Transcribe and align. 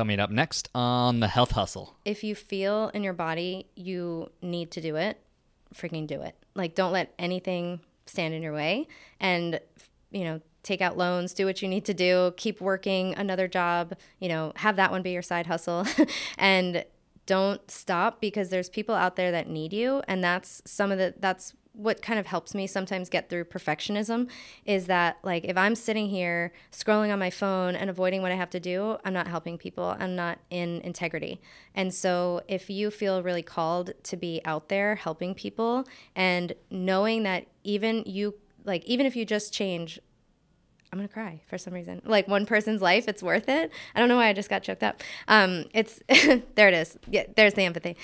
coming 0.00 0.18
up 0.18 0.30
next 0.30 0.70
on 0.74 1.20
the 1.20 1.28
Health 1.28 1.50
Hustle. 1.50 1.94
If 2.06 2.24
you 2.24 2.34
feel 2.34 2.88
in 2.94 3.04
your 3.04 3.12
body 3.12 3.66
you 3.74 4.30
need 4.40 4.70
to 4.70 4.80
do 4.80 4.96
it, 4.96 5.20
freaking 5.74 6.06
do 6.06 6.22
it. 6.22 6.34
Like, 6.54 6.74
don't 6.74 6.92
let 6.92 7.12
anything 7.18 7.80
stand 8.06 8.32
in 8.32 8.40
your 8.40 8.54
way. 8.54 8.88
And, 9.20 9.60
you 10.10 10.24
know, 10.24 10.40
take 10.62 10.80
out 10.80 10.96
loans, 10.96 11.34
do 11.34 11.44
what 11.44 11.60
you 11.60 11.68
need 11.68 11.84
to 11.84 11.92
do, 11.92 12.32
keep 12.38 12.62
working 12.62 13.14
another 13.16 13.46
job, 13.46 13.92
you 14.20 14.30
know, 14.30 14.54
have 14.56 14.76
that 14.76 14.90
one 14.90 15.02
be 15.02 15.10
your 15.10 15.20
side 15.20 15.46
hustle. 15.46 15.84
and 16.38 16.86
don't 17.26 17.70
stop 17.70 18.22
because 18.22 18.48
there's 18.48 18.70
people 18.70 18.94
out 18.94 19.16
there 19.16 19.30
that 19.32 19.50
need 19.50 19.74
you. 19.74 20.02
And 20.08 20.24
that's 20.24 20.62
some 20.64 20.90
of 20.90 20.96
the, 20.96 21.12
that's 21.20 21.52
what 21.80 22.02
kind 22.02 22.18
of 22.18 22.26
helps 22.26 22.54
me 22.54 22.66
sometimes 22.66 23.08
get 23.08 23.30
through 23.30 23.44
perfectionism 23.44 24.28
is 24.66 24.86
that 24.86 25.16
like 25.22 25.44
if 25.44 25.56
I'm 25.56 25.74
sitting 25.74 26.08
here 26.08 26.52
scrolling 26.70 27.12
on 27.12 27.18
my 27.18 27.30
phone 27.30 27.74
and 27.74 27.88
avoiding 27.88 28.20
what 28.20 28.32
I 28.32 28.34
have 28.34 28.50
to 28.50 28.60
do, 28.60 28.98
I'm 29.04 29.14
not 29.14 29.26
helping 29.26 29.56
people. 29.56 29.96
I'm 29.98 30.14
not 30.14 30.38
in 30.50 30.80
integrity. 30.82 31.40
And 31.74 31.92
so 31.92 32.42
if 32.48 32.68
you 32.68 32.90
feel 32.90 33.22
really 33.22 33.42
called 33.42 33.92
to 34.04 34.16
be 34.16 34.42
out 34.44 34.68
there 34.68 34.96
helping 34.96 35.34
people 35.34 35.84
and 36.14 36.52
knowing 36.70 37.22
that 37.22 37.46
even 37.64 38.02
you 38.04 38.34
like 38.64 38.84
even 38.84 39.06
if 39.06 39.16
you 39.16 39.24
just 39.24 39.52
change 39.54 39.98
I'm 40.92 40.98
gonna 40.98 41.08
cry 41.08 41.40
for 41.46 41.56
some 41.56 41.72
reason. 41.72 42.02
Like 42.04 42.26
one 42.26 42.46
person's 42.46 42.82
life, 42.82 43.06
it's 43.06 43.22
worth 43.22 43.48
it. 43.48 43.70
I 43.94 44.00
don't 44.00 44.08
know 44.08 44.16
why 44.16 44.26
I 44.26 44.32
just 44.32 44.50
got 44.50 44.62
choked 44.62 44.82
up. 44.82 45.02
Um, 45.28 45.66
it's 45.72 46.00
there. 46.08 46.68
It 46.68 46.74
is. 46.74 46.98
Yeah, 47.08 47.24
there's 47.36 47.54
the 47.54 47.62
empathy. 47.62 47.96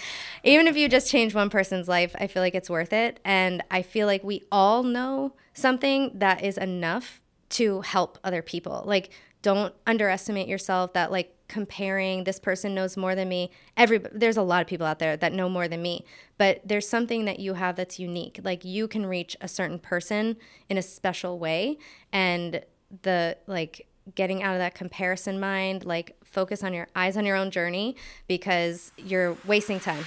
Even 0.44 0.68
if 0.68 0.76
you 0.76 0.88
just 0.88 1.10
change 1.10 1.34
one 1.34 1.50
person's 1.50 1.88
life, 1.88 2.14
I 2.18 2.28
feel 2.28 2.42
like 2.42 2.54
it's 2.54 2.70
worth 2.70 2.92
it. 2.92 3.18
And 3.24 3.62
I 3.70 3.82
feel 3.82 4.06
like 4.06 4.22
we 4.22 4.44
all 4.52 4.84
know 4.84 5.34
something 5.52 6.12
that 6.14 6.44
is 6.44 6.56
enough 6.58 7.20
to 7.48 7.80
help 7.80 8.18
other 8.22 8.42
people. 8.42 8.82
Like, 8.86 9.10
don't 9.42 9.74
underestimate 9.86 10.46
yourself. 10.46 10.92
That 10.92 11.10
like 11.10 11.32
comparing 11.48 12.24
this 12.24 12.38
person 12.38 12.74
knows 12.74 12.96
more 12.96 13.14
than 13.16 13.28
me. 13.28 13.50
Every 13.76 13.98
there's 13.98 14.36
a 14.36 14.42
lot 14.42 14.60
of 14.62 14.68
people 14.68 14.86
out 14.86 15.00
there 15.00 15.16
that 15.16 15.32
know 15.32 15.48
more 15.48 15.66
than 15.66 15.82
me, 15.82 16.04
but 16.38 16.60
there's 16.64 16.88
something 16.88 17.24
that 17.24 17.40
you 17.40 17.54
have 17.54 17.74
that's 17.74 17.98
unique. 17.98 18.40
Like 18.44 18.64
you 18.64 18.86
can 18.86 19.06
reach 19.06 19.36
a 19.40 19.48
certain 19.48 19.78
person 19.80 20.36
in 20.68 20.78
a 20.78 20.82
special 20.82 21.38
way, 21.38 21.78
and 22.12 22.64
the 23.02 23.36
like 23.46 23.86
getting 24.14 24.42
out 24.42 24.54
of 24.54 24.60
that 24.60 24.74
comparison 24.74 25.40
mind, 25.40 25.84
like 25.84 26.16
focus 26.24 26.62
on 26.62 26.72
your 26.72 26.86
eyes 26.94 27.16
on 27.16 27.24
your 27.24 27.36
own 27.36 27.50
journey 27.50 27.96
because 28.28 28.92
you're 28.96 29.36
wasting 29.46 29.80
time. 29.80 30.04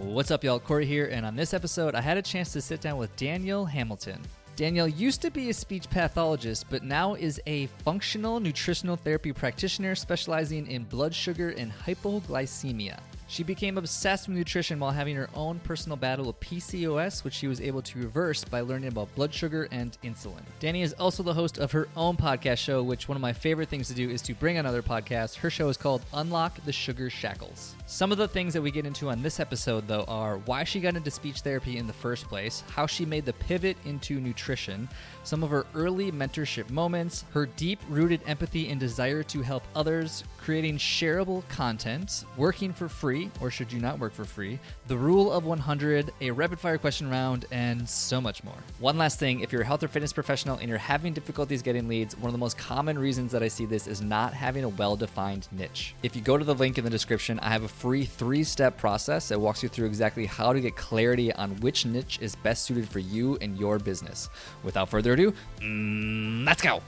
What's 0.00 0.30
up, 0.30 0.44
y'all? 0.44 0.60
Corey 0.60 0.84
here, 0.84 1.06
and 1.06 1.24
on 1.24 1.36
this 1.36 1.54
episode, 1.54 1.94
I 1.94 2.02
had 2.02 2.18
a 2.18 2.22
chance 2.22 2.52
to 2.52 2.60
sit 2.60 2.80
down 2.82 2.98
with 2.98 3.14
Danielle 3.16 3.64
Hamilton. 3.64 4.20
Danielle 4.56 4.88
used 4.88 5.22
to 5.22 5.30
be 5.30 5.48
a 5.48 5.54
speech 5.54 5.88
pathologist, 5.88 6.66
but 6.68 6.82
now 6.82 7.14
is 7.14 7.40
a 7.46 7.66
functional 7.82 8.38
nutritional 8.38 8.96
therapy 8.96 9.32
practitioner 9.32 9.94
specializing 9.94 10.66
in 10.66 10.84
blood 10.84 11.14
sugar 11.14 11.50
and 11.56 11.72
hypoglycemia. 11.72 12.98
She 13.32 13.44
became 13.44 13.78
obsessed 13.78 14.28
with 14.28 14.36
nutrition 14.36 14.78
while 14.78 14.90
having 14.90 15.16
her 15.16 15.30
own 15.34 15.58
personal 15.60 15.96
battle 15.96 16.26
with 16.26 16.38
PCOS, 16.40 17.24
which 17.24 17.32
she 17.32 17.46
was 17.46 17.62
able 17.62 17.80
to 17.80 17.98
reverse 17.98 18.44
by 18.44 18.60
learning 18.60 18.88
about 18.88 19.14
blood 19.14 19.32
sugar 19.32 19.68
and 19.70 19.96
insulin. 20.04 20.42
Danny 20.60 20.82
is 20.82 20.92
also 20.92 21.22
the 21.22 21.32
host 21.32 21.56
of 21.56 21.72
her 21.72 21.88
own 21.96 22.18
podcast 22.18 22.58
show, 22.58 22.82
which 22.82 23.08
one 23.08 23.16
of 23.16 23.22
my 23.22 23.32
favorite 23.32 23.70
things 23.70 23.88
to 23.88 23.94
do 23.94 24.10
is 24.10 24.20
to 24.20 24.34
bring 24.34 24.58
on 24.58 24.66
other 24.66 24.82
podcasts. 24.82 25.34
Her 25.34 25.48
show 25.48 25.70
is 25.70 25.78
called 25.78 26.02
Unlock 26.12 26.62
the 26.66 26.72
Sugar 26.72 27.08
Shackles. 27.08 27.74
Some 27.86 28.12
of 28.12 28.18
the 28.18 28.28
things 28.28 28.52
that 28.52 28.60
we 28.60 28.70
get 28.70 28.84
into 28.84 29.08
on 29.08 29.22
this 29.22 29.40
episode, 29.40 29.88
though, 29.88 30.04
are 30.08 30.36
why 30.44 30.64
she 30.64 30.78
got 30.78 30.94
into 30.94 31.10
speech 31.10 31.40
therapy 31.40 31.78
in 31.78 31.86
the 31.86 31.92
first 31.94 32.28
place, 32.28 32.62
how 32.68 32.86
she 32.86 33.06
made 33.06 33.24
the 33.24 33.32
pivot 33.32 33.78
into 33.86 34.20
nutrition, 34.20 34.90
some 35.24 35.42
of 35.42 35.50
her 35.50 35.66
early 35.74 36.10
mentorship 36.10 36.68
moments, 36.70 37.24
her 37.32 37.46
deep 37.46 37.80
rooted 37.88 38.20
empathy 38.26 38.68
and 38.68 38.80
desire 38.80 39.22
to 39.22 39.42
help 39.42 39.62
others, 39.74 40.24
creating 40.38 40.76
shareable 40.76 41.46
content, 41.48 42.24
working 42.36 42.72
for 42.72 42.88
free, 42.88 43.30
or 43.40 43.50
should 43.50 43.72
you 43.72 43.80
not 43.80 43.98
work 43.98 44.12
for 44.12 44.24
free, 44.24 44.58
the 44.88 44.96
rule 44.96 45.30
of 45.30 45.44
100, 45.44 46.12
a 46.20 46.30
rapid 46.30 46.58
fire 46.58 46.78
question 46.78 47.08
round, 47.08 47.46
and 47.52 47.88
so 47.88 48.20
much 48.20 48.42
more. 48.42 48.56
One 48.80 48.98
last 48.98 49.18
thing 49.18 49.40
if 49.40 49.52
you're 49.52 49.62
a 49.62 49.64
health 49.66 49.82
or 49.82 49.88
fitness 49.88 50.12
professional 50.12 50.58
and 50.58 50.68
you're 50.68 50.78
having 50.78 51.12
difficulties 51.12 51.62
getting 51.62 51.86
leads, 51.86 52.16
one 52.16 52.26
of 52.26 52.32
the 52.32 52.38
most 52.38 52.58
common 52.58 52.98
reasons 52.98 53.30
that 53.32 53.42
I 53.42 53.48
see 53.48 53.66
this 53.66 53.86
is 53.86 54.00
not 54.00 54.34
having 54.34 54.64
a 54.64 54.68
well 54.68 54.96
defined 54.96 55.46
niche. 55.52 55.94
If 56.02 56.16
you 56.16 56.22
go 56.22 56.36
to 56.36 56.44
the 56.44 56.54
link 56.54 56.78
in 56.78 56.84
the 56.84 56.90
description, 56.90 57.38
I 57.40 57.50
have 57.50 57.62
a 57.62 57.68
free 57.68 58.04
three 58.04 58.42
step 58.44 58.76
process 58.76 59.28
that 59.28 59.38
walks 59.38 59.62
you 59.62 59.68
through 59.68 59.86
exactly 59.86 60.26
how 60.26 60.52
to 60.52 60.60
get 60.60 60.76
clarity 60.76 61.32
on 61.32 61.56
which 61.60 61.86
niche 61.86 62.18
is 62.20 62.34
best 62.36 62.64
suited 62.64 62.88
for 62.88 62.98
you 62.98 63.38
and 63.40 63.58
your 63.58 63.78
business. 63.78 64.28
Without 64.64 64.88
further 64.88 65.11
ado, 65.12 65.32
mm, 65.60 66.44
let's 66.46 66.62
go. 66.62 66.82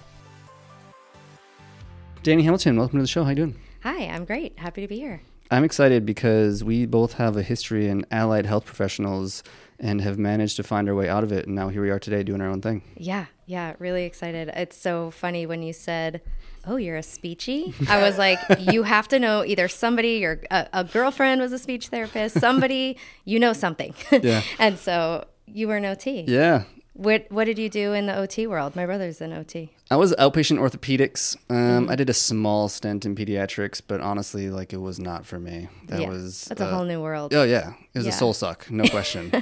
Danny 2.22 2.42
Hamilton, 2.42 2.76
welcome 2.76 2.98
to 2.98 3.02
the 3.02 3.08
show. 3.08 3.24
How 3.24 3.30
you 3.30 3.36
doing? 3.36 3.56
Hi, 3.82 4.06
I'm 4.06 4.24
great. 4.24 4.58
Happy 4.58 4.80
to 4.80 4.88
be 4.88 4.96
here. 4.96 5.20
I'm 5.50 5.62
excited 5.62 6.06
because 6.06 6.64
we 6.64 6.86
both 6.86 7.14
have 7.14 7.36
a 7.36 7.42
history 7.42 7.86
in 7.86 8.06
allied 8.10 8.46
health 8.46 8.64
professionals 8.64 9.42
and 9.78 10.00
have 10.00 10.18
managed 10.18 10.56
to 10.56 10.62
find 10.62 10.88
our 10.88 10.94
way 10.94 11.08
out 11.08 11.22
of 11.22 11.32
it. 11.32 11.46
And 11.46 11.54
now 11.54 11.68
here 11.68 11.82
we 11.82 11.90
are 11.90 11.98
today 11.98 12.22
doing 12.22 12.40
our 12.40 12.48
own 12.48 12.62
thing. 12.62 12.82
Yeah, 12.96 13.26
yeah, 13.46 13.74
really 13.78 14.04
excited. 14.04 14.50
It's 14.54 14.76
so 14.76 15.10
funny 15.10 15.44
when 15.46 15.62
you 15.62 15.72
said, 15.72 16.22
Oh, 16.66 16.76
you're 16.76 16.96
a 16.96 17.02
speechy? 17.02 17.74
I 17.90 18.00
was 18.02 18.16
like, 18.16 18.38
You 18.58 18.84
have 18.84 19.06
to 19.08 19.18
know 19.18 19.44
either 19.44 19.68
somebody, 19.68 20.14
your 20.14 20.40
a, 20.50 20.66
a 20.72 20.84
girlfriend 20.84 21.40
was 21.42 21.52
a 21.52 21.58
speech 21.58 21.88
therapist, 21.88 22.40
somebody, 22.40 22.96
you 23.24 23.38
know 23.38 23.52
something. 23.52 23.94
Yeah. 24.10 24.42
and 24.58 24.78
so 24.78 25.26
you 25.46 25.68
were 25.68 25.76
an 25.76 25.84
OT. 25.84 26.22
Yeah. 26.22 26.64
What 26.94 27.26
what 27.28 27.44
did 27.44 27.58
you 27.58 27.68
do 27.68 27.92
in 27.92 28.06
the 28.06 28.16
OT 28.16 28.46
world? 28.46 28.76
My 28.76 28.86
brother's 28.86 29.20
in 29.20 29.32
OT. 29.32 29.72
I 29.90 29.96
was 29.96 30.12
outpatient 30.14 30.58
orthopedics. 30.60 31.36
Um, 31.50 31.88
I 31.90 31.96
did 31.96 32.08
a 32.08 32.14
small 32.14 32.68
stint 32.68 33.04
in 33.04 33.16
pediatrics, 33.16 33.82
but 33.86 34.00
honestly, 34.00 34.48
like 34.48 34.72
it 34.72 34.80
was 34.80 35.00
not 35.00 35.26
for 35.26 35.40
me. 35.40 35.68
That 35.88 36.02
yeah, 36.02 36.08
was 36.08 36.44
that's 36.44 36.60
a 36.60 36.66
uh, 36.66 36.74
whole 36.74 36.84
new 36.84 37.02
world. 37.02 37.34
Oh 37.34 37.42
yeah, 37.42 37.72
it 37.92 37.98
was 37.98 38.06
Yeah. 38.06 38.12
a 38.12 38.14
soul 38.14 38.32
suck, 38.32 38.70
no 38.70 38.84
question. 38.88 39.32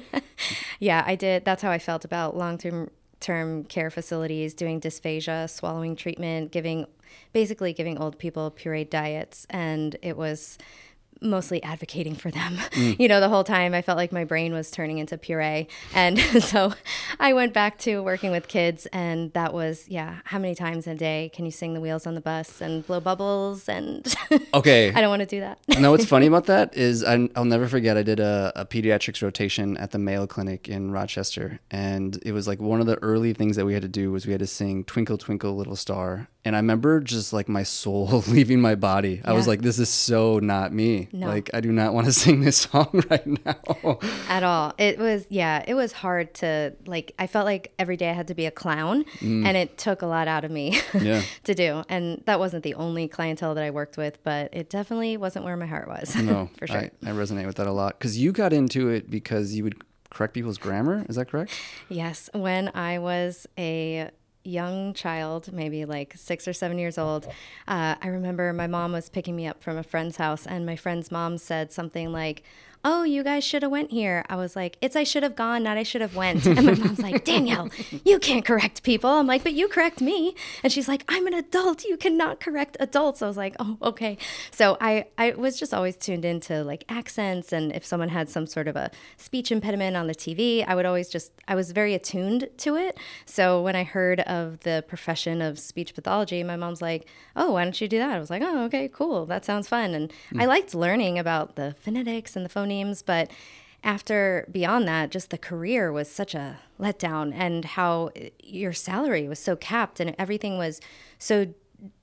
Yeah, 0.80 1.04
I 1.06 1.14
did. 1.14 1.44
That's 1.44 1.62
how 1.62 1.70
I 1.70 1.78
felt 1.78 2.06
about 2.06 2.36
long 2.36 2.56
term 2.56 2.91
term 3.20 3.64
care 3.64 3.91
facilities, 3.91 4.54
doing 4.54 4.80
dysphagia, 4.80 5.48
swallowing 5.50 5.94
treatment, 5.94 6.52
giving 6.52 6.86
basically 7.34 7.74
giving 7.74 7.98
old 7.98 8.18
people 8.18 8.50
pureed 8.50 8.88
diets, 8.88 9.46
and 9.50 9.96
it 10.00 10.16
was 10.16 10.56
mostly 11.22 11.62
advocating 11.62 12.15
for 12.15 12.31
them. 12.31 12.59
Mm. 12.72 12.99
You 12.99 13.06
know, 13.06 13.21
the 13.21 13.28
whole 13.28 13.44
time 13.44 13.75
I 13.75 13.83
felt 13.83 13.99
like 13.99 14.12
my 14.12 14.25
brain 14.25 14.55
was 14.55 14.71
turning 14.71 14.97
into 14.99 15.19
puree. 15.19 15.69
And 15.94 16.19
so 16.43 16.72
I 17.21 17.34
went 17.34 17.53
back 17.53 17.77
to 17.81 18.03
working 18.03 18.31
with 18.31 18.49
kids 18.49 18.87
and 18.94 19.31
that 19.34 19.53
was, 19.53 19.88
yeah, 19.88 20.21
how 20.25 20.38
many 20.38 20.55
times 20.55 20.87
a 20.87 20.94
day 20.94 21.31
can 21.34 21.44
you 21.44 21.50
sing 21.50 21.75
the 21.75 21.81
wheels 21.81 22.06
on 22.06 22.15
the 22.15 22.21
bus 22.22 22.62
and 22.62 22.87
blow 22.87 22.99
bubbles 22.99 23.69
and 23.69 24.12
Okay. 24.55 24.91
I 24.93 25.00
don't 25.00 25.10
want 25.10 25.21
to 25.21 25.27
do 25.27 25.41
that. 25.41 25.59
know 25.81 25.91
what's 25.91 26.06
funny 26.06 26.27
about 26.27 26.47
that 26.47 26.75
is 26.75 27.05
I, 27.05 27.28
I'll 27.37 27.44
never 27.44 27.69
forget. 27.69 27.97
I 27.97 28.03
did 28.03 28.21
a, 28.21 28.53
a 28.56 28.65
pediatrics 28.65 29.22
rotation 29.22 29.77
at 29.77 29.91
the 29.91 29.99
Mayo 29.99 30.27
Clinic 30.27 30.69
in 30.69 30.91
Rochester, 30.91 31.60
and 31.71 32.19
it 32.25 32.33
was 32.33 32.49
like 32.49 32.60
one 32.60 32.81
of 32.81 32.87
the 32.87 32.97
early 33.03 33.33
things 33.34 33.56
that 33.56 33.66
we 33.66 33.75
had 33.75 33.83
to 33.83 33.89
do 33.89 34.10
was 34.10 34.27
we 34.27 34.33
had 34.33 34.41
to 34.41 34.47
sing 34.47 34.84
"Twinkle 34.84 35.19
Twinkle 35.19 35.54
Little 35.56 35.77
Star," 35.77 36.28
and 36.44 36.56
I 36.56 36.58
remember 36.58 37.00
just 37.00 37.32
like 37.32 37.48
my 37.48 37.62
soul 37.62 38.25
leaving 38.28 38.60
my 38.60 38.75
body. 38.75 39.20
I 39.25 39.32
was 39.32 39.47
like, 39.47 39.62
"This 39.62 39.78
is 39.78 39.88
so 39.88 40.38
not 40.41 40.72
me. 40.72 41.08
No. 41.12 41.28
Like, 41.28 41.50
I 41.54 41.60
do 41.60 41.70
not 41.70 41.94
want 41.94 42.06
to 42.06 42.12
sing 42.25 42.41
this 42.41 42.56
song 42.56 43.03
right 43.10 43.26
now." 43.26 43.98
at 44.28 44.42
all. 44.42 44.75
It 44.78 44.98
was 44.98 45.26
yeah, 45.28 45.64
it 45.66 45.75
was 45.75 45.92
hard 45.92 46.34
to 46.34 46.75
like 46.86 47.14
I 47.19 47.26
felt 47.26 47.44
like 47.44 47.72
every 47.78 47.97
day 47.97 48.10
I 48.10 48.12
had 48.12 48.28
to 48.28 48.34
be 48.34 48.47
a 48.47 48.50
clown 48.50 49.04
mm. 49.20 49.47
and 49.47 49.56
it 49.56 49.78
took 49.78 50.03
a 50.03 50.06
lot 50.06 50.28
out 50.28 50.44
of 50.44 50.50
me 50.50 50.80
Yeah. 50.94 51.22
to 51.44 51.54
do. 51.54 51.84
And 51.88 52.22
that 52.26 52.38
wasn't 52.38 52.64
the 52.64 52.74
only 52.74 53.09
clientele 53.09 53.54
that 53.54 53.64
I 53.64 53.70
worked 53.70 53.97
with, 53.97 54.22
but 54.24 54.53
it 54.53 54.69
definitely 54.69 55.16
wasn't 55.16 55.44
where 55.44 55.56
my 55.56 55.66
heart 55.66 55.88
was. 55.88 56.14
No, 56.16 56.50
for 56.59 56.66
sure. 56.66 56.76
I, 56.76 56.91
I 57.04 57.10
resonate 57.10 57.47
with 57.47 57.56
that 57.56 57.66
a 57.66 57.72
lot 57.72 57.98
because 57.98 58.19
you 58.19 58.32
got 58.32 58.53
into 58.53 58.88
it 58.88 59.10
because 59.10 59.54
you 59.54 59.64
would 59.64 59.82
correct 60.10 60.34
people's 60.34 60.59
grammar. 60.59 61.06
Is 61.09 61.16
that 61.16 61.28
correct? 61.28 61.53
Yes, 61.88 62.28
when 62.32 62.70
I 62.74 62.98
was 62.98 63.47
a 63.59 64.10
young 64.44 64.94
child, 64.94 65.53
maybe 65.53 65.84
like 65.84 66.14
six 66.16 66.48
or 66.48 66.53
seven 66.53 66.78
years 66.78 66.98
old, 66.98 67.26
uh, 67.69 67.94
I 68.00 68.08
remember 68.08 68.53
my 68.53 68.66
mom 68.66 68.92
was 68.92 69.09
picking 69.09 69.36
me 69.36 69.47
up 69.47 69.62
from 69.62 69.77
a 69.77 69.83
friend's 69.83 70.16
house, 70.16 70.47
and 70.47 70.66
my 70.66 70.77
friend's 70.77 71.10
mom 71.10 71.39
said 71.39 71.72
something 71.72 72.12
like, 72.12 72.42
"Oh, 72.84 73.04
you 73.04 73.22
guys 73.22 73.44
should 73.44 73.62
have 73.62 73.72
went 73.72 73.90
here." 73.90 74.24
I 74.28 74.36
was 74.36 74.56
like, 74.56 74.76
"It's 74.80 74.96
I 74.96 75.04
should 75.04 75.22
have 75.22 75.36
gone, 75.36 75.62
not 75.62 75.76
I 75.76 75.82
should 75.82 76.00
have 76.00 76.16
went." 76.16 76.46
And 76.46 76.66
my 76.66 76.74
mom's 76.74 77.00
like, 77.00 77.24
"Danielle, 77.32 77.70
you 78.04 78.18
can't 78.18 78.44
correct 78.44 78.82
people." 78.82 79.10
I'm 79.10 79.26
like, 79.26 79.42
"But 79.42 79.52
you 79.52 79.68
correct 79.68 80.00
me," 80.00 80.34
and 80.62 80.72
she's 80.72 80.88
like, 80.88 81.04
"I'm 81.08 81.26
an 81.26 81.34
adult. 81.34 81.84
You 81.84 81.96
cannot 81.96 82.40
correct 82.40 82.76
adults." 82.80 83.22
I 83.22 83.28
was 83.28 83.36
like, 83.36 83.54
"Oh, 83.58 83.78
okay." 83.82 84.18
So 84.50 84.76
I 84.80 85.06
I 85.18 85.32
was 85.32 85.58
just 85.58 85.72
always 85.74 85.96
tuned 85.96 86.24
into 86.24 86.62
like 86.64 86.84
accents, 86.88 87.52
and 87.52 87.72
if 87.72 87.84
someone 87.84 88.08
had 88.08 88.28
some 88.28 88.46
sort 88.46 88.68
of 88.68 88.76
a 88.76 88.90
speech 89.16 89.52
impediment 89.52 89.96
on 89.96 90.06
the 90.06 90.14
TV, 90.14 90.64
I 90.66 90.74
would 90.74 90.86
always 90.86 91.08
just 91.08 91.32
I 91.48 91.54
was 91.54 91.72
very 91.72 91.94
attuned 91.94 92.48
to 92.58 92.76
it. 92.76 92.98
So 93.26 93.62
when 93.62 93.76
I 93.76 93.84
heard 93.84 94.20
of 94.20 94.60
the 94.60 94.84
profession 94.86 95.42
of 95.42 95.58
speech 95.58 95.94
pathology, 95.94 96.42
my 96.42 96.56
mom's 96.56 96.82
like, 96.82 97.06
"Oh, 97.36 97.52
why 97.52 97.64
don't 97.64 97.80
you 97.80 97.88
do 97.88 97.98
that?" 97.98 98.10
I 98.10 98.18
was 98.18 98.30
like, 98.30 98.42
"Oh, 98.42 98.64
okay, 98.64 98.88
cool. 98.88 99.26
That 99.26 99.44
sounds 99.44 99.68
fun." 99.68 99.94
And 99.94 100.12
hmm. 100.30 100.40
I 100.40 100.46
liked 100.46 100.74
learning 100.74 101.18
about 101.18 101.56
the 101.56 101.74
phonetics 101.80 102.36
and 102.36 102.44
the 102.44 102.48
phonemes, 102.72 103.03
but 103.04 103.30
after 103.84 104.47
beyond 104.51 104.86
that, 104.86 105.10
just 105.10 105.30
the 105.30 105.39
career 105.39 105.92
was 105.92 106.10
such 106.10 106.34
a 106.34 106.59
letdown, 106.78 107.33
and 107.34 107.65
how 107.65 108.10
your 108.42 108.72
salary 108.72 109.28
was 109.28 109.39
so 109.39 109.57
capped, 109.57 110.01
and 110.01 110.15
everything 110.19 110.59
was 110.59 110.80
so 111.19 111.47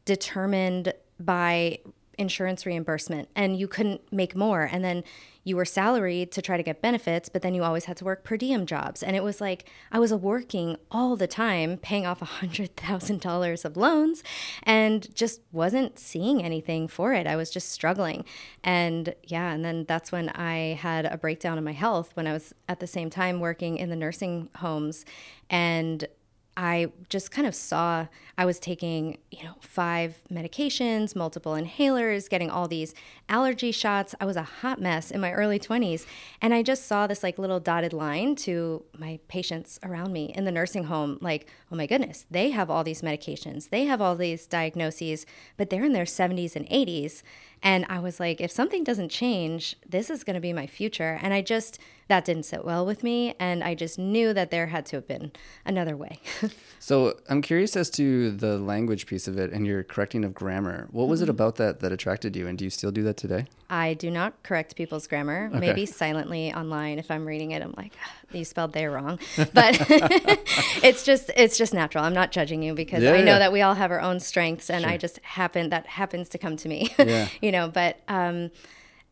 determined 0.05 0.93
by 1.19 1.79
insurance 2.19 2.65
reimbursement 2.65 3.29
and 3.35 3.57
you 3.57 3.67
couldn't 3.67 4.01
make 4.11 4.35
more. 4.35 4.63
And 4.63 4.83
then 4.83 5.03
you 5.45 5.55
were 5.55 5.65
salaried 5.65 6.31
to 6.33 6.41
try 6.41 6.57
to 6.57 6.63
get 6.63 6.81
benefits 6.81 7.29
but 7.29 7.41
then 7.41 7.55
you 7.55 7.63
always 7.63 7.85
had 7.85 7.97
to 7.97 8.03
work 8.03 8.23
per 8.23 8.37
diem 8.37 8.65
jobs. 8.65 9.01
And 9.01 9.15
it 9.15 9.23
was 9.23 9.39
like 9.41 9.65
i 9.91 9.97
was 9.97 10.13
working 10.13 10.77
all 10.91 11.15
the 11.15 11.27
time 11.27 11.77
paying 11.77 12.05
off 12.05 12.19
$100000 12.41 13.65
of 13.65 13.77
loans 13.77 14.23
and 14.63 15.15
just 15.15 15.41
wasn't 15.51 15.97
seeing 15.97 16.43
anything 16.43 16.87
for 16.87 17.13
it. 17.13 17.25
I 17.25 17.35
was 17.35 17.49
just 17.49 17.71
struggling. 17.71 18.25
And 18.63 19.15
yeah 19.23 19.51
and 19.51 19.63
then 19.63 19.85
that's 19.87 20.11
when 20.11 20.29
i 20.29 20.77
had 20.79 21.05
a 21.05 21.17
breakdown 21.17 21.57
in 21.57 21.63
my 21.63 21.71
health 21.71 22.11
when 22.15 22.27
i 22.27 22.33
was 22.33 22.53
at 22.67 22.79
the 22.79 22.87
same 22.87 23.09
time 23.09 23.39
working 23.39 23.77
in 23.77 23.89
the 23.89 23.95
nursing 23.95 24.49
homes. 24.57 25.05
And 25.49 26.05
I 26.59 26.91
just 27.07 27.31
kind 27.31 27.47
of 27.47 27.55
saw 27.55 28.07
I 28.37 28.43
was 28.43 28.59
taking, 28.59 29.17
you 29.31 29.45
know, 29.45 29.55
five 29.61 30.21
medications, 30.29 31.15
multiple 31.15 31.53
inhalers, 31.53 32.29
getting 32.29 32.49
all 32.49 32.67
these 32.67 32.93
allergy 33.29 33.71
shots. 33.71 34.13
I 34.19 34.25
was 34.25 34.35
a 34.35 34.43
hot 34.43 34.81
mess 34.81 35.09
in 35.09 35.21
my 35.21 35.31
early 35.31 35.57
20s. 35.57 36.05
And 36.41 36.53
I 36.53 36.61
just 36.61 36.85
saw 36.85 37.07
this 37.07 37.23
like 37.23 37.39
little 37.39 37.61
dotted 37.61 37.93
line 37.93 38.35
to 38.37 38.83
my 38.97 39.19
patients 39.29 39.79
around 39.83 40.11
me 40.11 40.33
in 40.35 40.43
the 40.43 40.51
nursing 40.51 40.83
home 40.83 41.17
like, 41.21 41.47
oh 41.71 41.77
my 41.77 41.87
goodness, 41.87 42.25
they 42.29 42.49
have 42.49 42.69
all 42.69 42.83
these 42.83 43.01
medications. 43.01 43.69
They 43.69 43.85
have 43.85 44.01
all 44.01 44.17
these 44.17 44.45
diagnoses, 44.45 45.25
but 45.55 45.69
they're 45.69 45.85
in 45.85 45.93
their 45.93 46.03
70s 46.03 46.57
and 46.57 46.67
80s. 46.67 47.23
And 47.63 47.85
I 47.87 47.99
was 47.99 48.19
like, 48.19 48.41
if 48.41 48.51
something 48.51 48.83
doesn't 48.83 49.09
change, 49.09 49.77
this 49.87 50.09
is 50.09 50.25
going 50.25 50.33
to 50.33 50.41
be 50.41 50.51
my 50.51 50.67
future. 50.67 51.19
And 51.21 51.33
I 51.33 51.41
just, 51.41 51.79
that 52.09 52.25
didn't 52.25 52.43
sit 52.43 52.65
well 52.65 52.85
with 52.85 53.03
me. 53.03 53.35
And 53.39 53.63
I 53.63 53.75
just 53.75 53.97
knew 53.97 54.33
that 54.33 54.49
there 54.49 54.67
had 54.67 54.85
to 54.87 54.97
have 54.97 55.07
been 55.07 55.31
another 55.63 55.95
way. 55.95 56.19
so 56.79 57.17
I'm 57.29 57.41
curious 57.41 57.77
as 57.77 57.89
to 57.91 58.31
the 58.31 58.57
language 58.57 59.05
piece 59.05 59.27
of 59.27 59.37
it 59.37 59.53
and 59.53 59.65
your 59.65 59.83
correcting 59.83 60.25
of 60.25 60.33
grammar. 60.33 60.87
What 60.91 61.07
was 61.07 61.19
mm-hmm. 61.19 61.25
it 61.25 61.29
about 61.29 61.55
that 61.57 61.79
that 61.79 61.91
attracted 61.91 62.35
you? 62.35 62.47
And 62.47 62.57
do 62.57 62.65
you 62.65 62.71
still 62.71 62.91
do 62.91 63.03
that 63.03 63.15
today? 63.15 63.45
I 63.69 63.93
do 63.93 64.09
not 64.09 64.41
correct 64.41 64.75
people's 64.75 65.05
grammar. 65.05 65.49
Okay. 65.51 65.59
Maybe 65.59 65.85
silently 65.85 66.51
online 66.51 66.97
if 66.97 67.11
I'm 67.11 67.27
reading 67.27 67.51
it, 67.51 67.61
I'm 67.61 67.75
like, 67.77 67.93
ah, 68.03 68.11
you 68.31 68.43
spelled 68.43 68.73
there 68.73 68.91
wrong. 68.91 69.19
But 69.53 69.77
it's 70.83 71.03
just 71.03 71.31
it's 71.35 71.57
just 71.57 71.73
natural. 71.73 72.03
I'm 72.03 72.13
not 72.13 72.31
judging 72.31 72.61
you 72.63 72.73
because 72.73 73.03
yeah, 73.03 73.13
I 73.13 73.21
know 73.21 73.33
yeah. 73.33 73.39
that 73.39 73.51
we 73.51 73.61
all 73.61 73.73
have 73.75 73.91
our 73.91 74.01
own 74.01 74.19
strengths, 74.19 74.69
and 74.69 74.83
sure. 74.83 74.91
I 74.91 74.97
just 74.97 75.19
happen 75.19 75.69
that 75.69 75.85
happens 75.85 76.29
to 76.29 76.37
come 76.37 76.55
to 76.57 76.67
me. 76.67 76.93
Yeah. 76.97 77.27
you 77.41 77.51
know, 77.51 77.67
but 77.67 77.99
um, 78.07 78.51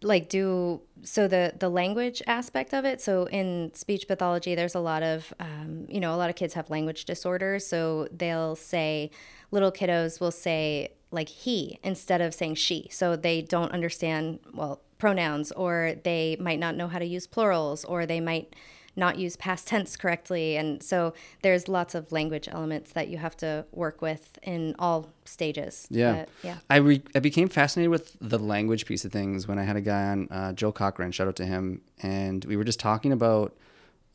like 0.02 0.30
do 0.30 0.82
so 1.04 1.28
the 1.28 1.54
the 1.60 1.70
language 1.70 2.22
aspect 2.28 2.74
of 2.74 2.86
it 2.86 3.02
so 3.02 3.26
in 3.30 3.72
speech 3.74 4.08
pathology 4.08 4.54
there's 4.54 4.76
a 4.76 4.80
lot 4.80 5.02
of 5.02 5.34
um, 5.40 5.86
you 5.90 6.00
know 6.00 6.14
a 6.14 6.18
lot 6.18 6.30
of 6.30 6.36
kids 6.36 6.54
have 6.54 6.70
language 6.70 7.06
disorders 7.06 7.66
so 7.66 8.08
they'll 8.12 8.56
say 8.56 9.10
little 9.52 9.72
kiddos 9.72 10.20
will 10.20 10.32
say 10.32 10.90
like 11.12 11.30
he 11.30 11.80
instead 11.84 12.22
of 12.22 12.34
saying 12.34 12.56
she. 12.56 12.88
So 12.92 13.16
they 13.16 13.42
don't 13.42 13.72
understand 13.72 14.40
well 14.54 14.82
pronouns 14.98 15.52
or 15.52 15.94
they 16.04 16.38
might 16.40 16.60
not 16.60 16.76
know 16.76 16.88
how 16.88 17.00
to 17.00 17.06
use 17.06 17.28
plurals 17.28 17.86
or 17.86 18.06
they 18.06 18.20
might 18.20 18.56
not 18.98 19.18
use 19.18 19.36
past 19.36 19.68
tense 19.72 19.96
correctly. 19.96 20.58
And 20.58 20.84
so 20.84 21.14
there's 21.42 21.68
lots 21.68 21.96
of 21.96 22.12
language 22.12 22.48
elements 22.52 22.92
that 22.94 23.08
you 23.08 23.18
have 23.18 23.38
to 23.38 23.66
work 23.72 24.02
with 24.02 24.38
in 24.44 24.76
all 24.80 25.10
stages. 25.26 25.88
Yeah. 25.90 26.26
But, 26.26 26.30
yeah. 26.44 26.58
I, 26.70 26.78
re- 26.78 27.04
I 27.16 27.20
became 27.20 27.48
fascinated 27.48 27.92
with 27.92 28.18
the 28.20 28.40
language 28.40 28.86
piece 28.86 29.06
of 29.06 29.12
things 29.12 29.48
when 29.48 29.60
I 29.60 29.64
had 29.64 29.76
a 29.76 29.82
guy 29.82 30.08
on, 30.08 30.28
uh, 30.30 30.54
Joe 30.54 30.72
Cochran, 30.72 31.12
shout 31.12 31.28
out 31.28 31.36
to 31.38 31.46
him. 31.46 31.82
And 32.02 32.44
we 32.46 32.58
were 32.58 32.64
just 32.64 32.80
talking 32.80 33.12
about 33.12 33.56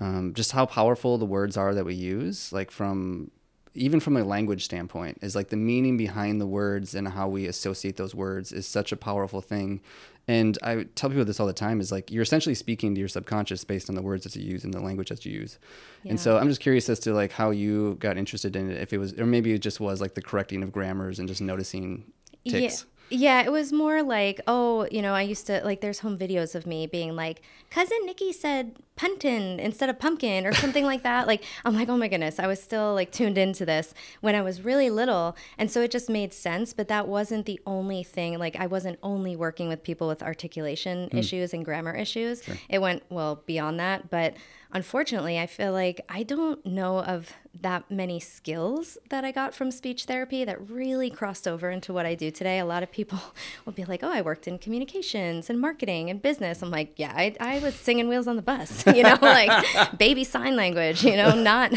um, 0.01 0.35
just 0.35 0.53
how 0.53 0.67
powerful 0.67 1.17
the 1.17 1.25
words 1.25 1.57
are 1.57 1.75
that 1.75 1.85
we 1.85 1.95
use, 1.95 2.53
like 2.53 2.71
from 2.71 3.31
even 3.75 4.01
from 4.01 4.17
a 4.17 4.25
language 4.25 4.65
standpoint 4.65 5.19
is 5.23 5.35
like 5.35 5.49
the 5.49 5.57
meaning 5.57 5.97
behind 5.97 6.41
the 6.41 6.47
words 6.47 6.95
and 6.95 7.09
how 7.09 7.29
we 7.29 7.47
associate 7.47 7.97
those 7.97 8.15
words 8.15 8.53
is 8.53 8.67
such 8.67 8.93
a 8.93 8.97
powerful 8.97 9.41
thing 9.41 9.81
and 10.29 10.57
I 10.63 10.85
tell 10.95 11.11
people 11.11 11.25
this 11.25 11.41
all 11.41 11.47
the 11.47 11.53
time 11.53 11.81
is 11.81 11.91
like 11.91 12.11
you're 12.11 12.23
essentially 12.23 12.55
speaking 12.55 12.95
to 12.95 13.01
your 13.01 13.09
subconscious 13.09 13.65
based 13.65 13.89
on 13.89 13.97
the 13.97 14.03
words 14.03 14.25
that 14.25 14.37
you 14.37 14.49
use 14.49 14.63
and 14.63 14.73
the 14.73 14.81
language 14.81 15.09
that 15.09 15.27
you 15.27 15.33
use. 15.33 15.59
Yeah. 16.05 16.11
And 16.11 16.21
so 16.21 16.39
I'm 16.39 16.49
just 16.49 16.61
curious 16.61 16.89
as 16.89 17.01
to 17.01 17.13
like 17.13 17.33
how 17.33 17.51
you 17.51 17.97
got 17.97 18.17
interested 18.17 18.55
in 18.55 18.71
it, 18.71 18.81
if 18.81 18.93
it 18.93 18.99
was, 18.99 19.19
or 19.19 19.27
maybe 19.27 19.53
it 19.53 19.59
just 19.59 19.81
was 19.81 20.01
like 20.01 20.15
the 20.15 20.23
correcting 20.23 20.63
of 20.63 20.71
grammars 20.71 21.19
and 21.19 21.29
just 21.29 21.41
noticing 21.41 22.05
ticks. 22.49 22.83
Yeah. 22.83 22.89
Yeah, 23.15 23.43
it 23.43 23.53
was 23.53 23.75
more 23.75 24.03
like, 24.03 24.41
oh, 24.47 24.89
you 24.91 25.03
know, 25.03 25.13
I 25.13 25.21
used 25.21 25.47
to 25.49 25.61
like 25.65 25.83
there's 25.83 25.99
home 25.99 26.17
videos 26.17 26.55
of 26.55 26.67
me 26.67 26.87
being 26.87 27.15
like, 27.15 27.43
cousin 27.69 27.99
Nikki 28.07 28.33
said 28.33 28.77
puntin 28.97 29.59
instead 29.59 29.89
of 29.89 29.99
pumpkin 29.99 30.47
or 30.47 30.53
something 30.53 30.85
like 30.85 31.03
that. 31.03 31.27
Like 31.27 31.45
I'm 31.65 31.75
like, 31.75 31.89
oh 31.89 31.97
my 31.97 32.09
goodness, 32.09 32.39
I 32.39 32.47
was 32.47 32.63
still 32.63 32.95
like 32.95 33.11
tuned 33.11 33.39
into 33.39 33.65
this 33.65 33.95
when 34.21 34.35
I 34.35 34.43
was 34.43 34.63
really 34.63 34.91
little. 34.91 35.37
And 35.59 35.71
so 35.71 35.81
it 35.81 35.91
just 35.91 36.09
made 36.09 36.33
sense, 36.33 36.73
but 36.73 36.89
that 36.89 37.09
wasn't 37.09 37.47
the 37.47 37.61
only 37.67 38.03
thing. 38.03 38.39
Like 38.39 38.57
I 38.57 38.67
wasn't 38.67 38.99
only 39.03 39.37
working 39.37 39.69
with 39.69 39.83
people 39.83 40.09
with 40.09 40.23
articulation 40.23 41.09
mm. 41.11 41.19
issues 41.19 41.55
and 41.55 41.65
grammar 41.65 41.95
issues. 41.95 42.43
Sure. 42.43 42.57
It 42.69 42.81
went 42.81 43.03
well 43.09 43.43
beyond 43.47 43.81
that, 43.81 44.11
but 44.11 44.35
unfortunately, 44.73 45.39
I 45.39 45.47
feel 45.47 45.73
like 45.73 46.01
I 46.09 46.23
don't 46.23 46.65
know 46.65 47.01
of 47.01 47.33
that 47.61 47.91
many 47.91 48.19
skills 48.19 48.97
that 49.11 49.25
I 49.25 49.31
got 49.31 49.55
from 49.55 49.71
speech 49.71 50.05
therapy 50.05 50.45
that 50.45 50.71
really 50.71 51.11
crossed 51.11 51.47
over 51.47 51.71
into 51.71 51.93
what 51.93 52.07
I 52.07 52.15
do 52.15 52.31
today. 52.31 52.59
A 52.59 52.65
lot 52.65 52.83
of 52.83 52.91
people 52.91 53.19
will 53.65 53.73
be 53.73 53.85
like, 53.85 54.03
oh, 54.03 54.11
I 54.11 54.23
worked 54.23 54.49
in 54.49 54.59
communications 54.59 55.51
and 55.51 55.61
marketing 55.61 56.09
and 56.09 56.21
business. 56.21 56.63
I'm 56.63 56.71
like, 56.71 56.95
yeah, 56.97 57.13
I, 57.15 57.37
I 57.39 57.59
was 57.59 57.75
singing 57.75 58.09
Wheels 58.09 58.27
on 58.27 58.37
the 58.37 58.43
Bus, 58.43 58.82
you 58.95 59.03
know, 59.03 59.19
like 59.21 59.65
baby 59.99 60.25
sign 60.25 60.57
language, 60.57 61.05
you 61.05 61.17
know, 61.17 61.35
not 61.35 61.73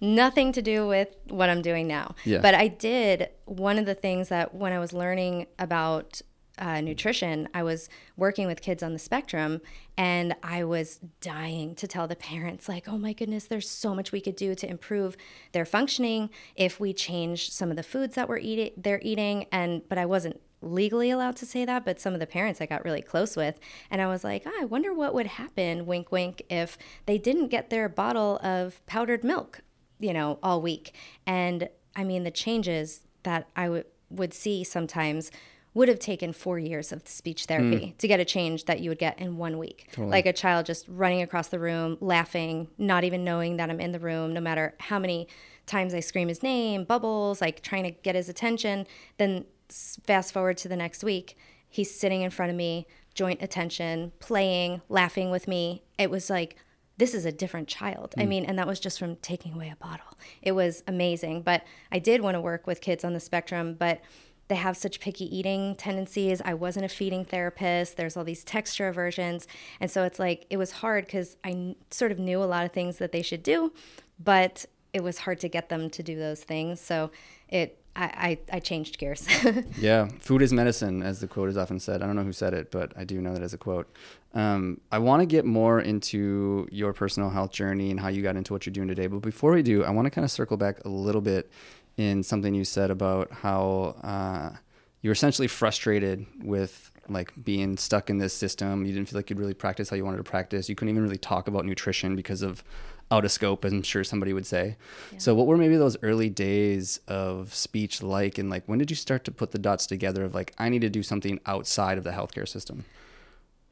nothing 0.00 0.52
to 0.52 0.62
do 0.62 0.86
with 0.86 1.08
what 1.28 1.48
I'm 1.50 1.62
doing 1.62 1.86
now. 1.86 2.14
Yeah. 2.24 2.40
But 2.40 2.54
I 2.54 2.68
did 2.68 3.28
one 3.44 3.78
of 3.78 3.86
the 3.86 3.94
things 3.94 4.28
that 4.28 4.54
when 4.54 4.72
I 4.72 4.78
was 4.78 4.92
learning 4.92 5.46
about 5.58 6.22
uh, 6.58 6.80
nutrition, 6.80 7.48
I 7.54 7.62
was 7.62 7.88
working 8.16 8.46
with 8.46 8.60
kids 8.60 8.82
on 8.82 8.92
the 8.92 8.98
spectrum 8.98 9.60
and 9.96 10.34
I 10.42 10.64
was 10.64 11.00
dying 11.20 11.74
to 11.76 11.86
tell 11.86 12.06
the 12.06 12.16
parents, 12.16 12.68
like, 12.68 12.86
oh 12.86 12.98
my 12.98 13.12
goodness, 13.12 13.44
there's 13.44 13.68
so 13.68 13.94
much 13.94 14.12
we 14.12 14.20
could 14.20 14.36
do 14.36 14.54
to 14.54 14.68
improve 14.68 15.16
their 15.52 15.64
functioning 15.64 16.30
if 16.56 16.78
we 16.78 16.92
change 16.92 17.50
some 17.50 17.70
of 17.70 17.76
the 17.76 17.82
foods 17.82 18.14
that 18.14 18.28
we're 18.28 18.38
eating, 18.38 18.72
they're 18.76 19.00
eating. 19.02 19.46
And, 19.50 19.82
but 19.88 19.98
I 19.98 20.06
wasn't 20.06 20.40
legally 20.62 21.10
allowed 21.10 21.36
to 21.36 21.46
say 21.46 21.64
that, 21.64 21.84
but 21.84 22.00
some 22.00 22.14
of 22.14 22.20
the 22.20 22.26
parents 22.26 22.60
I 22.60 22.66
got 22.66 22.84
really 22.84 23.02
close 23.02 23.36
with. 23.36 23.58
And 23.90 24.00
I 24.00 24.06
was 24.06 24.24
like, 24.24 24.42
oh, 24.46 24.58
I 24.60 24.64
wonder 24.64 24.92
what 24.92 25.14
would 25.14 25.26
happen, 25.26 25.86
wink, 25.86 26.12
wink, 26.12 26.42
if 26.50 26.76
they 27.06 27.18
didn't 27.18 27.48
get 27.48 27.70
their 27.70 27.88
bottle 27.88 28.38
of 28.42 28.84
powdered 28.86 29.24
milk, 29.24 29.60
you 29.98 30.12
know, 30.12 30.38
all 30.42 30.60
week. 30.60 30.94
And 31.26 31.68
I 31.96 32.04
mean, 32.04 32.24
the 32.24 32.30
changes 32.30 33.02
that 33.22 33.48
I 33.56 33.64
w- 33.64 33.84
would 34.10 34.34
see 34.34 34.64
sometimes 34.64 35.30
would 35.72 35.88
have 35.88 36.00
taken 36.00 36.32
four 36.32 36.58
years 36.58 36.90
of 36.90 37.06
speech 37.06 37.44
therapy 37.44 37.94
mm. 37.94 37.98
to 37.98 38.08
get 38.08 38.18
a 38.18 38.24
change 38.24 38.64
that 38.64 38.80
you 38.80 38.90
would 38.90 38.98
get 38.98 39.18
in 39.20 39.36
one 39.36 39.56
week. 39.56 39.86
Totally. 39.92 40.10
Like 40.10 40.26
a 40.26 40.32
child 40.32 40.66
just 40.66 40.84
running 40.88 41.22
across 41.22 41.48
the 41.48 41.60
room, 41.60 41.96
laughing, 42.00 42.68
not 42.76 43.04
even 43.04 43.22
knowing 43.22 43.56
that 43.58 43.70
I'm 43.70 43.80
in 43.80 43.92
the 43.92 44.00
room, 44.00 44.32
no 44.32 44.40
matter 44.40 44.74
how 44.80 44.98
many 44.98 45.28
times 45.66 45.94
I 45.94 46.00
scream 46.00 46.26
his 46.26 46.42
name, 46.42 46.82
bubbles, 46.82 47.40
like 47.40 47.62
trying 47.62 47.84
to 47.84 47.92
get 47.92 48.16
his 48.16 48.28
attention. 48.28 48.86
Then 49.18 49.44
fast 49.70 50.32
forward 50.32 50.56
to 50.58 50.68
the 50.68 50.76
next 50.76 51.04
week, 51.04 51.36
he's 51.68 51.94
sitting 51.94 52.22
in 52.22 52.30
front 52.30 52.50
of 52.50 52.56
me, 52.56 52.86
joint 53.14 53.42
attention, 53.42 54.12
playing, 54.18 54.82
laughing 54.88 55.30
with 55.30 55.48
me. 55.48 55.82
It 55.98 56.10
was 56.10 56.30
like, 56.30 56.56
this 56.96 57.14
is 57.14 57.24
a 57.24 57.32
different 57.32 57.66
child. 57.66 58.14
Mm. 58.16 58.22
I 58.22 58.26
mean, 58.26 58.44
and 58.44 58.58
that 58.58 58.66
was 58.66 58.78
just 58.78 58.98
from 58.98 59.16
taking 59.16 59.54
away 59.54 59.72
a 59.72 59.76
bottle. 59.76 60.18
It 60.42 60.52
was 60.52 60.82
amazing. 60.86 61.42
But 61.42 61.64
I 61.90 61.98
did 61.98 62.20
want 62.20 62.34
to 62.34 62.40
work 62.40 62.66
with 62.66 62.80
kids 62.80 63.04
on 63.04 63.14
the 63.14 63.20
spectrum, 63.20 63.74
but 63.74 64.00
they 64.48 64.56
have 64.56 64.76
such 64.76 65.00
picky 65.00 65.24
eating 65.34 65.76
tendencies. 65.76 66.42
I 66.44 66.54
wasn't 66.54 66.84
a 66.84 66.88
feeding 66.88 67.24
therapist. 67.24 67.96
There's 67.96 68.16
all 68.16 68.24
these 68.24 68.44
texture 68.44 68.88
aversions. 68.88 69.46
And 69.80 69.90
so 69.90 70.02
it's 70.02 70.18
like, 70.18 70.44
it 70.50 70.56
was 70.56 70.72
hard 70.72 71.06
because 71.06 71.36
I 71.44 71.76
sort 71.90 72.10
of 72.10 72.18
knew 72.18 72.42
a 72.42 72.44
lot 72.44 72.64
of 72.66 72.72
things 72.72 72.98
that 72.98 73.12
they 73.12 73.22
should 73.22 73.44
do, 73.44 73.72
but 74.18 74.66
it 74.92 75.04
was 75.04 75.18
hard 75.18 75.38
to 75.40 75.48
get 75.48 75.68
them 75.68 75.88
to 75.90 76.02
do 76.02 76.18
those 76.18 76.42
things. 76.42 76.80
So 76.80 77.12
it, 77.48 77.79
I, 77.96 78.38
I, 78.52 78.60
changed 78.60 78.98
gears. 78.98 79.26
yeah, 79.78 80.08
food 80.20 80.42
is 80.42 80.52
medicine, 80.52 81.02
as 81.02 81.20
the 81.20 81.26
quote 81.26 81.48
is 81.48 81.56
often 81.56 81.80
said. 81.80 82.02
I 82.02 82.06
don't 82.06 82.16
know 82.16 82.22
who 82.22 82.32
said 82.32 82.54
it, 82.54 82.70
but 82.70 82.92
I 82.96 83.04
do 83.04 83.20
know 83.20 83.34
that 83.34 83.42
as 83.42 83.52
a 83.52 83.58
quote. 83.58 83.92
Um, 84.32 84.80
I 84.92 84.98
want 84.98 85.20
to 85.20 85.26
get 85.26 85.44
more 85.44 85.80
into 85.80 86.68
your 86.70 86.92
personal 86.92 87.30
health 87.30 87.50
journey 87.50 87.90
and 87.90 87.98
how 87.98 88.08
you 88.08 88.22
got 88.22 88.36
into 88.36 88.52
what 88.52 88.64
you're 88.64 88.72
doing 88.72 88.88
today. 88.88 89.08
But 89.08 89.18
before 89.20 89.52
we 89.52 89.62
do, 89.62 89.84
I 89.84 89.90
want 89.90 90.06
to 90.06 90.10
kind 90.10 90.24
of 90.24 90.30
circle 90.30 90.56
back 90.56 90.84
a 90.84 90.88
little 90.88 91.20
bit 91.20 91.50
in 91.96 92.22
something 92.22 92.54
you 92.54 92.64
said 92.64 92.90
about 92.90 93.30
how 93.32 93.96
uh, 94.02 94.56
you 95.02 95.10
were 95.10 95.14
essentially 95.14 95.48
frustrated 95.48 96.26
with 96.42 96.92
like 97.08 97.32
being 97.42 97.76
stuck 97.76 98.08
in 98.08 98.18
this 98.18 98.32
system. 98.32 98.86
You 98.86 98.92
didn't 98.92 99.08
feel 99.08 99.18
like 99.18 99.30
you'd 99.30 99.38
really 99.38 99.54
practice 99.54 99.90
how 99.90 99.96
you 99.96 100.04
wanted 100.04 100.18
to 100.18 100.24
practice. 100.24 100.68
You 100.68 100.76
couldn't 100.76 100.90
even 100.90 101.02
really 101.02 101.18
talk 101.18 101.48
about 101.48 101.66
nutrition 101.66 102.14
because 102.14 102.42
of 102.42 102.62
out 103.10 103.24
of 103.24 103.32
scope, 103.32 103.64
I'm 103.64 103.82
sure 103.82 104.04
somebody 104.04 104.32
would 104.32 104.46
say. 104.46 104.76
Yeah. 105.12 105.18
So, 105.18 105.34
what 105.34 105.46
were 105.46 105.56
maybe 105.56 105.76
those 105.76 105.96
early 106.02 106.30
days 106.30 107.00
of 107.08 107.54
speech 107.54 108.02
like? 108.02 108.38
And 108.38 108.50
like, 108.50 108.64
when 108.66 108.78
did 108.78 108.90
you 108.90 108.96
start 108.96 109.24
to 109.24 109.30
put 109.30 109.50
the 109.50 109.58
dots 109.58 109.86
together 109.86 110.24
of 110.24 110.34
like, 110.34 110.54
I 110.58 110.68
need 110.68 110.82
to 110.82 110.90
do 110.90 111.02
something 111.02 111.40
outside 111.46 111.98
of 111.98 112.04
the 112.04 112.10
healthcare 112.10 112.48
system? 112.48 112.84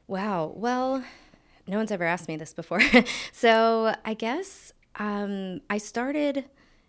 Wow. 0.07 0.53
Well, 0.55 1.03
no 1.67 1.77
one's 1.77 1.91
ever 1.91 2.03
asked 2.03 2.27
me 2.27 2.35
this 2.35 2.53
before. 2.53 2.81
so, 3.31 3.95
I 4.03 4.13
guess 4.13 4.73
um, 4.95 5.61
I 5.69 5.77
started 5.77 6.45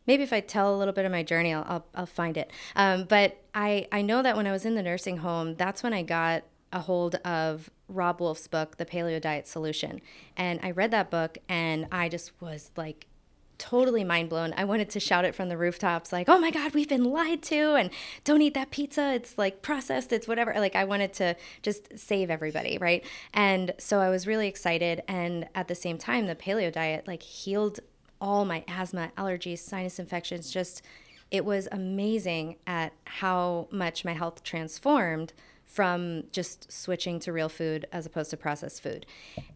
maybe 0.06 0.24
if 0.24 0.32
I 0.32 0.40
tell 0.40 0.74
a 0.74 0.76
little 0.76 0.94
bit 0.94 1.04
of 1.04 1.12
my 1.12 1.22
journey, 1.22 1.54
I'll, 1.54 1.64
I'll, 1.68 1.86
I'll 1.94 2.06
find 2.06 2.36
it. 2.36 2.50
Um, 2.74 3.04
but 3.04 3.36
I, 3.54 3.86
I 3.92 4.02
know 4.02 4.22
that 4.22 4.36
when 4.36 4.46
I 4.46 4.50
was 4.50 4.64
in 4.64 4.74
the 4.74 4.82
nursing 4.82 5.18
home, 5.18 5.54
that's 5.54 5.84
when 5.84 5.92
I 5.92 6.02
got 6.02 6.42
a 6.72 6.80
hold 6.80 7.16
of 7.16 7.70
Robb 7.88 8.20
Wolf's 8.20 8.46
book, 8.46 8.76
The 8.76 8.86
Paleo 8.86 9.20
Diet 9.20 9.46
Solution. 9.48 10.00
And 10.36 10.60
I 10.62 10.70
read 10.70 10.90
that 10.92 11.10
book 11.10 11.38
and 11.48 11.86
I 11.90 12.08
just 12.08 12.32
was 12.40 12.70
like 12.76 13.06
totally 13.60 14.02
mind 14.04 14.30
blown. 14.30 14.54
I 14.56 14.64
wanted 14.64 14.88
to 14.90 15.00
shout 15.00 15.24
it 15.26 15.34
from 15.34 15.50
the 15.50 15.56
rooftops, 15.58 16.12
like, 16.12 16.28
oh 16.28 16.38
my 16.38 16.50
God, 16.50 16.72
we've 16.72 16.88
been 16.88 17.04
lied 17.04 17.42
to, 17.42 17.74
and 17.74 17.90
don't 18.24 18.40
eat 18.40 18.54
that 18.54 18.70
pizza. 18.70 19.12
It's 19.12 19.36
like 19.36 19.60
processed, 19.60 20.12
it's 20.12 20.26
whatever. 20.26 20.54
Like, 20.56 20.74
I 20.74 20.84
wanted 20.84 21.12
to 21.14 21.36
just 21.62 21.98
save 21.98 22.30
everybody, 22.30 22.78
right? 22.78 23.04
And 23.34 23.74
so 23.78 24.00
I 24.00 24.08
was 24.08 24.26
really 24.26 24.48
excited. 24.48 25.02
And 25.06 25.46
at 25.54 25.68
the 25.68 25.74
same 25.74 25.98
time, 25.98 26.26
the 26.26 26.34
paleo 26.34 26.72
diet 26.72 27.06
like 27.06 27.22
healed 27.22 27.80
all 28.18 28.46
my 28.46 28.64
asthma, 28.66 29.12
allergies, 29.18 29.58
sinus 29.58 29.98
infections. 29.98 30.50
Just, 30.50 30.82
it 31.30 31.44
was 31.44 31.68
amazing 31.70 32.56
at 32.66 32.94
how 33.04 33.68
much 33.70 34.06
my 34.06 34.14
health 34.14 34.42
transformed 34.42 35.34
from 35.70 36.24
just 36.32 36.70
switching 36.72 37.20
to 37.20 37.32
real 37.32 37.48
food 37.48 37.86
as 37.92 38.04
opposed 38.04 38.30
to 38.30 38.36
processed 38.36 38.82
food. 38.82 39.06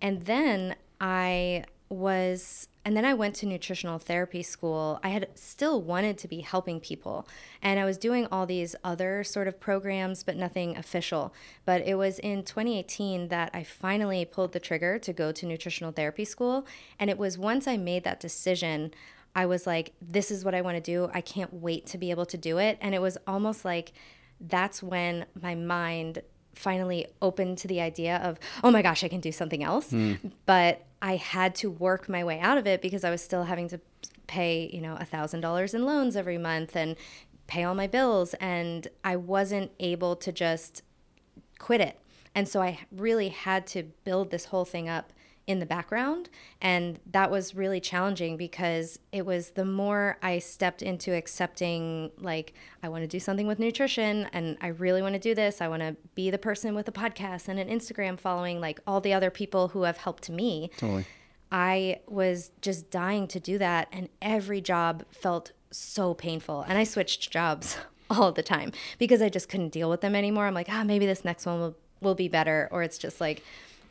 And 0.01 0.23
then 0.23 0.77
I 1.01 1.65
was 1.89 2.69
and 2.87 2.95
then 2.95 3.07
I 3.07 3.15
went 3.15 3.35
to 3.37 3.47
nutritional 3.47 3.99
therapy 3.99 4.43
school. 4.43 5.01
I 5.03 5.09
had 5.09 5.29
still 5.35 5.81
wanted 5.81 6.19
to 6.19 6.29
be 6.29 6.41
helping 6.41 6.81
people, 6.81 7.27
and 7.63 7.81
I 7.81 7.87
was 7.87 7.97
doing 7.97 8.27
all 8.31 8.45
these 8.45 8.77
other 8.85 9.25
sort 9.25 9.49
of 9.49 9.59
programs, 9.59 10.23
but 10.23 10.37
nothing 10.37 10.77
official. 10.77 11.33
But 11.65 11.81
it 11.87 11.95
was 11.95 12.19
in 12.19 12.43
2018 12.43 13.29
that 13.29 13.51
I 13.55 13.65
finally 13.65 14.27
pulled 14.27 14.53
the 14.53 14.61
trigger 14.61 14.99
to 14.99 15.13
go 15.15 15.33
to 15.33 15.47
nutritional 15.47 15.93
therapy 15.93 16.27
school. 16.27 16.67
And 16.99 17.09
it 17.09 17.17
was 17.17 17.39
once 17.39 17.67
I 17.67 17.79
made 17.79 18.05
that 18.05 18.21
decision, 18.21 18.93
I 19.35 19.47
was 19.47 19.67
like, 19.67 19.95
this 20.03 20.31
is 20.31 20.45
what 20.45 20.55
I 20.55 20.61
want 20.61 20.77
to 20.77 20.83
do. 20.83 21.11
I 21.15 21.23
can't 21.23 21.55
wait 21.55 21.87
to 21.87 21.99
be 21.99 22.11
able 22.11 22.27
to 22.27 22.37
do 22.37 22.59
it. 22.59 22.77
And 22.83 22.95
it 22.95 23.01
was 23.01 23.17
almost 23.27 23.65
like 23.65 23.93
that's 24.41 24.83
when 24.83 25.27
my 25.41 25.55
mind 25.55 26.23
finally 26.55 27.07
opened 27.21 27.59
to 27.59 27.69
the 27.69 27.81
idea 27.81 28.17
of, 28.19 28.39
oh 28.63 28.71
my 28.71 28.83
gosh, 28.83 29.05
I 29.05 29.09
can 29.09 29.21
do 29.21 29.33
something 29.33 29.63
else. 29.63 29.91
Mm. 29.91 30.33
But 30.47 30.85
I 31.03 31.17
had 31.17 31.55
to 31.57 31.71
work 31.71 32.09
my 32.09 32.25
way 32.25 32.41
out 32.41 32.59
of 32.59 32.67
it 32.67 32.81
because 32.81 33.05
I 33.05 33.11
was 33.11 33.23
still 33.23 33.45
having 33.45 33.69
to 33.69 33.81
pay, 34.27 34.71
you 34.73 34.81
know, 34.81 34.97
a 34.99 35.05
thousand 35.05 35.41
dollars 35.41 35.75
in 35.75 35.85
loans 35.85 36.17
every 36.17 36.39
month 36.39 36.77
and 36.77 36.97
pay 37.47 37.65
all 37.65 37.75
my 37.75 37.87
bills. 37.87 38.35
And 38.35 38.89
I 39.03 39.17
wasn't 39.17 39.73
able 39.81 40.17
to 40.17 40.33
just 40.33 40.83
quit 41.59 41.81
it. 41.81 42.01
And 42.35 42.49
so 42.49 42.63
I 42.63 42.81
really 42.91 43.29
had 43.29 43.67
to 43.69 43.85
build 44.05 44.31
this 44.31 44.47
whole 44.47 44.65
thing 44.65 44.89
up 44.89 45.13
in 45.47 45.59
the 45.59 45.67
background. 45.67 46.31
And 46.61 46.99
that 47.11 47.31
was 47.31 47.55
really 47.55 47.81
challenging 47.81 48.37
because 48.37 48.99
it 49.13 49.27
was 49.27 49.51
the 49.51 49.65
more 49.65 50.19
I 50.23 50.39
stepped 50.39 50.83
into 50.83 51.15
accepting, 51.15 52.11
like, 52.19 52.55
I 52.83 52.89
want 52.89 53.03
to 53.03 53.09
do 53.09 53.21
something 53.21 53.47
with 53.47 53.59
nutrition 53.59 54.29
and 54.33 54.57
I 54.61 54.69
really 54.69 55.03
want 55.03 55.15
to 55.15 55.19
do 55.19 55.35
this. 55.35 55.61
I 55.61 55.69
want 55.69 55.83
to 55.83 55.97
be 56.15 56.31
the 56.31 56.39
person 56.39 56.75
with 56.75 56.89
a 56.89 56.93
podcast 56.93 57.49
and 57.49 57.59
an 57.59 57.69
Instagram 57.69 58.19
following, 58.19 58.61
like 58.61 58.81
all 58.87 59.01
the 59.01 59.13
other 59.13 59.31
people 59.31 59.69
who 59.69 59.83
have 59.83 59.99
helped 59.99 60.31
me. 60.31 60.71
Totally. 60.79 61.05
I 61.53 62.01
was 62.09 62.51
just 62.63 62.91
dying 62.91 63.29
to 63.29 63.39
do 63.39 63.59
that. 63.59 63.89
And 63.93 64.09
every 64.23 64.61
job 64.61 65.05
felt 65.11 65.53
so 65.71 66.15
painful. 66.15 66.63
And 66.63 66.79
I 66.79 66.85
switched 66.85 67.31
jobs 67.31 67.77
all 68.11 68.33
the 68.33 68.43
time 68.43 68.73
because 68.99 69.21
I 69.21 69.29
just 69.29 69.49
couldn't 69.49 69.71
deal 69.71 69.91
with 69.91 70.01
them 70.01 70.15
anymore. 70.15 70.47
I'm 70.47 70.55
like, 70.55 70.69
ah, 70.71 70.85
maybe 70.85 71.05
this 71.05 71.25
next 71.25 71.45
one 71.45 71.61
will, 71.61 71.77
will 72.01 72.15
be 72.15 72.29
better. 72.29 72.69
Or 72.73 72.83
it's 72.83 72.99
just 72.99 73.21
like, 73.21 73.43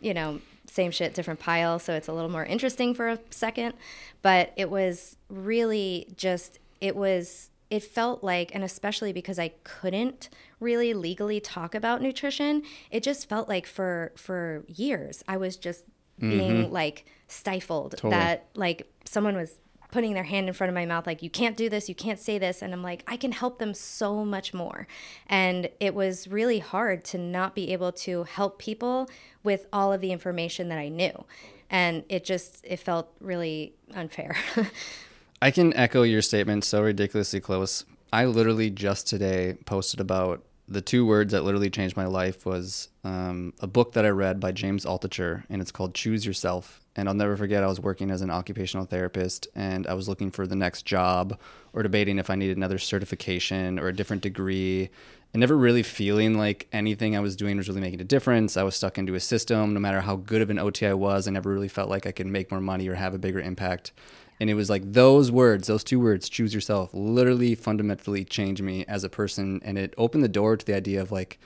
you 0.01 0.13
know, 0.13 0.39
same 0.73 0.89
shit, 0.89 1.13
different 1.13 1.39
pile. 1.39 1.77
So 1.77 1.93
it's 1.93 2.07
a 2.07 2.13
little 2.13 2.31
more 2.31 2.43
interesting 2.43 2.95
for 2.95 3.07
a 3.07 3.19
second. 3.29 3.75
But 4.23 4.53
it 4.55 4.71
was 4.71 5.17
really 5.29 6.07
just, 6.17 6.57
it 6.81 6.95
was, 6.95 7.51
it 7.69 7.83
felt 7.83 8.23
like, 8.23 8.55
and 8.55 8.63
especially 8.63 9.13
because 9.13 9.37
I 9.37 9.49
couldn't 9.63 10.29
really 10.59 10.95
legally 10.95 11.39
talk 11.39 11.75
about 11.75 12.01
nutrition, 12.01 12.63
it 12.89 13.03
just 13.03 13.29
felt 13.29 13.47
like 13.47 13.67
for, 13.67 14.13
for 14.15 14.63
years, 14.67 15.23
I 15.27 15.37
was 15.37 15.57
just 15.57 15.83
being 16.19 16.63
mm-hmm. 16.63 16.73
like 16.73 17.05
stifled 17.27 17.91
totally. 17.91 18.11
that 18.11 18.45
like 18.55 18.91
someone 19.05 19.35
was 19.35 19.59
putting 19.93 20.13
their 20.13 20.23
hand 20.23 20.47
in 20.47 20.53
front 20.53 20.69
of 20.69 20.73
my 20.73 20.85
mouth 20.85 21.05
like 21.05 21.21
you 21.21 21.29
can't 21.29 21.55
do 21.55 21.69
this 21.69 21.87
you 21.87 21.95
can't 21.95 22.19
say 22.19 22.37
this 22.37 22.61
and 22.61 22.73
i'm 22.73 22.81
like 22.81 23.03
i 23.07 23.15
can 23.15 23.31
help 23.31 23.59
them 23.59 23.73
so 23.73 24.25
much 24.25 24.53
more. 24.53 24.87
And 25.27 25.69
it 25.79 25.93
was 25.93 26.27
really 26.27 26.59
hard 26.59 27.03
to 27.05 27.17
not 27.17 27.55
be 27.55 27.71
able 27.71 27.91
to 27.93 28.23
help 28.23 28.59
people 28.59 29.09
with 29.43 29.67
all 29.71 29.93
of 29.93 30.01
the 30.01 30.11
information 30.11 30.69
that 30.69 30.77
i 30.77 30.89
knew. 30.89 31.25
And 31.69 32.03
it 32.09 32.23
just 32.23 32.59
it 32.63 32.77
felt 32.77 33.09
really 33.19 33.73
unfair. 33.93 34.35
I 35.41 35.51
can 35.51 35.73
echo 35.73 36.03
your 36.03 36.21
statement 36.21 36.63
so 36.63 36.81
ridiculously 36.81 37.39
close. 37.39 37.85
I 38.11 38.25
literally 38.25 38.69
just 38.69 39.07
today 39.07 39.57
posted 39.65 39.99
about 39.99 40.43
the 40.67 40.81
two 40.81 41.05
words 41.05 41.33
that 41.33 41.43
literally 41.43 41.69
changed 41.69 41.97
my 41.97 42.05
life 42.05 42.45
was 42.45 42.89
um, 43.03 43.53
a 43.59 43.67
book 43.67 43.93
that 43.93 44.05
I 44.05 44.09
read 44.09 44.39
by 44.39 44.53
James 44.53 44.85
Altucher, 44.85 45.43
and 45.49 45.61
it's 45.61 45.71
called 45.71 45.93
Choose 45.93 46.25
Yourself. 46.25 46.82
And 46.95 47.07
I'll 47.07 47.15
never 47.15 47.35
forget, 47.35 47.63
I 47.63 47.67
was 47.67 47.79
working 47.79 48.11
as 48.11 48.21
an 48.21 48.29
occupational 48.29 48.85
therapist, 48.85 49.47
and 49.55 49.87
I 49.87 49.95
was 49.95 50.07
looking 50.07 50.29
for 50.29 50.45
the 50.45 50.55
next 50.55 50.85
job 50.85 51.39
or 51.73 51.81
debating 51.81 52.19
if 52.19 52.29
I 52.29 52.35
needed 52.35 52.55
another 52.55 52.77
certification 52.77 53.79
or 53.79 53.87
a 53.87 53.95
different 53.95 54.21
degree, 54.21 54.89
and 55.33 55.39
never 55.39 55.57
really 55.57 55.81
feeling 55.81 56.37
like 56.37 56.67
anything 56.71 57.17
I 57.17 57.19
was 57.19 57.35
doing 57.35 57.57
was 57.57 57.67
really 57.67 57.81
making 57.81 58.01
a 58.01 58.03
difference. 58.03 58.55
I 58.55 58.61
was 58.61 58.75
stuck 58.75 58.99
into 58.99 59.15
a 59.15 59.19
system. 59.19 59.73
No 59.73 59.79
matter 59.79 60.01
how 60.01 60.17
good 60.17 60.43
of 60.43 60.51
an 60.51 60.59
OT 60.59 60.85
I 60.85 60.93
was, 60.93 61.27
I 61.27 61.31
never 61.31 61.51
really 61.51 61.67
felt 61.67 61.89
like 61.89 62.05
I 62.05 62.11
could 62.11 62.27
make 62.27 62.51
more 62.51 62.61
money 62.61 62.87
or 62.87 62.93
have 62.95 63.15
a 63.15 63.19
bigger 63.19 63.39
impact. 63.39 63.91
And 64.39 64.49
it 64.49 64.53
was 64.53 64.69
like 64.69 64.93
those 64.93 65.31
words, 65.31 65.67
those 65.67 65.83
two 65.83 65.99
words, 65.99 66.29
choose 66.29 66.53
yourself, 66.53 66.91
literally 66.93 67.55
fundamentally 67.55 68.23
changed 68.23 68.61
me 68.61 68.85
as 68.87 69.03
a 69.03 69.09
person. 69.09 69.59
And 69.63 69.79
it 69.79 69.95
opened 69.97 70.23
the 70.23 70.27
door 70.27 70.55
to 70.55 70.65
the 70.65 70.75
idea 70.75 71.01
of 71.01 71.11
like, 71.11 71.39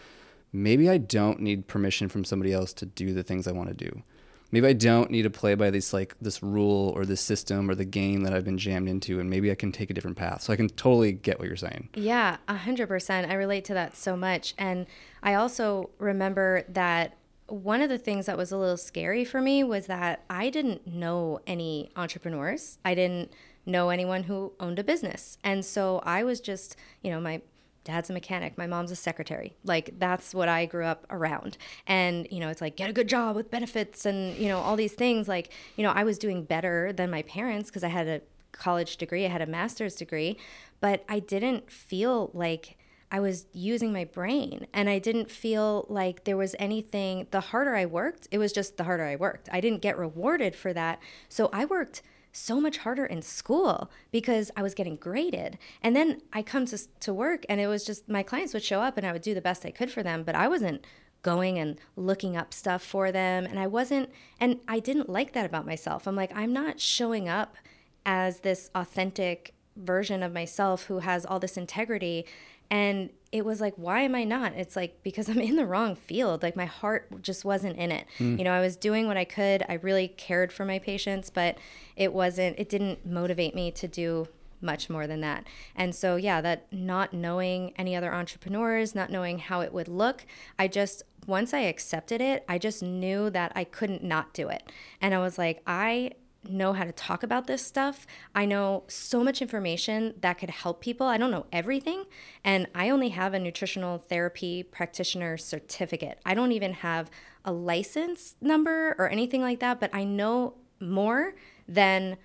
maybe 0.51 0.89
I 0.89 0.98
don't 0.98 1.39
need 1.39 1.68
permission 1.68 2.10
from 2.10 2.25
somebody 2.25 2.51
else 2.51 2.74
to 2.74 2.86
do 2.86 3.13
the 3.13 3.24
things 3.24 3.48
I 3.48 3.54
want 3.54 3.70
to 3.70 3.74
do. 3.74 4.04
Maybe 4.51 4.68
I 4.68 4.74
don't 4.74 5.12
need 5.12 5.24
to 5.24 5.30
play 5.30 5.56
by 5.56 5.70
this 5.70 5.94
like 5.94 6.16
this 6.22 6.42
rule 6.42 6.94
or 6.96 7.06
this 7.06 7.22
system 7.22 7.70
or 7.70 7.75
the 7.75 7.86
game 7.86 8.22
that 8.22 8.34
I've 8.34 8.46
been 8.46 8.58
jammed 8.58 8.88
into, 8.88 9.20
and 9.20 9.30
maybe 9.30 9.51
I 9.51 9.56
can 9.56 9.72
take 9.72 9.89
a 9.89 9.94
different 9.94 10.18
path. 10.18 10.42
So 10.42 10.54
I 10.54 10.56
can 10.56 10.70
totally 10.70 11.12
get 11.12 11.39
what 11.39 11.48
you're 11.48 11.58
saying. 11.58 11.89
Yeah, 11.96 12.38
a 12.48 12.56
hundred 12.56 12.88
percent. 12.88 13.30
I 13.30 13.36
relate 13.36 13.66
to 13.66 13.74
that 13.74 13.98
so 13.98 14.16
much, 14.16 14.54
and 14.58 14.86
I 15.22 15.34
also 15.34 15.89
remember 16.00 16.63
that 16.70 17.18
one 17.48 17.82
of 17.82 17.89
the 17.89 17.98
things 17.98 18.25
that 18.25 18.38
was 18.38 18.51
a 18.51 18.58
little 18.58 18.77
scary 18.77 19.24
for 19.24 19.42
me 19.42 19.63
was 19.63 19.88
that 19.88 20.24
I 20.30 20.50
didn't 20.50 20.86
know 20.86 21.39
any 21.48 21.92
entrepreneurs. 21.96 22.77
I 22.84 22.94
didn't 22.94 23.32
know 23.66 23.89
anyone 23.89 24.24
who 24.24 24.54
owned 24.60 24.80
a 24.80 24.84
business. 24.84 25.38
And 25.44 25.63
so 25.63 26.01
I 26.04 26.24
was 26.24 26.39
just, 26.39 26.75
you 27.01 27.12
know, 27.12 27.20
my 27.20 27.42
dad's 27.88 28.10
a 28.10 28.13
mechanic, 28.13 28.58
my 28.58 28.67
mom's 28.67 28.91
a 28.91 28.96
secretary. 28.96 29.56
Like 29.63 29.98
that's 29.98 30.36
what 30.36 30.50
I 30.50 30.65
grew 30.65 30.84
up 30.84 31.06
around. 31.10 31.58
And, 31.88 32.27
you 32.29 32.41
know, 32.41 32.50
it's 32.50 32.60
like 32.60 32.75
get 32.75 32.89
a 32.89 32.94
good 32.94 33.08
job 33.08 33.36
with 33.36 33.50
benefits 33.50 34.06
and, 34.06 34.38
you 34.38 34.50
know, 34.50 34.60
all 34.60 34.75
these 34.75 34.94
things 34.94 35.27
like, 35.29 35.53
you 35.77 35.84
know, 35.84 35.91
I 35.91 36.03
was 36.03 36.17
doing 36.17 36.44
better 36.44 36.91
than 36.91 37.10
my 37.10 37.22
parents 37.22 37.70
because 37.70 37.86
I 37.86 37.88
had 37.88 38.08
a 38.08 38.22
college 38.51 38.98
degree, 38.98 39.25
I 39.25 39.29
had 39.29 39.41
a 39.41 39.46
master's 39.46 39.96
degree, 39.96 40.38
but 40.82 41.06
I 41.08 41.20
didn't 41.20 41.72
feel 41.72 42.29
like 42.34 42.77
I 43.10 43.22
was 43.22 43.46
using 43.53 43.94
my 43.94 44.03
brain 44.03 44.67
and 44.74 44.89
I 44.89 45.00
didn't 45.00 45.32
feel 45.32 45.86
like 45.88 46.25
there 46.25 46.36
was 46.36 46.56
anything. 46.60 47.27
The 47.32 47.39
harder 47.39 47.74
I 47.74 47.86
worked, 47.86 48.27
it 48.32 48.38
was 48.38 48.51
just 48.51 48.75
the 48.75 48.84
harder 48.84 49.06
I 49.06 49.15
worked. 49.15 49.48
I 49.50 49.62
didn't 49.62 49.82
get 49.82 49.98
rewarded 49.98 50.58
for 50.58 50.74
that. 50.74 51.00
So 51.29 51.50
I 51.53 51.63
worked 51.63 52.01
so 52.38 52.62
much 52.62 52.77
harder 52.77 53.06
in 53.06 53.22
school 53.22 53.89
because 54.12 54.51
I 54.56 54.62
was 54.62 54.74
getting 54.74 54.96
graded. 54.96 55.58
And 55.82 55.96
then 55.96 56.22
I 56.32 56.41
come 56.41 56.65
to, 56.67 56.77
to 57.00 57.13
work 57.13 57.46
and 57.50 57.60
it 57.60 57.67
was 57.67 57.84
just 57.84 58.08
my 58.08 58.24
clients 58.24 58.53
would 58.53 58.63
show 58.63 58.82
up 58.82 58.98
and 58.98 59.06
I 59.06 59.12
would 59.12 59.22
do 59.22 59.34
the 59.34 59.41
best 59.41 59.65
I 59.65 59.72
could 59.72 59.91
for 59.91 60.03
them, 60.03 60.24
but 60.24 60.36
I 60.36 60.48
wasn't 60.48 60.86
going 61.24 61.58
and 61.58 61.79
looking 61.96 62.38
up 62.38 62.53
stuff 62.53 62.84
for 62.84 63.12
them. 63.12 63.46
And 63.46 63.60
I 63.60 63.67
wasn't, 63.67 64.10
and 64.39 64.60
I 64.67 64.79
didn't 64.79 65.10
like 65.10 65.34
that 65.34 65.46
about 65.46 65.65
myself. 65.65 66.08
I'm 66.08 66.15
like, 66.15 66.32
I'm 66.36 66.53
not 66.53 66.79
showing 66.79 67.27
up 67.27 67.58
as 68.06 68.41
this 68.41 68.70
authentic 68.75 69.53
version 69.75 70.24
of 70.24 70.34
myself 70.34 70.86
who 70.86 71.00
has 71.00 71.25
all 71.25 71.39
this 71.39 71.58
integrity 71.58 72.25
and 72.69 73.09
it 73.31 73.43
was 73.43 73.59
like, 73.59 73.74
why 73.75 74.01
am 74.01 74.15
I 74.15 74.24
not? 74.24 74.53
It's 74.53 74.75
like, 74.75 75.03
because 75.03 75.27
I'm 75.29 75.39
in 75.39 75.57
the 75.57 75.65
wrong 75.65 75.95
field. 75.95 76.43
Like, 76.43 76.55
my 76.55 76.65
heart 76.65 77.21
just 77.21 77.43
wasn't 77.43 77.77
in 77.77 77.91
it. 77.91 78.05
Mm. 78.19 78.38
You 78.38 78.45
know, 78.45 78.51
I 78.51 78.62
was 78.62 78.77
doing 78.77 79.05
what 79.05 79.17
I 79.17 79.25
could. 79.25 79.63
I 79.67 79.74
really 79.74 80.07
cared 80.07 80.53
for 80.53 80.63
my 80.63 80.79
patients, 80.79 81.29
but 81.29 81.57
it 81.95 82.13
wasn't, 82.13 82.57
it 82.57 82.69
didn't 82.69 83.05
motivate 83.05 83.53
me 83.53 83.69
to 83.71 83.88
do 83.88 84.27
much 84.62 84.89
more 84.89 85.07
than 85.07 85.21
that. 85.21 85.45
And 85.75 85.93
so, 85.93 86.15
yeah, 86.15 86.41
that 86.41 86.71
not 86.71 87.13
knowing 87.13 87.74
any 87.75 87.95
other 87.95 88.13
entrepreneurs, 88.13 88.95
not 88.95 89.12
knowing 89.12 89.39
how 89.39 89.62
it 89.62 89.74
would 89.74 89.88
look, 89.88 90.25
I 90.57 90.67
just, 90.67 91.03
once 91.27 91.53
I 91.53 91.59
accepted 91.59 92.21
it, 92.21 92.45
I 92.47 92.57
just 92.57 92.81
knew 92.81 93.29
that 93.31 93.51
I 93.55 93.65
couldn't 93.65 94.03
not 94.03 94.33
do 94.33 94.47
it. 94.47 94.71
And 95.01 95.13
I 95.13 95.19
was 95.19 95.38
like, 95.38 95.62
I 95.67 96.12
know 96.48 96.74
how 96.74 96.84
to 96.84 96.91
talk 96.91 97.24
about 97.24 97.48
this 97.48 97.65
stuff. 97.65 98.06
I 98.34 98.46
know 98.46 98.84
so 98.88 99.24
much 99.24 99.41
information 99.41 100.13
that 100.22 100.38
could 100.38 100.50
help 100.50 100.82
people. 100.82 101.08
I 101.08 101.17
don't 101.17 101.32
know 101.32 101.46
everything. 101.51 102.06
And 102.44 102.67
I 102.74 102.89
only 102.89 103.10
have 103.10 103.34
a 103.34 103.39
nutritional 103.39 103.98
therapy 103.98 104.63
practitioner 104.63 105.38
certificate. 105.38 106.20
I 106.25 106.34
don't 106.34 106.51
even 106.51 106.74
have 106.74 107.10
a 107.44 107.51
license 107.51 108.36
number 108.41 108.96
or 108.98 109.10
anything 109.10 109.41
like 109.41 109.60
that, 109.60 109.79
but 109.79 109.89
I 109.94 110.03
know 110.03 110.56
more 110.79 111.36
than 111.67 112.17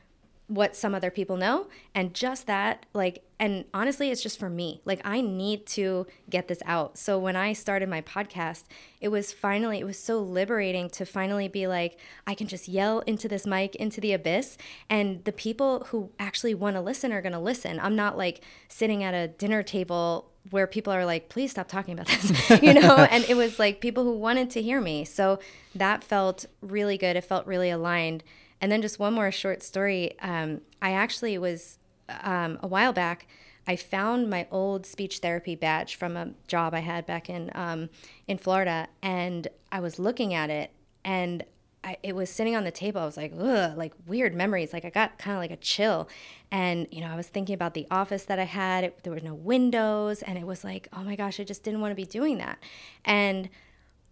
what 0.54 0.76
some 0.76 0.94
other 0.94 1.10
people 1.10 1.38
know 1.38 1.66
and 1.94 2.12
just 2.12 2.46
that 2.46 2.84
like 2.92 3.24
and 3.38 3.64
honestly 3.72 4.10
it's 4.10 4.22
just 4.22 4.38
for 4.38 4.50
me. 4.50 4.82
Like 4.84 5.00
i 5.02 5.20
need 5.22 5.66
to 5.68 6.06
get 6.28 6.48
this 6.48 6.62
out. 6.66 6.98
So 6.98 7.18
when 7.18 7.36
i 7.36 7.54
started 7.54 7.88
my 7.88 8.02
podcast 8.02 8.64
it 9.00 9.08
was 9.08 9.32
finally 9.32 9.78
it 9.78 9.84
was 9.84 9.98
so 9.98 10.18
liberating 10.20 10.90
to 10.90 11.06
finally 11.06 11.48
be 11.48 11.66
like 11.66 11.98
i 12.26 12.34
can 12.34 12.46
just 12.46 12.68
yell 12.68 13.00
into 13.00 13.28
this 13.28 13.46
mic 13.46 13.74
into 13.76 14.00
the 14.00 14.12
abyss 14.12 14.58
and 14.90 15.24
the 15.24 15.32
people 15.32 15.84
who 15.88 16.10
actually 16.18 16.54
want 16.54 16.76
to 16.76 16.80
listen 16.82 17.12
are 17.12 17.22
going 17.22 17.32
to 17.32 17.38
listen. 17.38 17.80
I'm 17.80 17.96
not 17.96 18.18
like 18.18 18.42
sitting 18.68 19.02
at 19.02 19.14
a 19.14 19.28
dinner 19.28 19.62
table 19.62 20.28
where 20.50 20.66
people 20.66 20.92
are 20.92 21.06
like 21.06 21.28
please 21.28 21.52
stop 21.52 21.68
talking 21.68 21.94
about 21.94 22.08
this 22.08 22.62
you 22.62 22.74
know? 22.74 22.96
And 23.10 23.24
it 23.24 23.36
was 23.36 23.58
like 23.58 23.80
people 23.80 24.04
who 24.04 24.12
wanted 24.12 24.50
to 24.50 24.60
hear 24.62 24.80
me. 24.80 25.04
So 25.06 25.38
that 25.74 26.04
felt 26.04 26.44
really 26.60 26.98
good. 26.98 27.16
It 27.16 27.24
felt 27.24 27.46
really 27.46 27.70
aligned 27.70 28.22
and 28.62 28.70
then 28.70 28.80
just 28.80 28.98
one 29.00 29.12
more 29.12 29.30
short 29.32 29.62
story. 29.62 30.12
Um, 30.20 30.62
I 30.80 30.92
actually 30.92 31.36
was 31.36 31.78
um, 32.08 32.58
a 32.62 32.68
while 32.68 32.92
back. 32.92 33.26
I 33.66 33.76
found 33.76 34.30
my 34.30 34.46
old 34.50 34.86
speech 34.86 35.18
therapy 35.18 35.56
badge 35.56 35.96
from 35.96 36.16
a 36.16 36.30
job 36.46 36.72
I 36.72 36.80
had 36.80 37.04
back 37.04 37.28
in 37.28 37.50
um, 37.54 37.90
in 38.26 38.38
Florida, 38.38 38.88
and 39.02 39.48
I 39.70 39.80
was 39.80 39.98
looking 39.98 40.32
at 40.32 40.48
it, 40.48 40.70
and 41.04 41.44
I, 41.84 41.96
it 42.02 42.14
was 42.14 42.30
sitting 42.30 42.54
on 42.56 42.64
the 42.64 42.70
table. 42.70 43.00
I 43.00 43.04
was 43.04 43.16
like, 43.16 43.32
ugh, 43.38 43.76
like 43.76 43.92
weird 44.06 44.34
memories. 44.34 44.72
Like 44.72 44.84
I 44.84 44.90
got 44.90 45.18
kind 45.18 45.36
of 45.36 45.40
like 45.40 45.50
a 45.50 45.56
chill, 45.56 46.08
and 46.50 46.86
you 46.90 47.00
know, 47.00 47.08
I 47.08 47.16
was 47.16 47.28
thinking 47.28 47.54
about 47.54 47.74
the 47.74 47.86
office 47.90 48.24
that 48.24 48.38
I 48.38 48.44
had. 48.44 48.84
It, 48.84 49.02
there 49.02 49.12
were 49.12 49.20
no 49.20 49.34
windows, 49.34 50.22
and 50.22 50.38
it 50.38 50.46
was 50.46 50.64
like, 50.64 50.88
oh 50.92 51.02
my 51.02 51.16
gosh, 51.16 51.38
I 51.40 51.44
just 51.44 51.64
didn't 51.64 51.80
want 51.80 51.92
to 51.92 51.96
be 51.96 52.06
doing 52.06 52.38
that, 52.38 52.58
and 53.04 53.48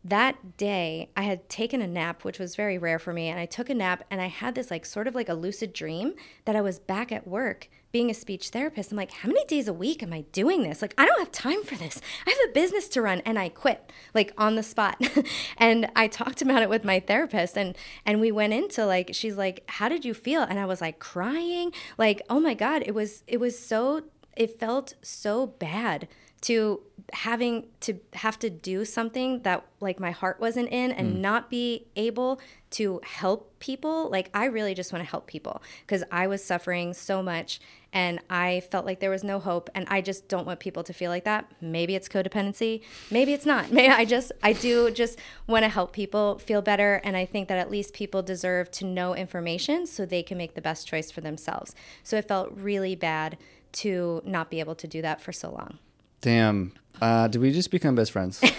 that 0.02 0.56
day 0.56 1.10
I 1.16 1.22
had 1.22 1.48
taken 1.48 1.82
a 1.82 1.86
nap, 1.86 2.24
which 2.24 2.38
was 2.38 2.56
very 2.56 2.78
rare 2.78 2.98
for 2.98 3.12
me. 3.12 3.28
And 3.28 3.38
I 3.38 3.46
took 3.46 3.68
a 3.68 3.74
nap 3.74 4.04
and 4.10 4.20
I 4.20 4.26
had 4.26 4.54
this 4.54 4.70
like 4.70 4.86
sort 4.86 5.06
of 5.06 5.14
like 5.14 5.28
a 5.28 5.34
lucid 5.34 5.72
dream 5.72 6.14
that 6.46 6.56
I 6.56 6.62
was 6.62 6.78
back 6.78 7.12
at 7.12 7.28
work 7.28 7.68
being 7.92 8.08
a 8.08 8.14
speech 8.14 8.48
therapist. 8.48 8.92
I'm 8.92 8.96
like, 8.96 9.10
how 9.10 9.28
many 9.28 9.44
days 9.46 9.68
a 9.68 9.72
week 9.72 10.02
am 10.02 10.12
I 10.12 10.22
doing 10.32 10.62
this? 10.62 10.80
Like, 10.80 10.94
I 10.96 11.04
don't 11.04 11.18
have 11.18 11.32
time 11.32 11.64
for 11.64 11.74
this. 11.74 12.00
I 12.26 12.30
have 12.30 12.50
a 12.50 12.52
business 12.52 12.88
to 12.90 13.02
run 13.02 13.20
and 13.26 13.38
I 13.38 13.48
quit 13.48 13.92
like 14.14 14.32
on 14.38 14.54
the 14.54 14.62
spot. 14.62 15.00
and 15.58 15.90
I 15.94 16.06
talked 16.06 16.40
about 16.40 16.62
it 16.62 16.70
with 16.70 16.84
my 16.84 17.00
therapist 17.00 17.58
and 17.58 17.76
and 18.06 18.20
we 18.20 18.32
went 18.32 18.54
into 18.54 18.86
like 18.86 19.10
she's 19.12 19.36
like, 19.36 19.64
"How 19.68 19.88
did 19.88 20.04
you 20.04 20.14
feel?" 20.14 20.42
And 20.42 20.58
I 20.58 20.64
was 20.66 20.80
like 20.80 20.98
crying, 20.98 21.72
like, 21.98 22.22
"Oh 22.30 22.40
my 22.40 22.54
god, 22.54 22.82
it 22.86 22.94
was 22.94 23.22
it 23.26 23.38
was 23.38 23.58
so 23.58 24.04
it 24.36 24.58
felt 24.58 24.94
so 25.02 25.46
bad 25.46 26.08
to 26.42 26.80
having 27.12 27.66
to 27.80 27.98
have 28.14 28.38
to 28.38 28.48
do 28.48 28.84
something 28.84 29.42
that 29.42 29.66
like 29.80 29.98
my 29.98 30.10
heart 30.10 30.38
wasn't 30.40 30.68
in 30.68 30.92
and 30.92 31.16
mm. 31.16 31.20
not 31.20 31.50
be 31.50 31.86
able 31.96 32.40
to 32.70 33.00
help 33.02 33.58
people 33.58 34.08
like 34.10 34.30
i 34.32 34.44
really 34.44 34.74
just 34.74 34.92
want 34.92 35.04
to 35.04 35.10
help 35.10 35.26
people 35.26 35.60
because 35.80 36.04
i 36.12 36.26
was 36.26 36.42
suffering 36.42 36.94
so 36.94 37.22
much 37.22 37.60
and 37.92 38.20
i 38.30 38.60
felt 38.70 38.86
like 38.86 39.00
there 39.00 39.10
was 39.10 39.24
no 39.24 39.40
hope 39.40 39.68
and 39.74 39.86
i 39.88 40.00
just 40.00 40.28
don't 40.28 40.46
want 40.46 40.60
people 40.60 40.84
to 40.84 40.92
feel 40.92 41.10
like 41.10 41.24
that. 41.24 41.50
Maybe 41.60 41.94
it's 41.94 42.08
codependency 42.08 42.82
maybe 43.10 43.32
it's 43.32 43.46
not. 43.46 43.72
Maybe 43.72 43.92
i 43.92 44.04
just 44.04 44.30
i 44.42 44.52
do 44.52 44.90
just 44.90 45.18
want 45.46 45.64
to 45.64 45.68
help 45.68 45.92
people 45.92 46.38
feel 46.38 46.62
better 46.62 47.00
and 47.02 47.16
i 47.16 47.24
think 47.24 47.48
that 47.48 47.58
at 47.58 47.70
least 47.70 47.92
people 47.92 48.22
deserve 48.22 48.70
to 48.72 48.84
know 48.84 49.14
information 49.14 49.86
so 49.86 50.06
they 50.06 50.22
can 50.22 50.38
make 50.38 50.54
the 50.54 50.62
best 50.62 50.86
choice 50.86 51.10
for 51.10 51.20
themselves. 51.20 51.74
So 52.04 52.16
it 52.16 52.28
felt 52.28 52.52
really 52.54 52.94
bad 52.94 53.36
to 53.72 54.22
not 54.24 54.50
be 54.50 54.60
able 54.60 54.74
to 54.76 54.86
do 54.86 55.02
that 55.02 55.20
for 55.20 55.32
so 55.32 55.50
long 55.50 55.78
Damn. 56.20 56.72
Uh, 57.00 57.28
did 57.28 57.40
we 57.40 57.52
just 57.52 57.70
become 57.70 57.94
best 57.94 58.12
friends? 58.12 58.40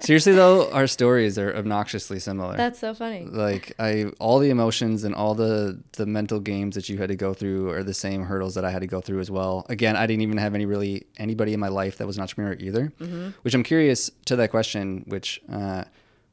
Seriously 0.00 0.32
though, 0.32 0.70
our 0.70 0.86
stories 0.86 1.38
are 1.38 1.54
obnoxiously 1.54 2.20
similar. 2.20 2.56
That's 2.56 2.78
so 2.78 2.94
funny. 2.94 3.24
Like 3.24 3.74
I 3.78 4.06
all 4.20 4.38
the 4.38 4.48
emotions 4.48 5.04
and 5.04 5.14
all 5.14 5.34
the 5.34 5.82
the 5.92 6.06
mental 6.06 6.38
games 6.40 6.76
that 6.76 6.88
you 6.88 6.98
had 6.98 7.08
to 7.08 7.16
go 7.16 7.34
through 7.34 7.70
are 7.70 7.82
the 7.82 7.92
same 7.92 8.22
hurdles 8.22 8.54
that 8.54 8.64
I 8.64 8.70
had 8.70 8.80
to 8.80 8.86
go 8.86 9.00
through 9.00 9.20
as 9.20 9.30
well. 9.30 9.66
Again, 9.68 9.96
I 9.96 10.06
didn't 10.06 10.22
even 10.22 10.38
have 10.38 10.54
any 10.54 10.66
really 10.66 11.06
anybody 11.18 11.52
in 11.52 11.60
my 11.60 11.68
life 11.68 11.98
that 11.98 12.06
was 12.06 12.16
an 12.16 12.22
entrepreneur 12.22 12.56
either. 12.58 12.92
Mm-hmm. 13.00 13.30
Which 13.42 13.54
I'm 13.54 13.64
curious 13.64 14.10
to 14.26 14.36
that 14.36 14.50
question, 14.50 15.04
which 15.08 15.42
uh, 15.52 15.84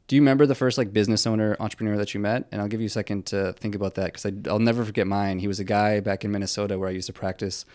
do 0.08 0.16
you 0.16 0.22
remember 0.22 0.46
the 0.46 0.56
first 0.56 0.78
like 0.78 0.94
business 0.94 1.26
owner 1.26 1.58
entrepreneur 1.60 1.98
that 1.98 2.14
you 2.14 2.20
met? 2.20 2.48
And 2.51 2.62
I'll 2.62 2.68
give 2.68 2.82
you 2.82 2.88
a 2.88 2.90
second 2.90 3.25
to 3.28 3.54
think 3.54 3.74
about 3.74 3.96
that 3.96 4.14
because 4.14 4.32
I'll 4.48 4.60
never 4.60 4.86
forget 4.86 5.08
mine. 5.08 5.40
He 5.40 5.48
was 5.48 5.60
a 5.60 5.64
guy 5.64 6.00
back 6.00 6.24
in 6.24 6.32
Minnesota 6.32 6.78
where 6.78 6.88
I 6.88 6.92
used 6.92 7.08
to 7.08 7.14
practice 7.14 7.66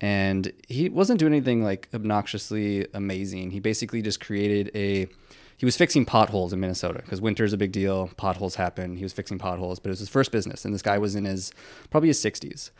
and 0.00 0.52
he 0.68 0.88
wasn't 0.88 1.18
doing 1.18 1.32
anything 1.32 1.64
like 1.64 1.88
obnoxiously 1.92 2.86
amazing. 2.94 3.50
He 3.50 3.60
basically 3.60 4.02
just 4.02 4.20
created 4.20 4.70
a 4.74 5.08
he 5.56 5.64
was 5.64 5.76
fixing 5.76 6.04
potholes 6.04 6.52
in 6.52 6.60
Minnesota 6.60 7.00
because 7.02 7.20
winter 7.20 7.42
is 7.42 7.52
a 7.52 7.56
big 7.56 7.72
deal. 7.72 8.10
Potholes 8.16 8.54
happen. 8.54 8.96
He 8.96 9.02
was 9.02 9.12
fixing 9.12 9.38
potholes, 9.38 9.80
but 9.80 9.88
it 9.88 9.90
was 9.92 9.98
his 9.98 10.08
first 10.08 10.30
business, 10.30 10.64
and 10.64 10.72
this 10.72 10.82
guy 10.82 10.98
was 10.98 11.16
in 11.16 11.24
his 11.24 11.50
probably 11.90 12.08
his 12.08 12.22
60s. 12.22 12.70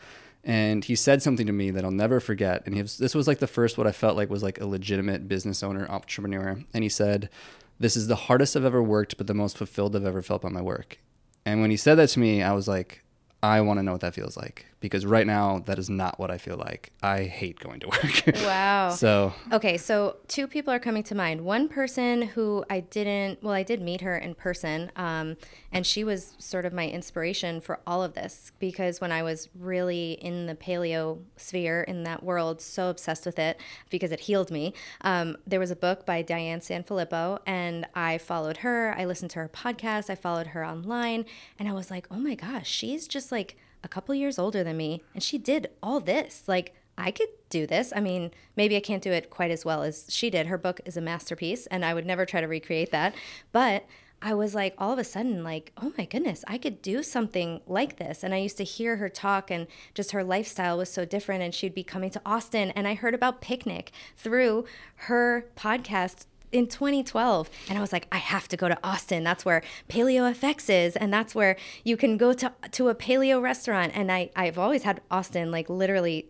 And 0.45 0.85
he 0.85 0.95
said 0.95 1.21
something 1.21 1.45
to 1.45 1.51
me 1.51 1.69
that 1.71 1.83
I'll 1.83 1.91
never 1.91 2.21
forget. 2.21 2.63
And 2.65 2.73
was, 2.81 2.97
this 2.97 3.13
was 3.13 3.27
like 3.27 3.39
the 3.39 3.47
first 3.47 3.77
what 3.77 3.85
I 3.85 3.91
felt 3.91 4.15
like 4.15 4.29
was 4.29 4.41
like 4.41 4.61
a 4.61 4.65
legitimate 4.65 5.27
business 5.27 5.61
owner, 5.61 5.85
entrepreneur. 5.89 6.63
And 6.73 6.83
he 6.83 6.89
said, 6.89 7.29
"This 7.77 7.97
is 7.97 8.07
the 8.07 8.15
hardest 8.15 8.55
I've 8.55 8.63
ever 8.63 8.81
worked, 8.81 9.17
but 9.17 9.27
the 9.27 9.33
most 9.33 9.57
fulfilled 9.57 9.93
I've 9.97 10.05
ever 10.05 10.21
felt 10.21 10.43
by 10.43 10.49
my 10.49 10.61
work." 10.61 10.99
And 11.45 11.59
when 11.59 11.71
he 11.71 11.77
said 11.77 11.95
that 11.95 12.07
to 12.09 12.19
me, 12.21 12.41
I 12.41 12.53
was 12.53 12.69
like, 12.69 13.03
I 13.43 13.59
want 13.59 13.79
to 13.79 13.83
know 13.83 13.91
what 13.91 14.01
that 14.01 14.15
feels 14.15 14.37
like 14.37 14.68
because 14.79 15.05
right 15.05 15.27
now 15.27 15.59
that 15.65 15.77
is 15.77 15.89
not 15.89 16.19
what 16.19 16.31
I 16.31 16.37
feel 16.37 16.57
like. 16.57 16.91
I 17.03 17.23
hate 17.23 17.59
going 17.59 17.79
to 17.81 17.87
work. 17.89 18.43
Wow. 18.43 18.89
so, 18.95 19.33
okay, 19.51 19.77
so 19.77 20.17
two 20.27 20.47
people 20.47 20.73
are 20.73 20.79
coming 20.79 21.03
to 21.03 21.15
mind. 21.15 21.41
One 21.41 21.67
person 21.67 22.21
who 22.21 22.63
I 22.69 22.79
didn't, 22.81 23.43
well, 23.43 23.53
I 23.53 23.63
did 23.63 23.81
meet 23.81 24.01
her 24.01 24.17
in 24.17 24.35
person, 24.35 24.91
um, 24.95 25.37
and 25.71 25.85
she 25.85 26.03
was 26.03 26.35
sort 26.39 26.65
of 26.65 26.73
my 26.73 26.87
inspiration 26.87 27.61
for 27.61 27.79
all 27.85 28.03
of 28.03 28.13
this 28.13 28.51
because 28.59 29.01
when 29.01 29.11
I 29.11 29.23
was 29.23 29.49
really 29.57 30.13
in 30.13 30.45
the 30.45 30.55
paleo 30.55 31.19
sphere, 31.37 31.83
in 31.83 32.03
that 32.03 32.23
world, 32.23 32.61
so 32.61 32.89
obsessed 32.89 33.25
with 33.25 33.39
it 33.39 33.59
because 33.89 34.11
it 34.11 34.21
healed 34.21 34.51
me, 34.51 34.73
um, 35.01 35.37
there 35.45 35.59
was 35.59 35.71
a 35.71 35.75
book 35.75 36.05
by 36.05 36.21
Diane 36.21 36.59
Sanfilippo, 36.59 37.39
and 37.45 37.85
I 37.95 38.17
followed 38.17 38.57
her. 38.57 38.95
I 38.97 39.05
listened 39.05 39.31
to 39.31 39.39
her 39.39 39.49
podcast, 39.49 40.09
I 40.09 40.15
followed 40.15 40.47
her 40.47 40.65
online, 40.65 41.25
and 41.57 41.67
I 41.67 41.73
was 41.73 41.91
like, 41.91 42.07
oh 42.09 42.19
my 42.19 42.35
gosh, 42.35 42.69
she's 42.69 43.07
just 43.07 43.31
like, 43.31 43.57
a 43.83 43.87
couple 43.87 44.13
years 44.15 44.39
older 44.39 44.63
than 44.63 44.77
me, 44.77 45.03
and 45.13 45.23
she 45.23 45.37
did 45.37 45.69
all 45.81 45.99
this. 45.99 46.43
Like, 46.47 46.75
I 46.97 47.11
could 47.11 47.29
do 47.49 47.65
this. 47.65 47.93
I 47.95 48.01
mean, 48.01 48.31
maybe 48.55 48.75
I 48.75 48.81
can't 48.81 49.01
do 49.01 49.11
it 49.11 49.29
quite 49.29 49.51
as 49.51 49.63
well 49.63 49.83
as 49.83 50.05
she 50.09 50.29
did. 50.29 50.47
Her 50.47 50.57
book 50.57 50.81
is 50.85 50.97
a 50.97 51.01
masterpiece, 51.01 51.65
and 51.67 51.85
I 51.85 51.93
would 51.93 52.05
never 52.05 52.25
try 52.25 52.41
to 52.41 52.47
recreate 52.47 52.91
that. 52.91 53.15
But 53.51 53.85
I 54.21 54.33
was 54.33 54.53
like, 54.53 54.73
all 54.77 54.91
of 54.91 54.99
a 54.99 55.05
sudden, 55.05 55.43
like, 55.43 55.71
oh 55.81 55.93
my 55.97 56.03
goodness, 56.03 56.43
I 56.45 56.57
could 56.57 56.81
do 56.81 57.01
something 57.01 57.61
like 57.67 57.97
this. 57.97 58.21
And 58.21 58.33
I 58.33 58.39
used 58.39 58.57
to 58.57 58.65
hear 58.65 58.97
her 58.97 59.07
talk, 59.07 59.49
and 59.49 59.65
just 59.93 60.11
her 60.11 60.25
lifestyle 60.25 60.77
was 60.77 60.91
so 60.91 61.05
different. 61.05 61.41
And 61.41 61.55
she'd 61.55 61.73
be 61.73 61.83
coming 61.83 62.09
to 62.09 62.21
Austin, 62.25 62.71
and 62.71 62.85
I 62.85 62.95
heard 62.95 63.15
about 63.15 63.39
Picnic 63.39 63.91
through 64.17 64.65
her 64.95 65.45
podcast 65.55 66.25
in 66.51 66.67
2012 66.67 67.49
and 67.69 67.77
I 67.77 67.81
was 67.81 67.91
like 67.91 68.07
I 68.11 68.17
have 68.17 68.47
to 68.49 68.57
go 68.57 68.67
to 68.67 68.77
Austin. 68.83 69.23
That's 69.23 69.45
where 69.45 69.61
Paleo 69.87 70.33
FX 70.33 70.69
is 70.69 70.95
and 70.95 71.13
that's 71.13 71.35
where 71.35 71.55
you 71.83 71.97
can 71.97 72.17
go 72.17 72.33
to 72.33 72.51
to 72.71 72.89
a 72.89 72.95
paleo 72.95 73.41
restaurant. 73.41 73.91
And 73.95 74.11
I 74.11 74.29
I've 74.35 74.57
always 74.57 74.83
had 74.83 75.01
Austin 75.11 75.51
like 75.51 75.69
literally 75.69 76.29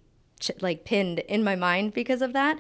like 0.61 0.85
pinned 0.85 1.19
in 1.19 1.43
my 1.43 1.55
mind 1.55 1.93
because 1.93 2.21
of 2.21 2.33
that. 2.33 2.57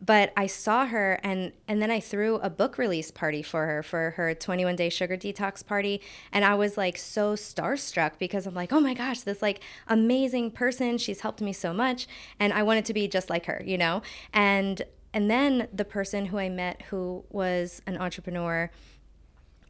But 0.00 0.32
I 0.36 0.46
saw 0.46 0.86
her 0.86 1.18
and 1.22 1.52
and 1.68 1.80
then 1.80 1.90
I 1.90 2.00
threw 2.00 2.36
a 2.36 2.50
book 2.50 2.78
release 2.78 3.10
party 3.10 3.42
for 3.42 3.66
her 3.66 3.82
for 3.82 4.10
her 4.12 4.34
21 4.34 4.76
day 4.76 4.88
sugar 4.88 5.16
detox 5.16 5.64
party. 5.64 6.00
And 6.32 6.44
I 6.44 6.54
was 6.54 6.76
like 6.76 6.98
so 6.98 7.34
starstruck 7.34 8.12
because 8.18 8.46
I'm 8.46 8.54
like 8.54 8.72
oh 8.72 8.80
my 8.80 8.94
gosh 8.94 9.20
this 9.20 9.42
like 9.42 9.60
amazing 9.88 10.50
person. 10.50 10.98
She's 10.98 11.20
helped 11.20 11.40
me 11.40 11.52
so 11.52 11.72
much 11.72 12.06
and 12.38 12.52
I 12.52 12.62
wanted 12.62 12.84
to 12.86 12.94
be 12.94 13.08
just 13.08 13.30
like 13.30 13.46
her 13.46 13.62
you 13.64 13.78
know? 13.78 14.02
And 14.32 14.82
and 15.12 15.30
then 15.30 15.68
the 15.72 15.84
person 15.84 16.26
who 16.26 16.38
I 16.38 16.48
met 16.48 16.82
who 16.82 17.24
was 17.30 17.82
an 17.86 17.98
entrepreneur 17.98 18.70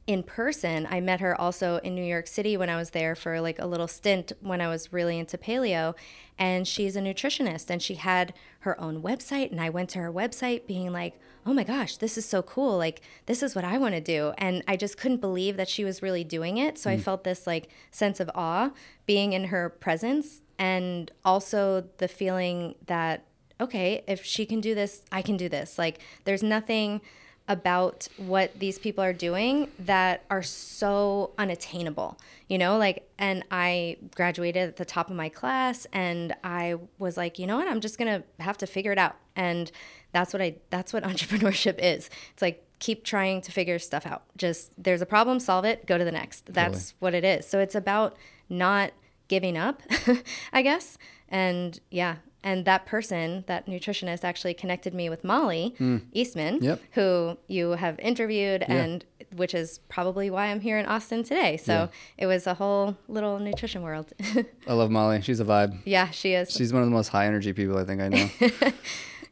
in 0.07 0.23
person, 0.23 0.87
I 0.91 1.01
met 1.01 1.21
her 1.21 1.41
also 1.41 1.77
in 1.79 1.95
New 1.95 2.05
York 2.05 2.27
City 2.27 2.57
when 2.57 2.69
I 2.69 2.77
was 2.77 2.91
there 2.91 3.15
for 3.15 3.41
like 3.41 3.59
a 3.61 3.67
little 3.67 3.87
stint 3.87 4.33
when 4.41 4.61
I 4.61 4.69
was 4.69 4.93
really 4.93 5.19
into 5.19 5.39
paleo. 5.39 5.95
And 6.39 6.67
she's 6.67 6.97
a 6.97 7.01
nutritionist 7.01 7.71
and 7.71 7.81
she 7.81 7.95
had 7.95 8.35
her 8.61 8.81
own 8.81 9.01
website. 9.01 9.53
And 9.53 9.61
I 9.61 9.71
went 9.71 9.91
to 9.91 10.01
her 10.01 10.13
website 10.13 10.67
being 10.67 10.93
like, 10.93 11.21
oh 11.47 11.55
my 11.55 11.63
gosh, 11.63 11.97
this 11.97 12.19
is 12.19 12.25
so 12.25 12.43
cool. 12.43 12.77
Like, 12.77 13.01
this 13.27 13.43
is 13.43 13.55
what 13.55 13.65
I 13.65 13.79
want 13.79 13.95
to 13.95 14.01
do. 14.01 14.33
And 14.39 14.65
I 14.67 14.77
just 14.77 14.99
couldn't 14.99 15.21
believe 15.21 15.57
that 15.57 15.69
she 15.69 15.85
was 15.85 16.03
really 16.03 16.25
doing 16.25 16.57
it. 16.57 16.79
So 16.79 16.91
mm. 16.91 16.95
I 16.95 16.99
felt 16.99 17.23
this 17.23 17.47
like 17.47 17.69
sense 17.93 18.19
of 18.19 18.31
awe 18.35 18.73
being 19.07 19.33
in 19.33 19.45
her 19.45 19.69
presence 19.69 20.43
and 20.59 21.13
also 21.25 21.85
the 21.99 22.09
feeling 22.09 22.75
that 22.87 23.25
okay, 23.61 24.05
if 24.07 24.25
she 24.25 24.47
can 24.47 24.61
do 24.61 24.75
this, 24.75 25.03
I 25.11 25.23
can 25.23 25.37
do 25.37 25.49
this. 25.49 25.79
Like, 25.79 25.99
there's 26.25 26.43
nothing 26.43 27.01
about 27.49 28.09
what 28.17 28.59
these 28.59 28.79
people 28.79 29.03
are 29.03 29.13
doing 29.13 29.69
that 29.79 30.25
are 30.31 30.43
so 30.43 31.33
unattainable, 31.39 32.17
you 32.49 32.57
know? 32.57 32.79
Like, 32.79 33.09
and 33.19 33.45
I 33.51 33.97
graduated 34.15 34.69
at 34.69 34.77
the 34.77 34.85
top 34.85 35.11
of 35.11 35.17
my 35.17 35.29
class 35.29 35.87
and 35.93 36.35
I 36.45 36.77
was 36.99 37.17
like, 37.17 37.39
you 37.39 37.47
know 37.47 37.57
what? 37.57 37.69
I'm 37.69 37.81
just 37.81 37.99
gonna 37.99 38.23
have 38.39 38.57
to 38.59 38.67
figure 38.67 38.93
it 38.93 38.99
out. 38.99 39.17
And 39.35 39.71
that's 40.13 40.33
what 40.33 40.41
I, 40.41 40.57
that's 40.71 40.93
what 40.93 41.03
entrepreneurship 41.03 41.79
is. 41.79 42.11
It's 42.33 42.43
like, 42.43 42.65
keep 42.79 43.05
trying 43.05 43.41
to 43.41 43.53
figure 43.53 43.79
stuff 43.79 44.07
out. 44.07 44.23
Just 44.37 44.73
there's 44.77 45.03
a 45.03 45.07
problem, 45.07 45.39
solve 45.39 45.65
it, 45.65 45.87
go 45.87 45.99
to 45.99 46.05
the 46.05 46.13
next. 46.13 46.53
That's 46.53 46.93
totally. 46.93 46.97
what 46.99 47.15
it 47.15 47.25
is. 47.25 47.47
So 47.47 47.59
it's 47.61 47.75
about 47.75 48.17
not 48.49 48.93
giving 49.29 49.57
up, 49.57 49.83
I 50.53 50.63
guess. 50.63 50.99
And 51.29 51.79
yeah, 51.91 52.17
and 52.45 52.65
that 52.65 52.87
person, 52.87 53.45
that 53.47 53.67
nutritionist, 53.67 54.25
actually 54.25 54.55
connected 54.55 54.93
me 54.95 55.09
with 55.09 55.23
Molly 55.25 55.75
Eastman, 56.13 56.59
Yep. 56.63 56.81
who 56.93 57.37
you 57.47 57.71
have 57.73 57.99
interviewed, 58.01 58.63
and 58.65 59.05
which 59.37 59.55
is 59.55 59.79
probably 59.89 60.29
why 60.29 60.47
I'm 60.47 60.61
here 60.61 60.79
in 60.79 60.85
Austin 60.87 61.23
today. 61.23 61.57
So 61.57 61.73
Yeah. 61.73 61.89
it 62.19 62.27
was 62.27 62.47
a 62.47 62.55
whole 62.55 62.97
little 63.09 63.39
nutrition 63.39 63.83
world. 63.83 64.13
I 64.69 64.73
love 64.75 64.91
Molly. 64.91 65.23
She's 65.23 65.41
a 65.41 65.45
vibe. 65.45 65.79
yeah, 65.85 66.11
she 66.11 66.35
is. 66.35 66.51
She's 66.53 66.73
one 66.73 66.83
of 66.83 66.89
the 66.89 66.95
most 66.95 67.09
high 67.09 67.27
energy 67.27 67.53
people 67.53 67.79
I 67.79 67.85
think 67.85 68.01
I 68.03 68.09
know. 68.09 68.29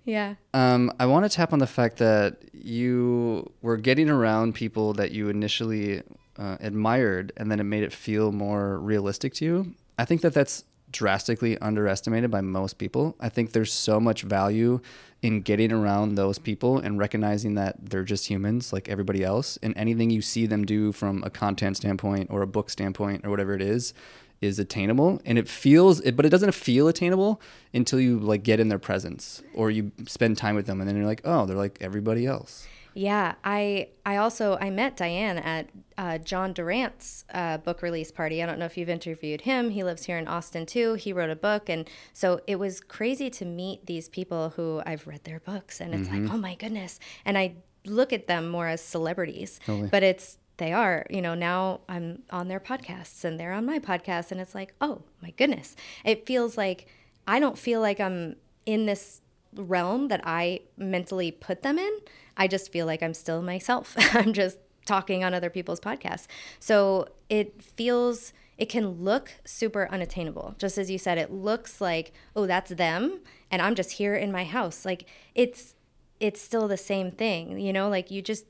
yeah. 0.05 0.35
Um, 0.55 0.92
I 0.99 1.07
want 1.07 1.25
to 1.25 1.35
tap 1.35 1.53
on 1.53 1.59
the 1.59 1.66
fact 1.66 1.99
that 1.99 2.37
you 2.55 3.51
were 3.62 3.77
getting 3.77 4.09
around 4.09 4.55
people 4.55 4.92
that 4.94 5.11
you 5.12 5.29
initially 5.29 6.03
uh, 6.38 6.57
admired, 6.61 7.33
and 7.37 7.51
then 7.51 7.61
it 7.61 7.64
made 7.64 7.83
it 7.83 7.92
feel 7.92 8.33
more 8.33 8.79
realistic 8.79 9.35
to 9.35 9.44
you. 9.44 9.75
I 9.99 10.05
think 10.07 10.23
that 10.23 10.33
that's 10.33 10.64
drastically 10.92 11.59
underestimated 11.59 12.31
by 12.31 12.40
most 12.40 12.79
people. 12.79 13.16
I 13.20 13.29
think 13.29 13.53
there's 13.53 13.72
so 13.72 14.00
much 14.00 14.22
value 14.22 14.81
in 15.22 15.42
getting 15.42 15.70
around 15.72 16.14
those 16.14 16.38
people 16.38 16.79
and 16.79 16.98
recognizing 16.98 17.55
that 17.55 17.76
they're 17.90 18.05
just 18.05 18.29
humans 18.29 18.72
like 18.72 18.88
everybody 18.88 19.22
else, 19.22 19.59
and 19.62 19.76
anything 19.76 20.11
you 20.11 20.22
see 20.22 20.46
them 20.46 20.64
do 20.64 20.92
from 20.92 21.22
a 21.22 21.31
content 21.31 21.76
standpoint 21.76 22.29
or 22.31 22.42
a 22.42 22.46
book 22.46 22.70
standpoint 22.70 23.24
or 23.24 23.31
whatever 23.31 23.55
it 23.55 23.62
is 23.62 23.92
is 24.40 24.59
attainable. 24.59 25.20
And 25.26 25.38
it 25.38 25.48
feels 25.48 26.00
it 26.00 26.16
but 26.16 26.24
it 26.24 26.31
doesn't 26.31 26.53
feel 26.53 26.88
attainable 26.88 27.40
until 27.74 28.00
you 28.00 28.18
like 28.18 28.42
get 28.42 28.61
in 28.61 28.68
their 28.68 28.79
presence 28.79 29.42
or 29.55 29.70
you 29.70 29.92
spend 30.07 30.38
time 30.38 30.55
with 30.55 30.66
them 30.66 30.81
and 30.81 30.88
then 30.88 30.96
you're 30.96 31.07
like 31.07 31.20
oh 31.24 31.44
they're 31.44 31.57
like 31.57 31.76
everybody 31.81 32.26
else 32.26 32.66
Yeah, 32.94 33.35
I 33.44 33.88
I 34.05 34.16
also 34.16 34.57
I 34.61 34.70
met 34.70 34.96
Diane 34.96 35.38
at 35.38 35.68
uh, 35.96 36.18
John 36.18 36.53
Durant's 36.53 37.24
uh, 37.33 37.59
book 37.59 37.83
release 37.83 38.11
party. 38.11 38.42
I 38.42 38.46
don't 38.46 38.59
know 38.59 38.64
if 38.64 38.76
you've 38.76 38.88
interviewed 38.88 39.42
him. 39.42 39.70
He 39.70 39.85
lives 39.85 40.05
here 40.07 40.18
in 40.18 40.26
Austin 40.26 40.66
too. 40.66 40.94
He 40.94 41.12
wrote 41.12 41.31
a 41.31 41.37
book, 41.37 41.68
and 41.68 41.88
so 42.12 42.40
it 42.46 42.59
was 42.59 42.81
crazy 42.81 43.31
to 43.31 43.44
meet 43.44 43.87
these 43.87 44.09
people 44.09 44.50
who 44.57 44.83
I've 44.87 45.07
read 45.07 45.24
their 45.24 45.40
books, 45.40 45.81
and 45.81 45.94
it's 45.94 46.09
like, 46.11 46.33
oh 46.33 46.38
my 46.38 46.55
goodness. 46.55 46.98
And 47.24 47.38
I 47.38 47.55
look 47.85 48.12
at 48.12 48.26
them 48.26 48.48
more 48.48 48.66
as 48.68 48.81
celebrities, 48.83 49.61
Totally. 49.64 49.88
but 49.88 50.03
it's 50.03 50.38
they 50.57 50.72
are. 50.72 51.07
You 51.11 51.22
know, 51.22 51.35
now 51.35 51.81
I'm 51.88 52.22
on 52.31 52.48
their 52.48 52.61
podcasts, 52.61 53.24
and 53.24 53.38
they're 53.38 53.53
on 53.53 53.64
my 53.66 53.79
podcast, 53.79 54.33
and 54.33 54.40
it's 54.40 54.55
like, 54.55 54.74
oh 54.81 55.03
my 55.22 55.31
goodness. 55.31 55.76
It 56.05 56.26
feels 56.26 56.57
like 56.57 56.87
I 57.26 57.38
don't 57.40 57.57
feel 57.59 57.81
like 57.81 58.00
I'm 58.00 58.37
in 58.66 58.87
this 58.87 59.20
realm 59.55 60.09
that 60.09 60.21
I 60.25 60.61
mentally 60.77 61.31
put 61.31 61.63
them 61.63 61.79
in. 61.79 61.99
I 62.37 62.47
just 62.47 62.73
feel 62.73 62.87
like 62.87 63.03
I'm 63.03 63.15
still 63.15 63.43
myself. 63.43 63.95
I'm 64.15 64.33
just 64.33 64.59
talking 64.87 65.23
on 65.25 65.35
other 65.35 65.51
people's 65.51 65.81
podcasts. 65.81 66.27
So 66.59 67.09
it 67.29 67.63
feels, 67.63 68.33
it 68.59 68.67
can 68.67 69.03
look 69.03 69.33
super 69.45 69.89
unattainable. 69.91 70.55
Just 70.59 70.79
as 70.79 70.91
you 70.91 70.99
said, 70.99 71.19
it 71.19 71.33
looks 71.33 71.81
like, 71.81 72.13
oh, 72.35 72.47
that's 72.47 72.71
them. 72.71 73.21
And 73.51 73.61
I'm 73.61 73.75
just 73.75 73.93
here 73.93 74.15
in 74.15 74.33
my 74.33 74.45
house. 74.45 74.85
Like 74.85 75.07
it's, 75.35 75.77
it's 76.19 76.41
still 76.41 76.69
the 76.69 76.77
same 76.77 77.11
thing, 77.11 77.59
you 77.59 77.73
know, 77.73 77.89
like 77.89 78.11
you 78.11 78.21
just 78.21 78.45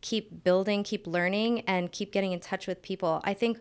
keep 0.00 0.42
building, 0.42 0.82
keep 0.82 1.06
learning, 1.06 1.60
and 1.60 1.92
keep 1.92 2.12
getting 2.12 2.32
in 2.32 2.40
touch 2.40 2.66
with 2.66 2.82
people. 2.82 3.20
I 3.24 3.34
think 3.34 3.60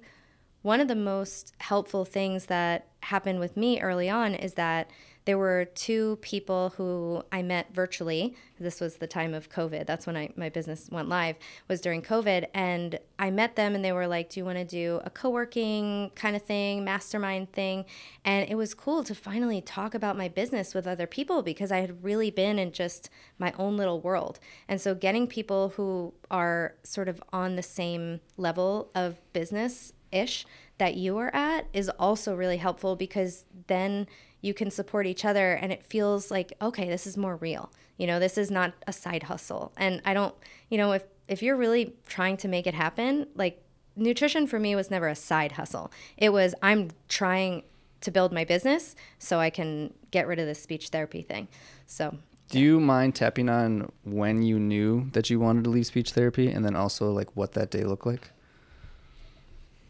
one 0.62 0.80
of 0.80 0.88
the 0.88 0.96
most 0.96 1.54
helpful 1.60 2.06
things 2.06 2.46
that 2.46 2.88
happened 3.02 3.40
with 3.40 3.56
me 3.56 3.80
early 3.82 4.10
on 4.10 4.36
is 4.36 4.54
that 4.54 4.90
there 5.26 5.38
were 5.38 5.66
two 5.76 6.18
people 6.22 6.74
who 6.78 7.24
I 7.32 7.42
met 7.42 7.74
virtually. 7.74 8.36
This 8.60 8.80
was 8.80 8.98
the 8.98 9.08
time 9.08 9.34
of 9.34 9.50
COVID. 9.50 9.86
That's 9.86 10.08
when 10.08 10.18
I, 10.18 10.32
my 10.36 10.50
business 10.50 10.90
went 10.92 11.08
live, 11.08 11.36
was 11.68 11.82
during 11.82 12.02
COVID. 12.02 12.48
And 12.54 13.00
I 13.20 13.30
met 13.30 13.56
them 13.56 13.76
and 13.76 13.84
they 13.84 13.92
were 13.92 14.08
like, 14.08 14.30
Do 14.30 14.40
you 14.40 14.46
want 14.46 14.58
to 14.58 14.66
do 14.66 15.02
a 15.04 15.10
co 15.10 15.30
working 15.30 16.12
kind 16.16 16.36
of 16.36 16.42
thing, 16.42 16.84
mastermind 16.84 17.52
thing? 17.52 17.86
And 18.26 18.50
it 18.50 18.56
was 18.56 18.74
cool 18.74 19.04
to 19.04 19.14
finally 19.14 19.62
talk 19.62 19.94
about 19.94 20.18
my 20.18 20.28
business 20.28 20.74
with 20.74 20.88
other 20.88 21.08
people 21.08 21.42
because 21.42 21.72
I 21.72 21.80
had 21.80 22.04
really 22.04 22.32
been 22.32 22.58
in 22.58 22.72
just 22.72 23.10
my 23.38 23.54
own 23.60 23.78
little 23.78 24.02
world. 24.02 24.40
And 24.68 24.82
so 24.82 24.96
getting 24.96 25.28
people 25.28 25.70
who 25.76 26.14
are 26.32 26.76
sort 26.84 27.08
of 27.08 27.22
on 27.32 27.56
the 27.56 27.64
same 27.64 28.22
level 28.38 28.90
of 28.96 29.18
business 29.34 29.94
ish 30.12 30.46
that 30.80 30.96
you 30.96 31.18
are 31.18 31.34
at 31.36 31.68
is 31.74 31.90
also 32.00 32.36
really 32.36 32.58
helpful 32.58 32.96
because 32.96 33.46
then 33.68 34.08
you 34.42 34.54
can 34.54 34.72
support 34.72 35.06
each 35.06 35.26
other 35.26 35.54
and 35.54 35.72
it 35.72 35.86
feels 35.86 36.32
like 36.32 36.54
okay 36.62 36.88
this 36.90 37.06
is 37.06 37.18
more 37.18 37.36
real. 37.38 37.72
You 37.98 38.08
know 38.08 38.20
this 38.20 38.38
is 38.38 38.50
not 38.50 38.74
a 38.88 38.94
side 38.94 39.24
hustle. 39.24 39.72
And 39.78 40.02
i 40.06 40.14
don't 40.14 40.36
you 40.70 40.78
know 40.78 40.92
if 40.94 41.04
if 41.28 41.44
you're 41.44 41.58
really 41.58 41.94
trying 42.08 42.38
to 42.38 42.48
make 42.48 42.66
it 42.68 42.74
happen 42.74 43.28
like 43.36 43.62
nutrition 43.96 44.48
for 44.48 44.60
me 44.60 44.76
was 44.76 44.90
never 44.90 45.08
a 45.08 45.16
side 45.16 45.54
hustle. 45.54 45.92
It 46.18 46.32
was 46.32 46.56
i'm 46.62 46.90
trying 47.08 47.64
to 48.02 48.12
build 48.12 48.32
my 48.32 48.46
business 48.46 48.96
so 49.18 49.40
i 49.40 49.50
can 49.50 49.94
get 50.12 50.26
rid 50.26 50.40
of 50.40 50.46
this 50.46 50.62
speech 50.62 50.90
therapy 50.90 51.22
thing. 51.22 51.48
So 51.86 52.18
do 52.50 52.60
you 52.60 52.80
mind 52.80 53.16
tapping 53.16 53.48
on 53.48 53.92
when 54.04 54.42
you 54.42 54.60
knew 54.60 55.10
that 55.12 55.30
you 55.30 55.40
wanted 55.40 55.64
to 55.66 55.70
leave 55.70 55.86
speech 55.86 56.14
therapy 56.14 56.50
and 56.50 56.66
then 56.66 56.76
also 56.76 57.12
like 57.12 57.36
what 57.36 57.54
that 57.54 57.70
day 57.70 57.84
looked 57.84 58.08
like 58.08 58.32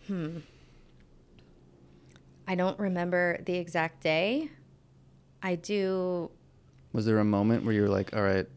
hmm. 0.08 0.40
I 2.50 2.56
don't 2.56 2.78
remember 2.80 3.40
the 3.46 3.56
exact 3.56 4.02
day. 4.04 4.50
I 5.42 5.56
do 5.56 6.30
was 6.92 7.06
there 7.06 7.20
a 7.20 7.24
moment 7.24 7.64
where 7.64 7.74
you 7.74 7.84
were 7.84 7.94
like 8.00 8.14
all 8.16 8.24
right 8.24 8.48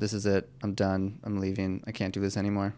this 0.00 0.12
is 0.12 0.26
it. 0.26 0.50
I'm 0.64 0.74
done. 0.74 1.20
I'm 1.22 1.38
leaving. 1.38 1.84
I 1.86 1.92
can't 1.92 2.12
do 2.12 2.18
this 2.18 2.36
anymore 2.36 2.74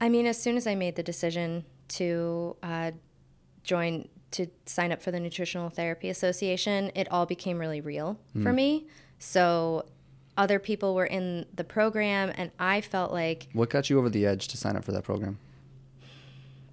I 0.00 0.08
mean, 0.08 0.26
as 0.26 0.40
soon 0.40 0.56
as 0.56 0.66
I 0.66 0.74
made 0.74 0.96
the 0.96 1.02
decision 1.02 1.64
to 1.88 2.56
uh, 2.62 2.90
join, 3.62 4.08
to 4.32 4.46
sign 4.66 4.92
up 4.92 5.02
for 5.02 5.10
the 5.10 5.20
Nutritional 5.20 5.70
Therapy 5.70 6.10
Association, 6.10 6.90
it 6.94 7.10
all 7.10 7.26
became 7.26 7.58
really 7.58 7.80
real 7.80 8.18
for 8.42 8.52
me. 8.52 8.86
So 9.18 9.86
other 10.36 10.58
people 10.58 10.94
were 10.94 11.06
in 11.06 11.46
the 11.54 11.64
program, 11.64 12.30
and 12.36 12.50
I 12.58 12.82
felt 12.82 13.10
like 13.10 13.48
what 13.54 13.70
got 13.70 13.88
you 13.88 13.98
over 13.98 14.10
the 14.10 14.26
edge 14.26 14.48
to 14.48 14.56
sign 14.58 14.76
up 14.76 14.84
for 14.84 14.92
that 14.92 15.04
program? 15.04 15.38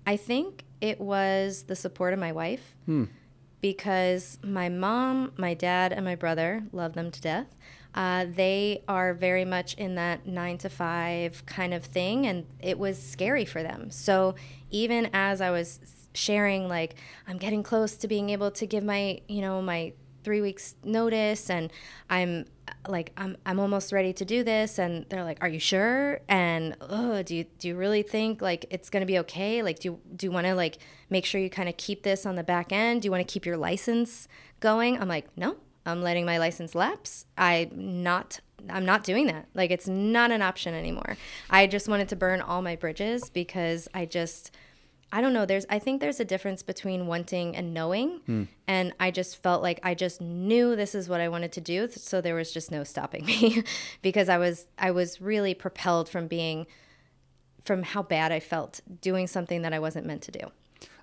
I 0.06 0.18
think 0.18 0.66
it 0.84 1.00
was 1.00 1.64
the 1.64 1.76
support 1.78 2.12
of 2.14 2.20
my 2.20 2.34
wife 2.34 2.76
because 3.62 4.38
my 4.44 4.68
mom, 4.68 5.32
my 5.38 5.54
dad, 5.54 5.94
and 5.94 6.04
my 6.04 6.16
brother 6.16 6.64
love 6.74 6.92
them 6.94 7.10
to 7.10 7.22
death. 7.22 7.48
Uh, 7.96 8.26
they 8.28 8.84
are 8.90 9.14
very 9.14 9.46
much 9.46 9.76
in 9.76 9.96
that 9.96 10.28
nine 10.28 10.58
to 10.58 10.70
five 10.70 11.46
kind 11.46 11.74
of 11.74 11.86
thing, 11.86 12.26
and 12.28 12.46
it 12.60 12.78
was 12.78 13.02
scary 13.02 13.46
for 13.46 13.64
them. 13.64 13.90
So 13.92 14.36
even 14.72 15.10
as 15.14 15.40
I 15.40 15.52
was 15.52 15.80
sharing, 16.14 16.68
like 16.68 16.96
I'm 17.30 17.38
getting 17.38 17.64
close 17.64 17.96
to 17.96 18.08
being 18.10 18.30
able 18.32 18.52
to 18.52 18.66
give 18.68 18.84
my, 18.84 19.22
you 19.30 19.40
know, 19.40 19.62
my 19.62 19.94
three 20.24 20.42
weeks 20.42 20.76
notice 20.84 21.50
and 21.50 21.72
i'm 22.10 22.46
like 22.88 23.12
i'm, 23.18 23.38
I'm 23.46 23.60
almost 23.60 23.92
ready 23.92 24.14
to 24.14 24.26
do 24.26 24.44
this. 24.44 24.80
And 24.80 25.06
they're 25.10 25.24
like 25.24 25.38
are 25.42 25.48
you 25.48 25.60
sure? 25.60 26.22
And 26.28 26.76
oh 26.82 27.24
do 27.24 27.36
you 27.36 27.46
do 27.60 27.68
you 27.68 27.76
really 27.76 28.04
think 28.04 28.42
like 28.42 28.66
it's 28.70 28.90
to 28.90 29.06
be 29.06 29.20
okay? 29.20 29.62
Like 29.64 29.80
do 29.80 29.90
you 29.90 30.00
do 30.16 30.28
you 30.28 30.32
want 30.32 30.48
to 30.48 30.56
like 30.56 30.78
make 31.10 31.26
sure 31.26 31.40
you 31.42 31.50
kind 31.50 31.70
of 31.70 31.78
keep 31.78 32.04
this 32.04 32.26
on 32.26 32.36
the 32.36 32.44
back 32.44 32.72
end? 32.72 33.02
Do 33.02 33.08
you 33.08 33.12
want 33.12 33.26
to 33.28 33.32
keep 33.32 33.46
your 33.46 33.58
license 33.58 34.28
going? 34.60 35.00
I'm 35.00 35.08
like 35.08 35.28
no 35.38 35.58
i'm 35.86 36.02
letting 36.02 36.26
my 36.26 36.38
license 36.38 36.76
lapse. 36.76 37.26
I 37.38 37.70
not 37.74 38.40
i'm 38.70 38.86
not 38.86 39.04
doing 39.04 39.28
that. 39.28 39.48
Like 39.54 39.72
it's 39.72 39.88
not 39.88 40.32
an 40.32 40.42
option 40.42 40.74
anymore. 40.74 41.18
I 41.50 41.68
just 41.68 41.88
wanted 41.88 42.10
to 42.10 42.16
burn 42.16 42.42
all 42.42 42.62
my 42.62 42.76
bridges 42.76 43.30
because 43.30 43.88
i 43.94 44.06
just 44.06 44.56
I 45.14 45.22
don't 45.22 45.32
know. 45.32 45.46
There's, 45.46 45.68
I 45.70 45.78
think 45.78 46.02
there's 46.02 46.20
a 46.20 46.26
difference 46.26 46.64
between 46.64 47.06
wanting 47.06 47.56
and 47.56 47.72
knowing. 47.72 48.20
And 48.68 48.94
I 49.00 49.12
just 49.12 49.38
felt 49.38 49.62
like 49.62 49.80
I 49.84 49.94
just 49.94 50.20
knew 50.20 50.76
this 50.76 50.96
is 50.96 51.08
what 51.08 51.22
I 51.22 51.30
wanted 51.30 51.52
to 51.52 51.62
do. 51.62 51.88
So 51.88 52.20
there 52.20 52.34
was 52.34 52.52
just 52.52 52.72
no 52.72 52.84
stopping 52.84 53.24
me 53.28 53.64
because 54.02 54.28
I 54.28 54.40
was, 54.40 54.66
I 54.80 54.90
was 54.90 55.22
really 55.22 55.54
propelled 55.54 56.10
from 56.10 56.26
being, 56.26 56.66
from 57.64 57.84
how 57.84 58.02
bad 58.02 58.32
I 58.32 58.40
felt 58.40 58.82
doing 59.02 59.28
something 59.28 59.62
that 59.62 59.72
I 59.72 59.78
wasn't 59.78 60.08
meant 60.08 60.24
to 60.24 60.32
do. 60.32 60.52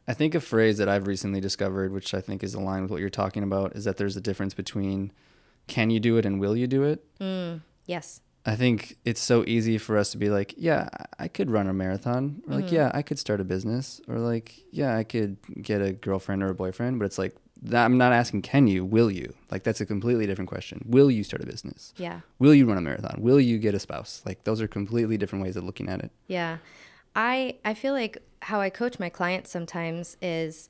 I 0.08 0.12
think 0.12 0.34
a 0.34 0.40
phrase 0.40 0.78
that 0.78 0.88
I've 0.88 1.06
recently 1.06 1.40
discovered, 1.40 1.92
which 1.92 2.12
I 2.12 2.20
think 2.20 2.42
is 2.42 2.52
aligned 2.52 2.82
with 2.82 2.90
what 2.90 3.00
you're 3.00 3.10
talking 3.10 3.44
about, 3.44 3.76
is 3.76 3.84
that 3.84 3.96
there's 3.96 4.16
a 4.16 4.20
difference 4.20 4.54
between 4.54 5.12
can 5.68 5.88
you 5.88 6.00
do 6.00 6.16
it 6.16 6.26
and 6.26 6.40
will 6.40 6.56
you 6.56 6.66
do 6.66 6.82
it? 6.82 7.04
Mm. 7.20 7.60
Yes. 7.86 8.22
I 8.46 8.56
think 8.56 8.96
it's 9.04 9.20
so 9.20 9.44
easy 9.46 9.76
for 9.76 9.98
us 9.98 10.12
to 10.12 10.18
be 10.18 10.30
like, 10.30 10.54
yeah, 10.56 10.88
I 11.18 11.28
could 11.28 11.50
run 11.50 11.68
a 11.68 11.74
marathon, 11.74 12.42
or 12.48 12.54
like, 12.54 12.66
mm-hmm. 12.66 12.74
yeah, 12.74 12.90
I 12.94 13.02
could 13.02 13.18
start 13.18 13.40
a 13.40 13.44
business, 13.44 14.00
or 14.08 14.18
like, 14.18 14.54
yeah, 14.70 14.96
I 14.96 15.04
could 15.04 15.36
get 15.60 15.82
a 15.82 15.92
girlfriend 15.92 16.42
or 16.42 16.48
a 16.48 16.54
boyfriend. 16.54 16.98
But 16.98 17.04
it's 17.04 17.18
like, 17.18 17.36
that, 17.62 17.84
I'm 17.84 17.98
not 17.98 18.12
asking, 18.14 18.42
can 18.42 18.66
you? 18.66 18.84
Will 18.84 19.10
you? 19.10 19.34
Like, 19.50 19.64
that's 19.64 19.82
a 19.82 19.86
completely 19.86 20.26
different 20.26 20.48
question. 20.48 20.82
Will 20.86 21.10
you 21.10 21.22
start 21.22 21.42
a 21.42 21.46
business? 21.46 21.92
Yeah. 21.98 22.20
Will 22.38 22.54
you 22.54 22.64
run 22.66 22.78
a 22.78 22.80
marathon? 22.80 23.20
Will 23.20 23.38
you 23.38 23.58
get 23.58 23.74
a 23.74 23.78
spouse? 23.78 24.22
Like, 24.24 24.44
those 24.44 24.62
are 24.62 24.68
completely 24.68 25.18
different 25.18 25.44
ways 25.44 25.56
of 25.56 25.64
looking 25.64 25.90
at 25.90 26.00
it. 26.00 26.10
Yeah. 26.26 26.58
I 27.14 27.56
I 27.64 27.74
feel 27.74 27.92
like 27.92 28.22
how 28.40 28.60
I 28.60 28.70
coach 28.70 28.98
my 28.98 29.10
clients 29.10 29.50
sometimes 29.50 30.16
is 30.22 30.68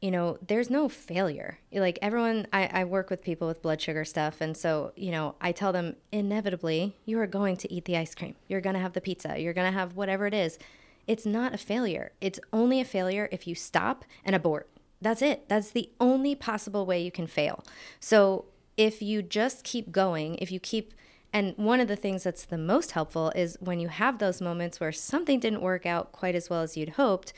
you 0.00 0.10
know, 0.10 0.38
there's 0.46 0.70
no 0.70 0.88
failure. 0.88 1.58
Like 1.72 1.98
everyone 2.00 2.46
I, 2.52 2.68
I 2.72 2.84
work 2.84 3.10
with 3.10 3.22
people 3.22 3.48
with 3.48 3.62
blood 3.62 3.80
sugar 3.80 4.04
stuff 4.04 4.40
and 4.40 4.56
so, 4.56 4.92
you 4.96 5.10
know, 5.10 5.34
I 5.40 5.52
tell 5.52 5.72
them 5.72 5.96
inevitably 6.12 6.96
you 7.04 7.18
are 7.18 7.26
going 7.26 7.56
to 7.58 7.72
eat 7.72 7.84
the 7.84 7.96
ice 7.96 8.14
cream. 8.14 8.36
You're 8.46 8.60
gonna 8.60 8.78
have 8.78 8.92
the 8.92 9.00
pizza, 9.00 9.38
you're 9.38 9.52
gonna 9.52 9.72
have 9.72 9.96
whatever 9.96 10.26
it 10.26 10.34
is. 10.34 10.58
It's 11.06 11.26
not 11.26 11.54
a 11.54 11.58
failure. 11.58 12.12
It's 12.20 12.38
only 12.52 12.80
a 12.80 12.84
failure 12.84 13.28
if 13.32 13.46
you 13.46 13.54
stop 13.54 14.04
and 14.24 14.36
abort. 14.36 14.68
that's 15.00 15.22
it. 15.22 15.48
That's 15.48 15.70
the 15.70 15.90
only 16.00 16.34
possible 16.34 16.84
way 16.84 17.00
you 17.00 17.10
can 17.10 17.26
fail. 17.26 17.64
So 17.98 18.46
if 18.76 19.02
you 19.02 19.22
just 19.22 19.64
keep 19.64 19.90
going, 19.90 20.36
if 20.36 20.52
you 20.52 20.60
keep 20.60 20.92
and 21.32 21.54
one 21.56 21.80
of 21.80 21.88
the 21.88 21.96
things 21.96 22.22
that's 22.22 22.46
the 22.46 22.56
most 22.56 22.92
helpful 22.92 23.30
is 23.36 23.58
when 23.60 23.80
you 23.80 23.88
have 23.88 24.18
those 24.18 24.40
moments 24.40 24.80
where 24.80 24.92
something 24.92 25.38
didn't 25.38 25.60
work 25.60 25.84
out 25.84 26.10
quite 26.10 26.34
as 26.34 26.48
well 26.48 26.62
as 26.62 26.76
you'd 26.76 26.90
hoped, 26.90 27.34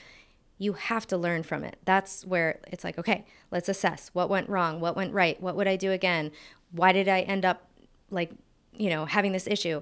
you 0.61 0.75
have 0.75 1.07
to 1.07 1.17
learn 1.17 1.43
from 1.43 1.65
it. 1.65 1.79
That's 1.87 2.23
where 2.27 2.61
it's 2.67 2.85
like, 2.85 2.99
okay, 2.99 3.25
let's 3.51 3.67
assess 3.71 4.11
what 4.13 4.29
went 4.29 4.47
wrong, 4.51 4.79
what 4.79 4.95
went 4.95 5.15
right, 5.15 5.41
what 5.41 5.57
would 5.57 5.67
I 5.67 5.77
do 5.77 5.91
again? 5.91 6.31
Why 6.71 6.93
did 6.93 7.09
I 7.09 7.23
end 7.23 7.47
up 7.47 7.67
like, 8.11 8.31
you 8.75 8.91
know, 8.91 9.07
having 9.07 9.33
this 9.33 9.47
issue? 9.47 9.81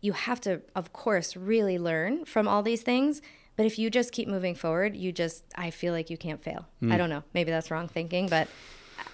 You 0.00 0.14
have 0.14 0.40
to, 0.40 0.62
of 0.74 0.92
course, 0.92 1.36
really 1.36 1.78
learn 1.78 2.24
from 2.24 2.48
all 2.48 2.64
these 2.64 2.82
things. 2.82 3.22
But 3.54 3.66
if 3.66 3.78
you 3.78 3.88
just 3.88 4.10
keep 4.10 4.26
moving 4.26 4.56
forward, 4.56 4.96
you 4.96 5.12
just, 5.12 5.44
I 5.54 5.70
feel 5.70 5.92
like 5.92 6.10
you 6.10 6.16
can't 6.16 6.42
fail. 6.42 6.66
Mm. 6.82 6.92
I 6.92 6.96
don't 6.96 7.08
know. 7.08 7.22
Maybe 7.32 7.52
that's 7.52 7.70
wrong 7.70 7.86
thinking, 7.86 8.28
but 8.28 8.48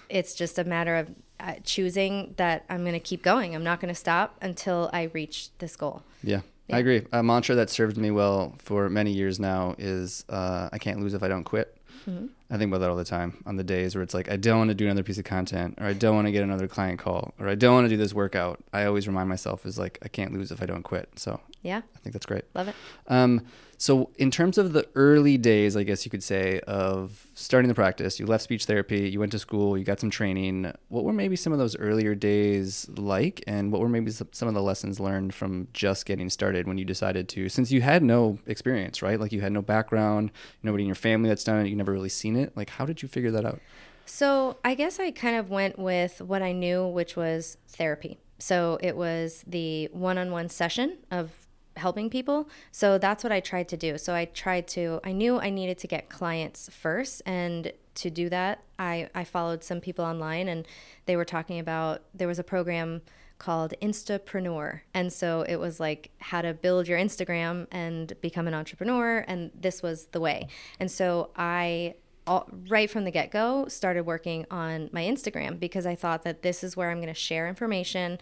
it's 0.09 0.33
just 0.33 0.57
a 0.57 0.63
matter 0.63 0.95
of 0.95 1.11
uh, 1.39 1.53
choosing 1.63 2.33
that 2.37 2.65
I'm 2.71 2.81
going 2.81 2.93
to 2.93 2.99
keep 2.99 3.21
going. 3.21 3.53
I'm 3.53 3.63
not 3.63 3.79
going 3.79 3.93
to 3.93 3.99
stop 3.99 4.35
until 4.41 4.89
I 4.91 5.03
reach 5.13 5.55
this 5.59 5.75
goal. 5.75 6.01
Yeah. 6.23 6.41
Yeah. 6.67 6.75
I 6.77 6.79
agree. 6.79 7.05
A 7.11 7.21
mantra 7.23 7.55
that 7.55 7.69
served 7.69 7.97
me 7.97 8.11
well 8.11 8.55
for 8.57 8.89
many 8.89 9.11
years 9.11 9.39
now 9.39 9.75
is 9.77 10.25
uh, 10.29 10.69
I 10.71 10.77
can't 10.77 10.99
lose 10.99 11.13
if 11.13 11.23
I 11.23 11.27
don't 11.27 11.43
quit. 11.43 11.77
Mm-hmm. 12.07 12.27
I 12.49 12.57
think 12.57 12.69
about 12.69 12.79
that 12.79 12.89
all 12.89 12.95
the 12.95 13.05
time 13.05 13.41
on 13.45 13.55
the 13.55 13.63
days 13.63 13.95
where 13.95 14.03
it's 14.03 14.13
like, 14.13 14.29
I 14.29 14.35
don't 14.35 14.57
want 14.57 14.69
to 14.69 14.75
do 14.75 14.85
another 14.85 15.03
piece 15.03 15.17
of 15.17 15.23
content, 15.23 15.77
or 15.79 15.87
I 15.87 15.93
don't 15.93 16.15
want 16.15 16.27
to 16.27 16.31
get 16.31 16.43
another 16.43 16.67
client 16.67 16.99
call, 16.99 17.33
or 17.39 17.47
I 17.47 17.55
don't 17.55 17.73
want 17.73 17.85
to 17.85 17.89
do 17.89 17.97
this 17.97 18.13
workout. 18.13 18.59
I 18.73 18.85
always 18.85 19.07
remind 19.07 19.29
myself 19.29 19.65
is 19.65 19.79
like, 19.79 19.97
I 20.01 20.07
can't 20.09 20.33
lose 20.33 20.51
if 20.51 20.61
I 20.61 20.65
don't 20.65 20.83
quit. 20.83 21.09
So 21.17 21.39
yeah, 21.61 21.77
I 21.77 21.99
think 21.99 22.13
that's 22.13 22.25
great. 22.25 22.43
Love 22.53 22.67
it. 22.67 22.75
Um, 23.07 23.45
so, 23.83 24.11
in 24.17 24.31
terms 24.31 24.57
of 24.57 24.71
the 24.71 24.87
early 24.95 25.37
days, 25.37 25.75
I 25.75 25.83
guess 25.83 26.05
you 26.05 26.09
could 26.09 26.23
say, 26.23 26.61
of 26.61 27.27
starting 27.35 27.67
the 27.67 27.75
practice, 27.75 28.17
you 28.17 28.25
left 28.25 28.45
speech 28.45 28.63
therapy, 28.63 29.09
you 29.09 29.19
went 29.19 29.33
to 29.33 29.39
school, 29.39 29.77
you 29.77 29.83
got 29.83 29.99
some 29.99 30.09
training. 30.09 30.71
What 30.87 31.03
were 31.03 31.11
maybe 31.11 31.35
some 31.35 31.51
of 31.51 31.59
those 31.59 31.75
earlier 31.75 32.15
days 32.15 32.87
like? 32.95 33.43
And 33.45 33.73
what 33.73 33.81
were 33.81 33.89
maybe 33.89 34.09
some 34.09 34.47
of 34.47 34.53
the 34.53 34.61
lessons 34.61 35.01
learned 35.01 35.33
from 35.33 35.67
just 35.73 36.05
getting 36.05 36.29
started 36.29 36.65
when 36.65 36.77
you 36.77 36.85
decided 36.85 37.27
to, 37.27 37.49
since 37.49 37.73
you 37.73 37.81
had 37.81 38.03
no 38.03 38.39
experience, 38.45 39.01
right? 39.01 39.19
Like 39.19 39.33
you 39.33 39.41
had 39.41 39.51
no 39.51 39.61
background, 39.61 40.31
nobody 40.63 40.83
in 40.83 40.87
your 40.87 40.95
family 40.95 41.27
that's 41.27 41.43
done 41.43 41.65
it, 41.65 41.67
you 41.67 41.75
never 41.75 41.91
really 41.91 42.07
seen 42.07 42.37
it. 42.37 42.55
Like, 42.55 42.69
how 42.69 42.85
did 42.85 43.01
you 43.01 43.09
figure 43.09 43.31
that 43.31 43.43
out? 43.43 43.59
So, 44.05 44.59
I 44.63 44.75
guess 44.75 44.97
I 44.97 45.11
kind 45.11 45.35
of 45.35 45.49
went 45.49 45.77
with 45.77 46.21
what 46.21 46.41
I 46.41 46.53
knew, 46.53 46.87
which 46.87 47.17
was 47.17 47.57
therapy. 47.67 48.17
So, 48.39 48.77
it 48.81 48.95
was 48.95 49.43
the 49.45 49.89
one 49.91 50.17
on 50.17 50.31
one 50.31 50.47
session 50.47 50.99
of 51.11 51.42
helping 51.77 52.09
people. 52.09 52.49
So 52.71 52.97
that's 52.97 53.23
what 53.23 53.31
I 53.31 53.39
tried 53.39 53.67
to 53.69 53.77
do. 53.77 53.97
So 53.97 54.13
I 54.13 54.25
tried 54.25 54.67
to, 54.69 54.99
I 55.03 55.11
knew 55.11 55.39
I 55.39 55.49
needed 55.49 55.77
to 55.79 55.87
get 55.87 56.09
clients 56.09 56.69
first. 56.71 57.21
And 57.25 57.71
to 57.95 58.09
do 58.09 58.29
that, 58.29 58.63
I, 58.79 59.09
I 59.13 59.23
followed 59.23 59.63
some 59.63 59.81
people 59.81 60.05
online 60.05 60.47
and 60.47 60.67
they 61.05 61.15
were 61.15 61.25
talking 61.25 61.59
about, 61.59 62.03
there 62.13 62.27
was 62.27 62.39
a 62.39 62.43
program 62.43 63.01
called 63.39 63.73
Instapreneur. 63.81 64.81
And 64.93 65.11
so 65.11 65.41
it 65.47 65.57
was 65.57 65.79
like 65.79 66.11
how 66.19 66.41
to 66.41 66.53
build 66.53 66.87
your 66.87 66.97
Instagram 66.97 67.67
and 67.71 68.13
become 68.21 68.47
an 68.47 68.53
entrepreneur. 68.53 69.25
And 69.27 69.51
this 69.59 69.83
was 69.83 70.05
the 70.07 70.19
way. 70.19 70.47
And 70.79 70.89
so 70.89 71.31
I 71.35 71.95
all, 72.25 72.47
right 72.69 72.89
from 72.89 73.03
the 73.03 73.11
get 73.11 73.31
go, 73.31 73.67
started 73.67 74.05
working 74.05 74.45
on 74.49 74.89
my 74.93 75.03
Instagram 75.03 75.59
because 75.59 75.85
I 75.85 75.95
thought 75.95 76.23
that 76.23 76.41
this 76.41 76.63
is 76.63 76.77
where 76.77 76.89
I'm 76.89 76.97
going 76.97 77.13
to 77.13 77.13
share 77.13 77.49
information 77.49 78.17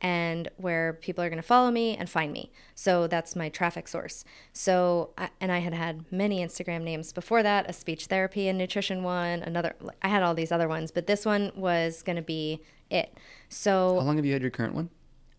and 0.00 0.48
where 0.56 0.94
people 0.94 1.22
are 1.22 1.28
going 1.28 1.40
to 1.40 1.46
follow 1.46 1.70
me 1.70 1.96
and 1.96 2.08
find 2.08 2.32
me. 2.32 2.50
So 2.74 3.06
that's 3.06 3.36
my 3.36 3.48
traffic 3.48 3.88
source. 3.88 4.24
So, 4.52 5.10
and 5.40 5.52
I 5.52 5.58
had 5.58 5.74
had 5.74 6.10
many 6.10 6.40
Instagram 6.44 6.82
names 6.82 7.12
before 7.12 7.42
that 7.42 7.68
a 7.68 7.72
speech 7.72 8.06
therapy 8.06 8.48
and 8.48 8.58
nutrition 8.58 9.02
one, 9.02 9.42
another, 9.42 9.74
I 10.02 10.08
had 10.08 10.22
all 10.22 10.34
these 10.34 10.52
other 10.52 10.68
ones, 10.68 10.90
but 10.90 11.06
this 11.06 11.26
one 11.26 11.52
was 11.54 12.02
going 12.02 12.16
to 12.16 12.22
be 12.22 12.60
it. 12.88 13.16
So, 13.48 13.98
how 13.98 14.06
long 14.06 14.16
have 14.16 14.24
you 14.24 14.32
had 14.32 14.42
your 14.42 14.50
current 14.50 14.74
one? 14.74 14.90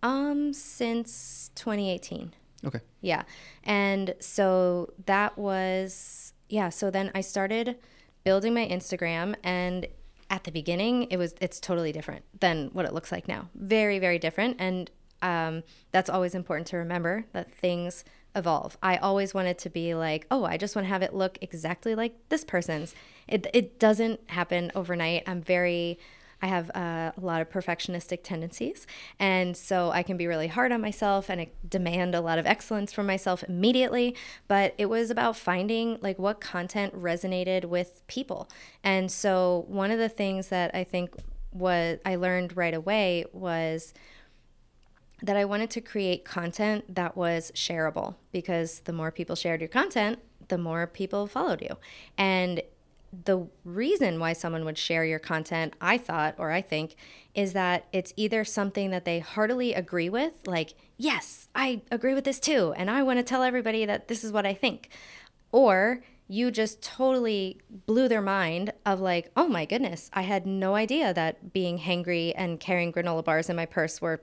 Um, 0.04 0.54
since 0.54 1.52
2018. 1.56 2.34
Okay. 2.66 2.80
Yeah. 3.02 3.24
And 3.64 4.14
so 4.20 4.94
that 5.06 5.38
was, 5.38 6.34
yeah. 6.50 6.70
So 6.70 6.92
then 6.92 7.12
I 7.16 7.22
started 7.22 7.78
building 8.24 8.54
my 8.54 8.68
Instagram 8.68 9.36
and 9.44 9.88
at 10.32 10.46
the 10.46 10.52
beginning 10.52 11.04
it 11.12 11.18
was 11.18 11.36
it's 11.40 11.60
totally 11.60 11.92
different 11.92 12.24
than 12.40 12.70
what 12.74 12.86
it 12.86 12.94
looks 12.94 13.12
like 13.12 13.28
now. 13.28 13.50
Very 13.54 14.00
very 14.00 14.18
different. 14.18 14.56
And 14.58 14.90
um, 15.22 15.62
that's 15.92 16.10
always 16.10 16.34
important 16.34 16.66
to 16.68 16.78
remember 16.78 17.26
that 17.34 17.52
things 17.52 18.04
evolve. 18.34 18.78
I 18.82 18.96
always 18.98 19.34
wanted 19.36 19.60
to 19.60 19.70
be 19.70 19.94
like 19.94 20.26
oh 20.32 20.46
i 20.46 20.58
just 20.58 20.76
want 20.76 20.86
to 20.86 20.90
have 20.90 21.04
it 21.04 21.14
look 21.14 21.38
exactly 21.42 21.94
like 21.94 22.16
this 22.30 22.44
person's. 22.44 22.96
It, 23.28 23.46
it 23.54 23.78
doesn't 23.80 24.22
happen 24.32 24.72
overnight. 24.74 25.24
I'm 25.28 25.42
very 25.42 26.00
I 26.42 26.48
have 26.48 26.72
uh, 26.72 27.12
a 27.16 27.22
lot 27.22 27.42
of 27.42 27.50
perfectionistic 27.50 28.24
tendencies. 28.24 28.88
And 29.20 29.56
so 29.56 29.92
I 29.92 30.04
can 30.04 30.18
be 30.18 30.28
really 30.28 30.48
hard 30.48 30.72
on 30.72 30.82
myself 30.82 31.30
and 31.30 31.42
I 31.42 31.50
demand 31.68 32.16
a 32.16 32.22
lot 32.22 32.40
of 32.40 32.46
excellence 32.46 32.92
from 32.92 33.06
myself 33.06 33.44
immediately. 33.48 34.16
But 34.48 34.74
it 34.78 34.88
was 34.88 35.10
about 35.10 35.36
finding 35.36 35.98
like 36.02 36.18
what 36.18 36.42
content 36.42 37.00
resonated 37.00 37.66
with 37.66 38.02
people. 38.08 38.50
And 38.84 39.12
so 39.12 39.66
one 39.68 39.92
of 39.92 40.00
the 40.00 40.10
things 40.10 40.48
that 40.50 40.72
I 40.74 40.84
think 40.84 41.16
was 41.52 42.00
I 42.06 42.16
learned 42.16 42.56
right 42.56 42.74
away 42.74 43.26
was 43.34 43.94
that 45.22 45.38
I 45.38 45.46
wanted 45.46 45.70
to 45.72 45.82
create 45.82 46.26
content 46.26 46.96
that 46.96 47.16
was 47.16 47.52
shareable 47.54 48.16
because 48.32 48.80
the 48.82 48.94
more 48.94 49.12
people 49.12 49.36
shared 49.36 49.62
your 49.62 49.68
content, 49.68 50.20
the 50.48 50.58
more 50.58 50.88
people 50.88 51.28
followed 51.28 51.62
you. 51.62 51.78
And 52.18 52.62
the 53.12 53.48
reason 53.66 54.20
why 54.20 54.34
someone 54.34 54.64
would 54.66 54.78
share 54.78 55.04
your 55.04 55.20
content, 55.20 55.74
I 55.82 55.98
thought, 55.98 56.36
or 56.38 56.52
I 56.52 56.62
think, 56.62 56.96
is 57.36 57.54
that 57.54 57.88
it's 57.92 58.14
either 58.16 58.46
something 58.46 58.90
that 58.92 59.06
they 59.06 59.20
heartily 59.20 59.74
agree 59.74 60.10
with, 60.10 60.34
like, 60.46 60.74
yes, 60.98 61.50
I 61.54 61.82
agree 61.92 62.14
with 62.14 62.24
this 62.24 62.40
too, 62.40 62.74
and 62.78 62.90
I 62.90 63.04
want 63.04 63.20
to 63.20 63.24
tell 63.24 63.44
everybody 63.44 63.86
that 63.86 64.08
this 64.08 64.24
is 64.24 64.32
what 64.32 64.46
I 64.46 64.54
think, 64.54 64.90
or 65.52 66.04
you 66.28 66.50
just 66.50 66.82
totally 66.82 67.60
blew 67.86 68.08
their 68.08 68.22
mind 68.22 68.72
of 68.86 69.02
like, 69.02 69.30
oh 69.36 69.50
my 69.50 69.66
goodness, 69.66 70.10
I 70.14 70.22
had 70.22 70.48
no 70.48 70.76
idea 70.76 71.14
that 71.14 71.52
being 71.52 71.80
hangry 71.80 72.32
and 72.38 72.58
carrying 72.58 72.94
granola 72.94 73.26
bars 73.26 73.50
in 73.50 73.58
my 73.58 73.66
purse 73.66 74.02
were 74.02 74.22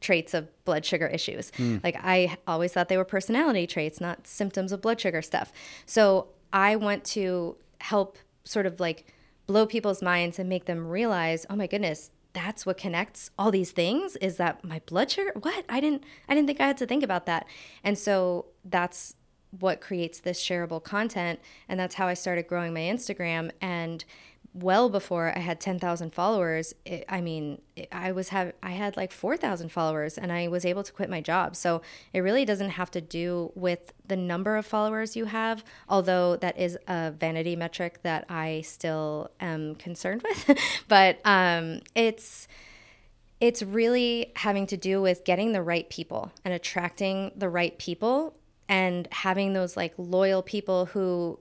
traits 0.00 0.32
of 0.32 0.48
blood 0.64 0.86
sugar 0.86 1.06
issues. 1.06 1.50
Mm. 1.58 1.84
Like 1.84 1.96
I 2.02 2.38
always 2.46 2.72
thought 2.72 2.88
they 2.88 2.96
were 2.96 3.04
personality 3.04 3.66
traits, 3.66 4.00
not 4.00 4.26
symptoms 4.26 4.72
of 4.72 4.80
blood 4.80 4.98
sugar 4.98 5.20
stuff. 5.20 5.52
So 5.84 6.28
I 6.50 6.76
want 6.76 7.04
to 7.06 7.56
help 7.80 8.16
sort 8.44 8.66
of 8.66 8.80
like 8.80 9.12
blow 9.46 9.66
people's 9.66 10.02
minds 10.02 10.38
and 10.38 10.48
make 10.48 10.66
them 10.66 10.86
realize, 10.86 11.46
oh 11.50 11.56
my 11.56 11.66
goodness, 11.66 12.10
that's 12.32 12.64
what 12.64 12.76
connects 12.76 13.30
all 13.38 13.50
these 13.50 13.72
things? 13.72 14.16
Is 14.16 14.36
that 14.36 14.64
my 14.64 14.80
blood 14.86 15.10
sugar? 15.10 15.32
What? 15.40 15.64
I 15.68 15.80
didn't 15.80 16.04
i 16.28 16.34
didn't 16.34 16.46
think 16.46 16.60
i 16.60 16.66
had 16.66 16.76
to 16.78 16.86
think 16.86 17.02
about 17.02 17.26
that. 17.26 17.46
And 17.82 17.98
so 17.98 18.46
that's 18.64 19.16
what 19.58 19.80
creates 19.80 20.20
this 20.20 20.40
shareable 20.40 20.80
content 20.80 21.40
and 21.68 21.80
that's 21.80 21.96
how 21.96 22.06
i 22.06 22.14
started 22.14 22.46
growing 22.46 22.72
my 22.72 22.80
instagram. 22.80 23.50
And 23.60 24.04
well 24.52 24.88
before 24.88 25.32
I 25.36 25.40
had 25.40 25.60
10,000 25.60 26.12
followers, 26.12 26.74
it, 26.84 27.04
I 27.08 27.20
mean, 27.20 27.60
it, 27.76 27.88
I 27.92 28.12
was 28.12 28.30
have 28.30 28.52
I 28.62 28.70
had 28.70 28.96
like 28.96 29.12
4,000 29.12 29.70
followers 29.70 30.18
and 30.18 30.32
I 30.32 30.48
was 30.48 30.64
able 30.64 30.82
to 30.82 30.92
quit 30.92 31.08
my 31.08 31.20
job. 31.20 31.54
So 31.54 31.82
it 32.12 32.20
really 32.20 32.44
doesn't 32.44 32.70
have 32.70 32.90
to 32.92 33.00
do 33.00 33.52
with 33.54 33.92
the 34.06 34.16
number 34.16 34.56
of 34.56 34.66
followers 34.66 35.16
you 35.16 35.26
have, 35.26 35.64
although 35.88 36.36
that 36.36 36.58
is 36.58 36.76
a 36.88 37.12
vanity 37.12 37.54
metric 37.54 38.00
that 38.02 38.24
I 38.28 38.62
still 38.62 39.30
am 39.40 39.76
concerned 39.76 40.22
with. 40.48 40.58
but 40.88 41.20
um, 41.24 41.80
it's 41.94 42.48
it's 43.40 43.62
really 43.62 44.32
having 44.36 44.66
to 44.66 44.76
do 44.76 45.00
with 45.00 45.24
getting 45.24 45.52
the 45.52 45.62
right 45.62 45.88
people 45.88 46.30
and 46.44 46.52
attracting 46.52 47.32
the 47.36 47.48
right 47.48 47.78
people 47.78 48.34
and 48.68 49.08
having 49.10 49.54
those 49.54 49.76
like 49.76 49.94
loyal 49.96 50.42
people 50.42 50.86
who 50.86 51.38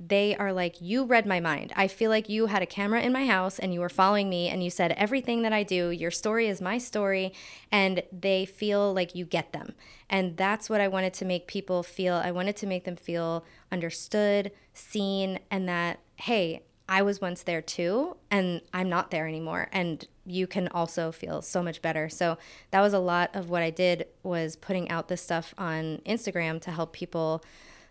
they 0.00 0.34
are 0.36 0.52
like, 0.52 0.76
You 0.80 1.04
read 1.04 1.26
my 1.26 1.40
mind. 1.40 1.72
I 1.76 1.88
feel 1.88 2.10
like 2.10 2.28
you 2.28 2.46
had 2.46 2.62
a 2.62 2.66
camera 2.66 3.00
in 3.02 3.12
my 3.12 3.26
house 3.26 3.58
and 3.58 3.72
you 3.74 3.80
were 3.80 3.88
following 3.88 4.28
me 4.28 4.48
and 4.48 4.62
you 4.62 4.70
said 4.70 4.92
everything 4.92 5.42
that 5.42 5.52
I 5.52 5.62
do. 5.62 5.90
Your 5.90 6.10
story 6.10 6.48
is 6.48 6.60
my 6.60 6.78
story. 6.78 7.32
And 7.70 8.02
they 8.12 8.44
feel 8.44 8.92
like 8.92 9.14
you 9.14 9.24
get 9.24 9.52
them. 9.52 9.74
And 10.08 10.36
that's 10.36 10.70
what 10.70 10.80
I 10.80 10.88
wanted 10.88 11.12
to 11.14 11.24
make 11.24 11.46
people 11.46 11.82
feel. 11.82 12.14
I 12.14 12.30
wanted 12.30 12.56
to 12.56 12.66
make 12.66 12.84
them 12.84 12.96
feel 12.96 13.44
understood, 13.70 14.52
seen, 14.72 15.38
and 15.50 15.68
that, 15.68 16.00
hey, 16.16 16.62
I 16.88 17.02
was 17.02 17.20
once 17.20 17.42
there 17.42 17.60
too, 17.60 18.16
and 18.30 18.62
I'm 18.72 18.88
not 18.88 19.10
there 19.10 19.28
anymore. 19.28 19.68
And 19.72 20.06
you 20.24 20.46
can 20.46 20.68
also 20.68 21.12
feel 21.12 21.42
so 21.42 21.62
much 21.62 21.82
better. 21.82 22.08
So 22.08 22.38
that 22.70 22.80
was 22.80 22.94
a 22.94 22.98
lot 22.98 23.30
of 23.34 23.50
what 23.50 23.62
I 23.62 23.68
did 23.70 24.06
was 24.22 24.56
putting 24.56 24.90
out 24.90 25.08
this 25.08 25.20
stuff 25.20 25.54
on 25.58 26.00
Instagram 26.06 26.60
to 26.62 26.70
help 26.70 26.94
people 26.94 27.42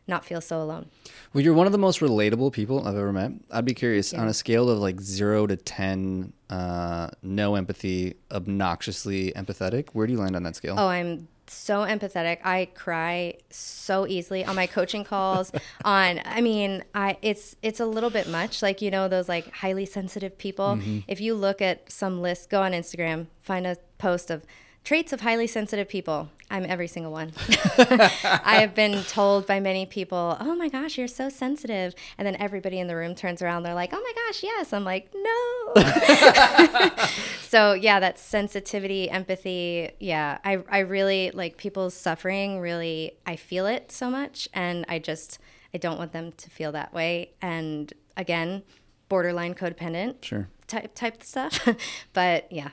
not 0.07 0.25
feel 0.25 0.41
so 0.41 0.61
alone. 0.61 0.87
Well, 1.33 1.43
you're 1.43 1.53
one 1.53 1.65
of 1.65 1.71
the 1.71 1.77
most 1.77 1.99
relatable 1.99 2.53
people 2.53 2.87
I've 2.87 2.95
ever 2.95 3.11
met. 3.11 3.31
I'd 3.51 3.65
be 3.65 3.73
curious 3.73 4.13
on 4.13 4.27
a 4.27 4.33
scale 4.33 4.69
of 4.69 4.79
like 4.79 5.01
zero 5.01 5.45
to 5.47 5.57
10, 5.57 6.33
uh, 6.49 7.09
no 7.21 7.55
empathy, 7.55 8.15
obnoxiously 8.31 9.33
empathetic, 9.35 9.89
where 9.93 10.07
do 10.07 10.13
you 10.13 10.19
land 10.19 10.35
on 10.35 10.43
that 10.43 10.55
scale? 10.55 10.75
Oh, 10.77 10.87
I'm 10.87 11.27
so 11.49 11.79
empathetic. 11.79 12.39
I 12.43 12.69
cry 12.73 13.35
so 13.49 14.07
easily 14.07 14.45
on 14.45 14.55
my 14.55 14.67
coaching 14.67 15.03
calls. 15.03 15.51
on, 15.85 16.21
I 16.25 16.41
mean, 16.41 16.83
I 16.93 17.17
it's 17.21 17.55
it's 17.61 17.79
a 17.79 17.85
little 17.85 18.09
bit 18.09 18.27
much. 18.27 18.61
Like 18.61 18.81
you 18.81 18.91
know 18.91 19.07
those 19.07 19.29
like 19.29 19.51
highly 19.53 19.85
sensitive 19.85 20.37
people. 20.37 20.77
Mm-hmm. 20.77 20.99
If 21.07 21.21
you 21.21 21.35
look 21.35 21.61
at 21.61 21.91
some 21.91 22.21
list, 22.21 22.49
go 22.49 22.61
on 22.61 22.71
Instagram, 22.71 23.27
find 23.41 23.65
a 23.65 23.77
post 23.97 24.29
of 24.29 24.43
traits 24.83 25.11
of 25.11 25.21
highly 25.21 25.47
sensitive 25.47 25.89
people. 25.89 26.29
I'm 26.49 26.65
every 26.65 26.87
single 26.87 27.11
one. 27.11 27.33
I 27.77 28.57
have 28.61 28.73
been 28.73 29.03
told 29.03 29.45
by 29.45 29.59
many 29.59 29.85
people, 29.85 30.37
"Oh 30.39 30.55
my 30.55 30.69
gosh, 30.69 30.97
you're 30.97 31.07
so 31.07 31.27
sensitive," 31.29 31.93
and 32.17 32.25
then 32.25 32.35
everybody 32.37 32.79
in 32.79 32.87
the 32.87 32.95
room 32.95 33.15
turns 33.15 33.41
around. 33.41 33.63
They're 33.63 33.73
like, 33.73 33.91
"Oh 33.93 34.01
my 34.01 34.13
gosh, 34.27 34.43
yes." 34.43 34.71
I'm 34.73 34.83
like, 34.85 35.09
"No." 35.13 35.83
so 37.41 37.73
yeah, 37.73 37.99
that 37.99 38.17
sensitivity, 38.19 39.09
empathy. 39.09 39.91
Yeah, 39.99 40.37
I 40.43 40.59
I 40.69 40.79
really 40.79 41.31
like 41.31 41.57
people's 41.57 41.93
suffering. 41.93 42.59
Really, 42.59 43.17
I 43.25 43.35
feel 43.35 43.65
it 43.65 43.91
so 43.91 44.09
much, 44.09 44.47
and 44.53 44.85
I 44.87 44.99
just 44.99 45.39
I 45.73 45.77
don't 45.77 45.97
want 45.97 46.13
them 46.13 46.31
to 46.31 46.49
feel 46.49 46.71
that 46.73 46.93
way. 46.93 47.31
And 47.41 47.91
again, 48.15 48.63
borderline 49.09 49.53
codependent 49.53 50.23
Sure. 50.23 50.47
type 50.67 50.93
type 50.95 51.23
stuff. 51.23 51.67
but 52.13 52.51
yeah, 52.51 52.69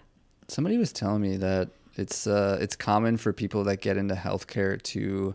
Somebody 0.49 0.79
was 0.79 0.93
telling 0.93 1.23
me 1.23 1.37
that 1.39 1.71
it's 1.97 2.27
uh, 2.27 2.59
it's 2.61 2.77
common 2.77 3.17
for 3.17 3.33
people 3.33 3.65
that 3.65 3.81
get 3.81 3.97
into 3.97 4.15
healthcare 4.15 4.81
to 4.83 5.35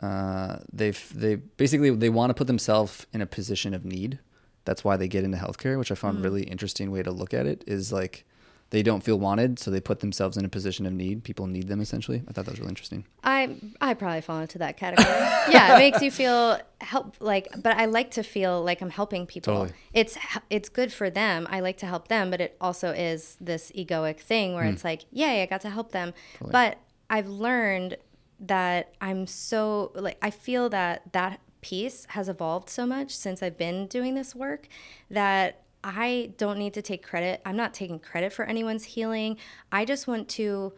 uh, 0.00 0.58
they 0.72 0.90
they 1.14 1.36
basically 1.36 1.90
they 1.90 2.08
want 2.08 2.30
to 2.30 2.34
put 2.34 2.46
themselves 2.46 3.06
in 3.12 3.20
a 3.20 3.26
position 3.26 3.74
of 3.74 3.84
need. 3.84 4.18
That's 4.64 4.84
why 4.84 4.96
they 4.96 5.08
get 5.08 5.24
into 5.24 5.38
healthcare, 5.38 5.78
which 5.78 5.90
I 5.90 5.94
found 5.94 6.16
Mm-hmm. 6.16 6.24
really 6.24 6.42
interesting 6.44 6.90
way 6.90 7.02
to 7.02 7.10
look 7.10 7.34
at 7.34 7.46
it. 7.46 7.64
Is 7.66 7.92
like 7.92 8.24
they 8.70 8.84
don't 8.84 9.02
feel 9.02 9.18
wanted, 9.18 9.58
so 9.58 9.70
they 9.70 9.80
put 9.80 9.98
themselves 9.98 10.36
in 10.36 10.44
a 10.44 10.48
position 10.48 10.86
of 10.86 10.92
need. 10.92 11.24
People 11.24 11.48
need 11.48 11.66
them 11.66 11.80
essentially. 11.80 12.22
I 12.28 12.32
thought 12.32 12.44
that 12.44 12.52
was 12.52 12.60
really 12.60 12.70
interesting. 12.70 13.04
I 13.24 13.56
I 13.80 13.94
probably 13.94 14.20
fall 14.20 14.38
into 14.38 14.58
that 14.58 14.76
category. 14.76 15.08
yeah, 15.50 15.74
it 15.74 15.78
makes 15.78 16.00
you 16.00 16.10
feel 16.10 16.60
help 16.80 17.16
like, 17.18 17.48
but 17.60 17.76
I 17.76 17.86
like 17.86 18.12
to 18.12 18.22
feel 18.22 18.62
like 18.62 18.80
I'm 18.80 18.90
helping 18.90 19.26
people. 19.26 19.54
Totally. 19.54 19.72
It's 19.92 20.16
it's 20.50 20.68
good 20.68 20.92
for 20.92 21.10
them. 21.10 21.48
I 21.50 21.60
like 21.60 21.78
to 21.78 21.86
help 21.86 22.08
them, 22.08 22.30
but 22.30 22.40
it 22.40 22.56
also 22.60 22.90
is 22.90 23.36
this 23.40 23.72
egoic 23.72 24.20
thing 24.20 24.54
where 24.54 24.64
hmm. 24.64 24.70
it's 24.70 24.84
like, 24.84 25.04
yay, 25.10 25.42
I 25.42 25.46
got 25.46 25.62
to 25.62 25.70
help 25.70 25.90
them. 25.90 26.14
Totally. 26.34 26.52
But 26.52 26.78
I've 27.10 27.28
learned 27.28 27.96
that 28.38 28.94
I'm 29.00 29.26
so 29.26 29.90
like 29.96 30.16
I 30.22 30.30
feel 30.30 30.68
that 30.70 31.12
that 31.12 31.40
piece 31.60 32.06
has 32.10 32.28
evolved 32.28 32.70
so 32.70 32.86
much 32.86 33.14
since 33.14 33.42
I've 33.42 33.58
been 33.58 33.86
doing 33.86 34.14
this 34.14 34.34
work 34.34 34.68
that 35.10 35.64
I 35.82 36.32
don't 36.36 36.58
need 36.58 36.74
to 36.74 36.82
take 36.82 37.06
credit. 37.06 37.40
I'm 37.44 37.56
not 37.56 37.74
taking 37.74 37.98
credit 37.98 38.32
for 38.32 38.44
anyone's 38.44 38.84
healing. 38.84 39.36
I 39.72 39.84
just 39.84 40.06
want 40.06 40.28
to 40.30 40.72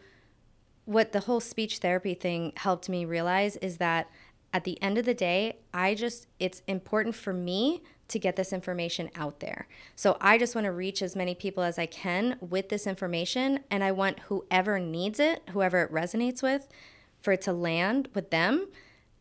what 0.85 1.13
the 1.13 1.21
whole 1.21 1.39
speech 1.39 1.77
therapy 1.77 2.13
thing 2.13 2.51
helped 2.57 2.89
me 2.89 3.05
realize 3.05 3.55
is 3.57 3.77
that 3.77 4.09
at 4.51 4.65
the 4.65 4.81
end 4.81 4.97
of 4.97 5.05
the 5.05 5.13
day, 5.13 5.57
I 5.73 5.95
just, 5.95 6.27
it's 6.39 6.61
important 6.67 7.15
for 7.15 7.33
me 7.33 7.81
to 8.09 8.19
get 8.19 8.35
this 8.35 8.53
information 8.53 9.09
out 9.15 9.39
there. 9.39 9.67
So 9.95 10.17
I 10.21 10.37
just 10.37 10.55
want 10.55 10.65
to 10.65 10.71
reach 10.71 11.01
as 11.01 11.15
many 11.15 11.33
people 11.33 11.63
as 11.63 11.79
I 11.79 11.85
can 11.85 12.37
with 12.41 12.69
this 12.69 12.85
information. 12.85 13.61
And 13.71 13.83
I 13.83 13.91
want 13.91 14.19
whoever 14.27 14.77
needs 14.79 15.19
it, 15.19 15.41
whoever 15.51 15.81
it 15.81 15.91
resonates 15.91 16.43
with, 16.43 16.67
for 17.21 17.31
it 17.31 17.41
to 17.43 17.53
land 17.53 18.09
with 18.13 18.29
them 18.29 18.67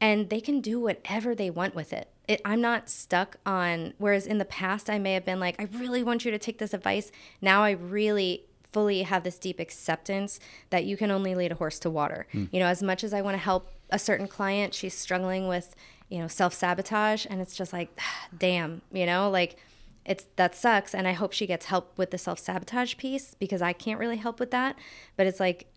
and 0.00 0.28
they 0.28 0.40
can 0.40 0.60
do 0.60 0.80
whatever 0.80 1.34
they 1.34 1.48
want 1.48 1.76
with 1.76 1.92
it. 1.92 2.08
It. 2.28 2.40
I'm 2.44 2.60
not 2.60 2.88
stuck 2.88 3.36
on, 3.44 3.94
whereas 3.98 4.26
in 4.26 4.38
the 4.38 4.44
past, 4.44 4.88
I 4.88 4.98
may 4.98 5.14
have 5.14 5.24
been 5.24 5.40
like, 5.40 5.60
I 5.60 5.68
really 5.78 6.02
want 6.02 6.24
you 6.24 6.30
to 6.30 6.38
take 6.38 6.58
this 6.58 6.74
advice. 6.74 7.10
Now 7.40 7.62
I 7.62 7.72
really 7.72 8.44
fully 8.72 9.02
have 9.02 9.22
this 9.22 9.38
deep 9.38 9.60
acceptance 9.60 10.40
that 10.70 10.84
you 10.84 10.96
can 10.96 11.10
only 11.10 11.34
lead 11.34 11.52
a 11.52 11.56
horse 11.56 11.78
to 11.80 11.90
water. 11.90 12.26
Hmm. 12.32 12.44
You 12.50 12.60
know, 12.60 12.66
as 12.66 12.82
much 12.82 13.04
as 13.04 13.12
I 13.12 13.20
want 13.20 13.34
to 13.34 13.42
help 13.42 13.70
a 13.90 13.98
certain 13.98 14.28
client, 14.28 14.74
she's 14.74 14.94
struggling 14.94 15.48
with, 15.48 15.74
you 16.08 16.18
know, 16.18 16.28
self 16.28 16.54
sabotage. 16.54 17.26
And 17.28 17.40
it's 17.40 17.54
just 17.54 17.72
like, 17.72 17.98
damn, 18.36 18.82
you 18.92 19.06
know, 19.06 19.30
like, 19.30 19.56
it's 20.04 20.26
that 20.34 20.52
sucks 20.52 20.96
and 20.96 21.06
i 21.06 21.12
hope 21.12 21.32
she 21.32 21.46
gets 21.46 21.66
help 21.66 21.96
with 21.96 22.10
the 22.10 22.18
self-sabotage 22.18 22.96
piece 22.96 23.36
because 23.38 23.62
i 23.62 23.72
can't 23.72 24.00
really 24.00 24.16
help 24.16 24.40
with 24.40 24.50
that 24.50 24.76
but 25.16 25.28
it's 25.28 25.38
like 25.38 25.68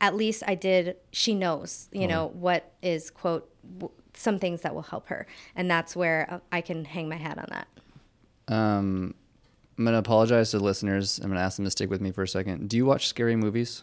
at 0.00 0.16
least 0.16 0.42
I 0.46 0.54
did, 0.54 0.96
she 1.12 1.34
knows, 1.34 1.88
you 1.92 2.08
know, 2.08 2.28
what 2.28 2.72
is, 2.82 3.10
quote, 3.10 3.50
w- 3.78 3.92
some 4.20 4.38
things 4.38 4.60
that 4.62 4.74
will 4.74 4.82
help 4.82 5.08
her. 5.08 5.26
And 5.56 5.70
that's 5.70 5.96
where 5.96 6.26
uh, 6.30 6.38
I 6.52 6.60
can 6.60 6.84
hang 6.84 7.08
my 7.08 7.16
hat 7.16 7.38
on 7.38 7.46
that. 7.50 8.54
Um, 8.54 9.14
I'm 9.78 9.84
gonna 9.84 9.98
apologize 9.98 10.50
to 10.50 10.58
the 10.58 10.64
listeners. 10.64 11.18
I'm 11.18 11.30
gonna 11.30 11.40
ask 11.40 11.56
them 11.56 11.64
to 11.64 11.70
stick 11.70 11.88
with 11.88 12.00
me 12.00 12.10
for 12.12 12.22
a 12.22 12.28
second. 12.28 12.68
Do 12.68 12.76
you 12.76 12.84
watch 12.84 13.08
scary 13.08 13.36
movies? 13.36 13.82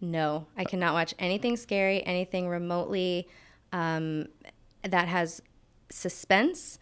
No, 0.00 0.46
I 0.56 0.64
cannot 0.64 0.92
watch 0.92 1.14
anything 1.18 1.56
scary, 1.56 2.04
anything 2.04 2.48
remotely 2.48 3.28
um, 3.72 4.26
that 4.82 5.08
has 5.08 5.40
suspense 5.90 6.78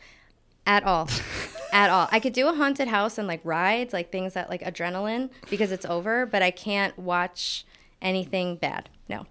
at 0.67 0.85
all. 0.85 1.09
at 1.73 1.91
all. 1.91 2.09
I 2.11 2.21
could 2.21 2.33
do 2.33 2.49
a 2.49 2.55
haunted 2.55 2.89
house 2.89 3.19
and 3.19 3.29
like 3.29 3.41
rides, 3.45 3.93
like 3.93 4.11
things 4.11 4.33
that 4.33 4.49
like 4.49 4.63
adrenaline 4.63 5.31
because 5.51 5.73
it's 5.73 5.85
over, 5.85 6.25
but 6.25 6.41
I 6.41 6.51
can't 6.51 6.97
watch 6.99 7.67
anything 8.01 8.57
bad. 8.57 8.89
No. 9.09 9.27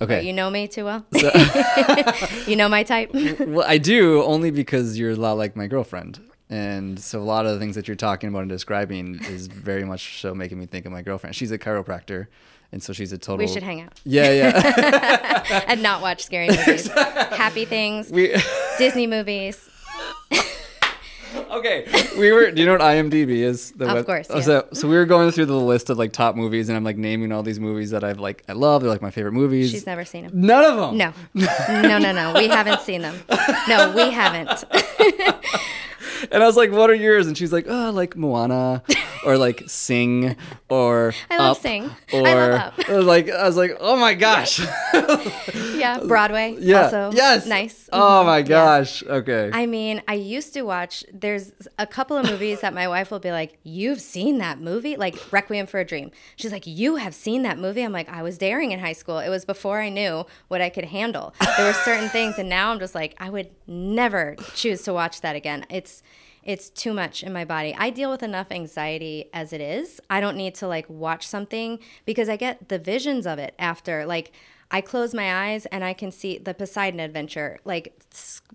Okay. 0.00 0.22
You 0.26 0.32
know 0.32 0.50
me 0.50 0.68
too 0.68 0.84
well. 0.84 1.06
you 2.46 2.56
know 2.56 2.68
my 2.68 2.82
type. 2.82 3.10
well, 3.40 3.66
I 3.66 3.78
do 3.78 4.22
only 4.22 4.50
because 4.50 4.98
you're 4.98 5.12
a 5.12 5.16
lot 5.16 5.38
like 5.38 5.56
my 5.56 5.66
girlfriend. 5.66 6.20
And 6.48 7.00
so 7.00 7.18
a 7.20 7.24
lot 7.24 7.46
of 7.46 7.52
the 7.52 7.58
things 7.58 7.74
that 7.74 7.88
you're 7.88 7.96
talking 7.96 8.28
about 8.28 8.40
and 8.42 8.48
describing 8.48 9.18
is 9.24 9.46
very 9.48 9.84
much 9.84 10.20
so 10.20 10.34
making 10.34 10.58
me 10.58 10.66
think 10.66 10.86
of 10.86 10.92
my 10.92 11.02
girlfriend. 11.02 11.34
She's 11.34 11.50
a 11.50 11.58
chiropractor, 11.58 12.28
and 12.70 12.82
so 12.82 12.92
she's 12.92 13.12
a 13.12 13.18
total. 13.18 13.38
we 13.38 13.52
should 13.52 13.64
hang 13.64 13.80
out 13.80 14.00
Yeah, 14.04 14.30
yeah. 14.30 15.64
and 15.66 15.82
not 15.82 16.02
watch 16.02 16.24
scary 16.24 16.48
movies. 16.48 16.86
Happy 16.88 17.64
things, 17.64 18.10
we 18.12 18.36
Disney 18.78 19.08
movies. 19.08 19.68
Okay. 21.50 21.86
We 22.18 22.32
were. 22.32 22.50
Do 22.50 22.60
you 22.60 22.66
know 22.66 22.72
what 22.72 22.80
IMDb 22.80 23.28
is? 23.38 23.72
The 23.72 23.96
Of 23.96 24.06
course, 24.06 24.26
oh, 24.30 24.40
So, 24.40 24.66
so 24.72 24.88
we 24.88 24.96
were 24.96 25.04
going 25.04 25.30
through 25.30 25.46
the 25.46 25.60
list 25.60 25.90
of 25.90 25.98
like 25.98 26.12
top 26.12 26.36
movies, 26.36 26.68
and 26.68 26.76
I'm 26.76 26.84
like 26.84 26.96
naming 26.96 27.32
all 27.32 27.42
these 27.42 27.60
movies 27.60 27.90
that 27.90 28.04
I've 28.04 28.18
like 28.18 28.42
I 28.48 28.52
love. 28.52 28.82
They're 28.82 28.90
like 28.90 29.02
my 29.02 29.10
favorite 29.10 29.32
movies. 29.32 29.70
She's 29.70 29.86
never 29.86 30.04
seen 30.04 30.24
them. 30.26 30.32
None 30.34 30.64
of 30.64 30.76
them. 30.76 30.96
No, 30.96 31.12
no, 31.68 31.98
no, 31.98 32.12
no. 32.12 32.34
We 32.34 32.48
haven't 32.48 32.80
seen 32.80 33.02
them. 33.02 33.16
No, 33.68 33.92
we 33.94 34.10
haven't. 34.10 34.64
And 36.30 36.42
I 36.42 36.46
was 36.46 36.56
like, 36.56 36.70
"What 36.72 36.90
are 36.90 36.94
yours?" 36.94 37.26
And 37.26 37.36
she's 37.36 37.52
like, 37.52 37.66
"Oh, 37.68 37.90
like 37.90 38.16
Moana, 38.16 38.82
or 39.24 39.36
like 39.38 39.62
Sing, 39.66 40.36
or 40.68 41.12
I 41.30 41.38
love 41.38 41.56
Up, 41.56 41.62
Sing. 41.62 41.90
or 42.12 42.26
I 42.28 42.34
love 42.34 42.60
Up. 42.78 42.88
I 42.88 42.92
was 42.96 43.06
like, 43.06 43.30
I 43.30 43.46
was 43.46 43.56
like, 43.56 43.76
"Oh 43.80 43.96
my 43.96 44.14
gosh, 44.14 44.60
Yeah, 45.76 46.00
Broadway. 46.06 46.56
yeah, 46.58 46.84
Also 46.84 47.10
yes, 47.16 47.46
nice. 47.46 47.88
Oh 47.92 48.22
Mhm. 48.22 48.26
my 48.26 48.38
Yeah. 48.38 48.44
gosh, 48.44 49.02
okay. 49.04 49.50
I 49.52 49.66
mean, 49.66 50.02
I 50.08 50.14
used 50.14 50.54
to 50.54 50.62
watch. 50.62 51.04
There's 51.12 51.52
a 51.78 51.86
couple 51.86 52.16
of 52.16 52.26
movies 52.26 52.60
that 52.60 52.74
my 52.74 52.88
wife 52.88 53.10
will 53.10 53.18
be 53.20 53.30
like, 53.30 53.58
"You've 53.62 54.00
seen 54.00 54.38
that 54.38 54.60
movie?" 54.60 54.96
Like 54.96 55.16
Requiem 55.32 55.66
for 55.66 55.80
a 55.80 55.84
Dream. 55.84 56.10
She's 56.36 56.52
like, 56.52 56.66
"You 56.66 56.96
have 56.96 57.14
seen 57.14 57.42
that 57.42 57.58
movie?" 57.58 57.82
I'm 57.82 57.92
like, 57.92 58.08
"I 58.08 58.22
was 58.22 58.38
daring 58.38 58.72
in 58.72 58.80
high 58.80 58.92
school. 58.94 59.18
It 59.18 59.28
was 59.28 59.44
before 59.44 59.80
I 59.80 59.88
knew 59.88 60.24
what 60.48 60.60
I 60.60 60.68
could 60.70 60.86
handle. 60.86 61.34
There 61.56 61.66
were 61.66 61.72
certain 61.84 62.08
things, 62.08 62.38
and 62.38 62.48
now 62.48 62.70
I'm 62.72 62.78
just 62.78 62.94
like, 62.94 63.14
I 63.18 63.30
would 63.30 63.50
never 63.66 64.36
choose 64.54 64.82
to 64.82 64.92
watch 64.92 65.20
that 65.20 65.36
again. 65.36 65.66
It's 65.70 66.02
it's 66.46 66.70
too 66.70 66.94
much 66.94 67.24
in 67.24 67.32
my 67.32 67.44
body. 67.44 67.74
I 67.76 67.90
deal 67.90 68.08
with 68.08 68.22
enough 68.22 68.46
anxiety 68.50 69.28
as 69.34 69.52
it 69.52 69.60
is. 69.60 70.00
I 70.08 70.20
don't 70.20 70.36
need 70.36 70.54
to 70.56 70.68
like 70.68 70.88
watch 70.88 71.26
something 71.26 71.80
because 72.04 72.28
I 72.28 72.36
get 72.36 72.68
the 72.68 72.78
visions 72.78 73.26
of 73.26 73.40
it 73.40 73.54
after. 73.58 74.06
Like 74.06 74.32
I 74.70 74.80
close 74.80 75.12
my 75.12 75.50
eyes 75.50 75.66
and 75.66 75.82
I 75.82 75.92
can 75.92 76.12
see 76.12 76.38
the 76.38 76.54
Poseidon 76.54 77.00
adventure 77.00 77.58
like 77.64 78.00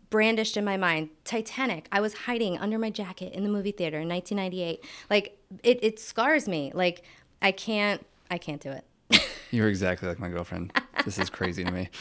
brandished 0.10 0.56
in 0.56 0.64
my 0.64 0.78
mind. 0.78 1.10
Titanic. 1.26 1.90
I 1.92 2.00
was 2.00 2.14
hiding 2.14 2.58
under 2.58 2.80
my 2.80 2.90
jacket 2.90 3.34
in 3.34 3.44
the 3.44 3.50
movie 3.50 3.74
theater 3.74 4.00
in 4.00 4.08
1998. 4.08 4.86
Like 5.10 5.38
it, 5.62 5.84
it 5.84 6.00
scars 6.00 6.48
me. 6.48 6.72
Like 6.74 7.04
I 7.42 7.52
can't 7.52 8.06
I 8.30 8.38
can't 8.38 8.62
do 8.62 8.72
it. 8.72 9.22
You're 9.52 9.68
exactly 9.68 10.08
like 10.08 10.18
my 10.18 10.30
girlfriend. 10.30 10.72
this 11.04 11.20
is 11.20 11.30
crazy 11.30 11.66
to 11.66 11.72
me. 11.72 11.90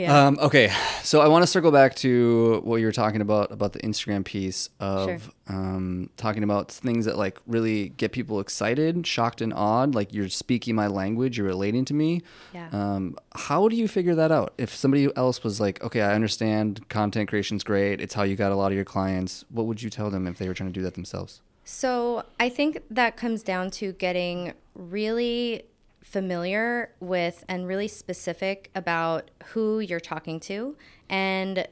Yeah. 0.00 0.26
Um, 0.26 0.38
okay, 0.40 0.72
so 1.02 1.20
I 1.20 1.28
want 1.28 1.42
to 1.42 1.46
circle 1.46 1.70
back 1.70 1.94
to 1.96 2.60
what 2.64 2.76
you 2.76 2.86
were 2.86 2.92
talking 2.92 3.20
about 3.20 3.52
about 3.52 3.72
the 3.72 3.80
Instagram 3.80 4.24
piece 4.24 4.68
of 4.80 5.06
Sure. 5.08 5.18
um, 5.48 6.10
talking 6.16 6.42
about 6.42 6.70
things 6.72 7.04
that 7.04 7.18
like 7.18 7.38
really 7.46 7.90
get 7.90 8.12
people 8.12 8.40
excited, 8.40 9.06
shocked, 9.06 9.40
and 9.40 9.52
awed. 9.52 9.94
Like 9.94 10.12
you're 10.14 10.28
speaking 10.28 10.74
my 10.74 10.86
language, 10.86 11.36
you're 11.38 11.46
relating 11.46 11.84
to 11.86 11.94
me. 11.94 12.22
Yeah. 12.54 12.68
Um, 12.72 13.16
how 13.34 13.68
do 13.68 13.76
you 13.76 13.88
figure 13.88 14.14
that 14.14 14.32
out? 14.32 14.54
If 14.58 14.74
somebody 14.74 15.08
else 15.16 15.44
was 15.44 15.60
like, 15.60 15.82
"Okay, 15.84 16.00
I 16.02 16.14
understand 16.14 16.88
content 16.88 17.28
creation's 17.28 17.62
great. 17.64 18.00
It's 18.00 18.14
how 18.14 18.22
you 18.22 18.36
got 18.36 18.52
a 18.52 18.56
lot 18.56 18.72
of 18.72 18.76
your 18.76 18.84
clients." 18.84 19.44
What 19.50 19.66
would 19.66 19.82
you 19.82 19.90
tell 19.90 20.10
them 20.10 20.26
if 20.26 20.38
they 20.38 20.48
were 20.48 20.54
trying 20.54 20.70
to 20.72 20.78
do 20.78 20.82
that 20.82 20.94
themselves? 20.94 21.40
So 21.64 22.24
I 22.40 22.48
think 22.48 22.80
that 22.90 23.16
comes 23.16 23.42
down 23.42 23.70
to 23.72 23.92
getting 23.92 24.54
really 24.74 25.64
familiar 26.10 26.92
with 27.00 27.44
and 27.48 27.66
really 27.66 27.88
specific 27.88 28.70
about 28.74 29.30
who 29.46 29.80
you're 29.80 30.00
talking 30.00 30.40
to 30.40 30.76
and 31.08 31.66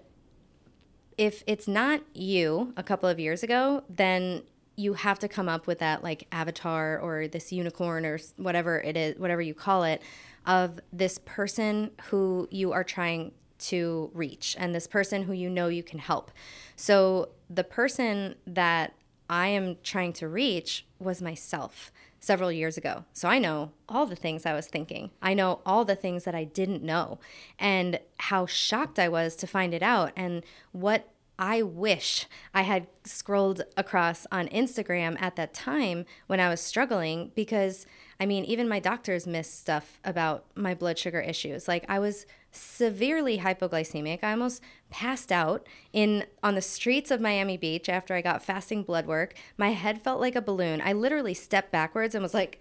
if 1.18 1.42
it's 1.48 1.66
not 1.66 2.00
you 2.14 2.72
a 2.76 2.82
couple 2.82 3.08
of 3.08 3.18
years 3.18 3.42
ago, 3.42 3.82
then 3.90 4.44
you 4.76 4.94
have 4.94 5.18
to 5.18 5.28
come 5.28 5.48
up 5.48 5.66
with 5.66 5.80
that 5.80 6.04
like 6.04 6.28
avatar 6.30 6.98
or 7.00 7.26
this 7.26 7.52
unicorn 7.52 8.06
or 8.06 8.18
whatever 8.36 8.80
it 8.80 8.96
is, 8.96 9.18
whatever 9.18 9.42
you 9.42 9.52
call 9.52 9.82
it, 9.82 10.00
of 10.46 10.78
this 10.92 11.18
person 11.18 11.90
who 12.04 12.46
you 12.52 12.70
are 12.72 12.84
trying 12.84 13.32
to 13.58 14.08
reach 14.14 14.54
and 14.58 14.72
this 14.72 14.86
person 14.86 15.24
who 15.24 15.32
you 15.32 15.50
know 15.50 15.66
you 15.66 15.82
can 15.82 15.98
help. 15.98 16.30
So 16.76 17.30
the 17.50 17.64
person 17.64 18.36
that 18.46 18.94
I 19.28 19.48
am 19.48 19.76
trying 19.82 20.12
to 20.14 20.28
reach 20.28 20.86
was 21.00 21.20
myself 21.20 21.90
several 22.20 22.50
years 22.50 22.76
ago. 22.76 23.04
So 23.12 23.28
I 23.28 23.38
know 23.38 23.72
all 23.88 24.06
the 24.06 24.16
things 24.16 24.44
I 24.44 24.54
was 24.54 24.66
thinking. 24.66 25.10
I 25.22 25.34
know 25.34 25.60
all 25.64 25.84
the 25.84 25.94
things 25.94 26.24
that 26.24 26.34
I 26.34 26.44
didn't 26.44 26.82
know 26.82 27.18
and 27.58 28.00
how 28.18 28.46
shocked 28.46 28.98
I 28.98 29.08
was 29.08 29.36
to 29.36 29.46
find 29.46 29.72
it 29.72 29.82
out 29.82 30.12
and 30.16 30.44
what 30.72 31.08
I 31.38 31.62
wish 31.62 32.26
I 32.52 32.62
had 32.62 32.88
scrolled 33.04 33.62
across 33.76 34.26
on 34.32 34.48
Instagram 34.48 35.20
at 35.20 35.36
that 35.36 35.54
time 35.54 36.04
when 36.26 36.40
I 36.40 36.48
was 36.48 36.60
struggling 36.60 37.30
because 37.36 37.86
I 38.20 38.26
mean, 38.26 38.44
even 38.44 38.68
my 38.68 38.80
doctors 38.80 39.26
missed 39.26 39.58
stuff 39.58 40.00
about 40.04 40.44
my 40.56 40.74
blood 40.74 40.98
sugar 40.98 41.20
issues. 41.20 41.68
Like 41.68 41.84
I 41.88 42.00
was 42.00 42.26
severely 42.50 43.38
hypoglycemic. 43.38 44.24
I 44.24 44.32
almost 44.32 44.62
passed 44.90 45.30
out 45.30 45.66
in 45.92 46.24
on 46.42 46.56
the 46.56 46.62
streets 46.62 47.10
of 47.10 47.20
Miami 47.20 47.56
Beach 47.56 47.88
after 47.88 48.14
I 48.14 48.20
got 48.20 48.42
fasting 48.42 48.82
blood 48.82 49.06
work. 49.06 49.34
My 49.56 49.70
head 49.70 50.02
felt 50.02 50.20
like 50.20 50.34
a 50.34 50.42
balloon. 50.42 50.80
I 50.84 50.92
literally 50.92 51.34
stepped 51.34 51.70
backwards 51.70 52.14
and 52.14 52.22
was 52.22 52.34
like 52.34 52.58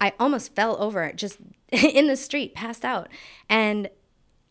I 0.00 0.12
almost 0.18 0.54
fell 0.54 0.76
over 0.82 1.12
just 1.12 1.38
in 1.70 2.08
the 2.08 2.16
street, 2.16 2.54
passed 2.54 2.84
out. 2.84 3.08
And 3.48 3.88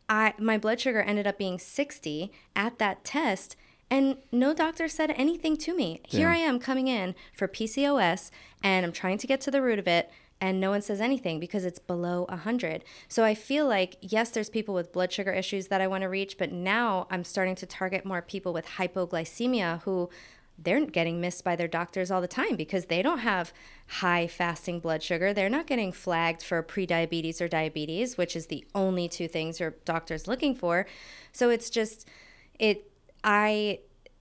I 0.07 0.35
my 0.39 0.57
blood 0.57 0.79
sugar 0.79 1.01
ended 1.01 1.27
up 1.27 1.37
being 1.37 1.59
60 1.59 2.31
at 2.55 2.79
that 2.79 3.03
test 3.03 3.57
and 3.91 4.17
no 4.31 4.53
doctor 4.53 4.87
said 4.87 5.11
anything 5.11 5.57
to 5.57 5.75
me. 5.75 6.01
Here 6.07 6.29
I 6.29 6.37
am 6.37 6.59
coming 6.59 6.87
in 6.87 7.13
for 7.35 7.47
PCOS 7.47 8.31
and 8.63 8.85
I'm 8.85 8.91
trying 8.91 9.17
to 9.19 9.27
get 9.27 9.41
to 9.41 9.51
the 9.51 9.61
root 9.61 9.79
of 9.79 9.87
it 9.87 10.09
and 10.41 10.59
no 10.59 10.69
one 10.69 10.81
says 10.81 10.99
anything 10.99 11.39
because 11.39 11.65
it's 11.65 11.79
below 11.79 12.25
100. 12.29 12.83
So 13.07 13.23
I 13.23 13.33
feel 13.35 13.67
like, 13.67 13.97
yes, 14.01 14.29
there's 14.31 14.49
people 14.49 14.73
with 14.73 14.91
blood 14.91 15.11
sugar 15.11 15.31
issues 15.31 15.67
that 15.67 15.81
I 15.81 15.87
want 15.87 16.01
to 16.01 16.09
reach, 16.09 16.37
but 16.37 16.51
now 16.51 17.07
I'm 17.09 17.23
starting 17.23 17.55
to 17.55 17.65
target 17.65 18.05
more 18.05 18.21
people 18.21 18.53
with 18.53 18.65
hypoglycemia 18.65 19.81
who 19.83 20.09
they're 20.57 20.85
getting 20.85 21.19
missed 21.19 21.43
by 21.43 21.55
their 21.55 21.67
doctors 21.67 22.11
all 22.11 22.21
the 22.21 22.27
time 22.27 22.55
because 22.55 22.85
they 22.85 23.01
don't 23.01 23.19
have 23.19 23.53
high 23.87 24.27
fasting 24.27 24.79
blood 24.79 25.03
sugar. 25.03 25.33
They're 25.33 25.49
not 25.49 25.67
getting 25.67 25.91
flagged 25.91 26.43
for 26.43 26.61
prediabetes 26.63 27.41
or 27.41 27.47
diabetes, 27.47 28.17
which 28.17 28.35
is 28.35 28.47
the 28.47 28.65
only 28.73 29.09
two 29.09 29.27
things 29.27 29.59
your 29.59 29.75
doctor's 29.83 30.27
looking 30.27 30.55
for. 30.55 30.85
So 31.31 31.49
it's 31.49 31.69
just 31.69 32.07
it 32.57 32.89
I 33.23 33.79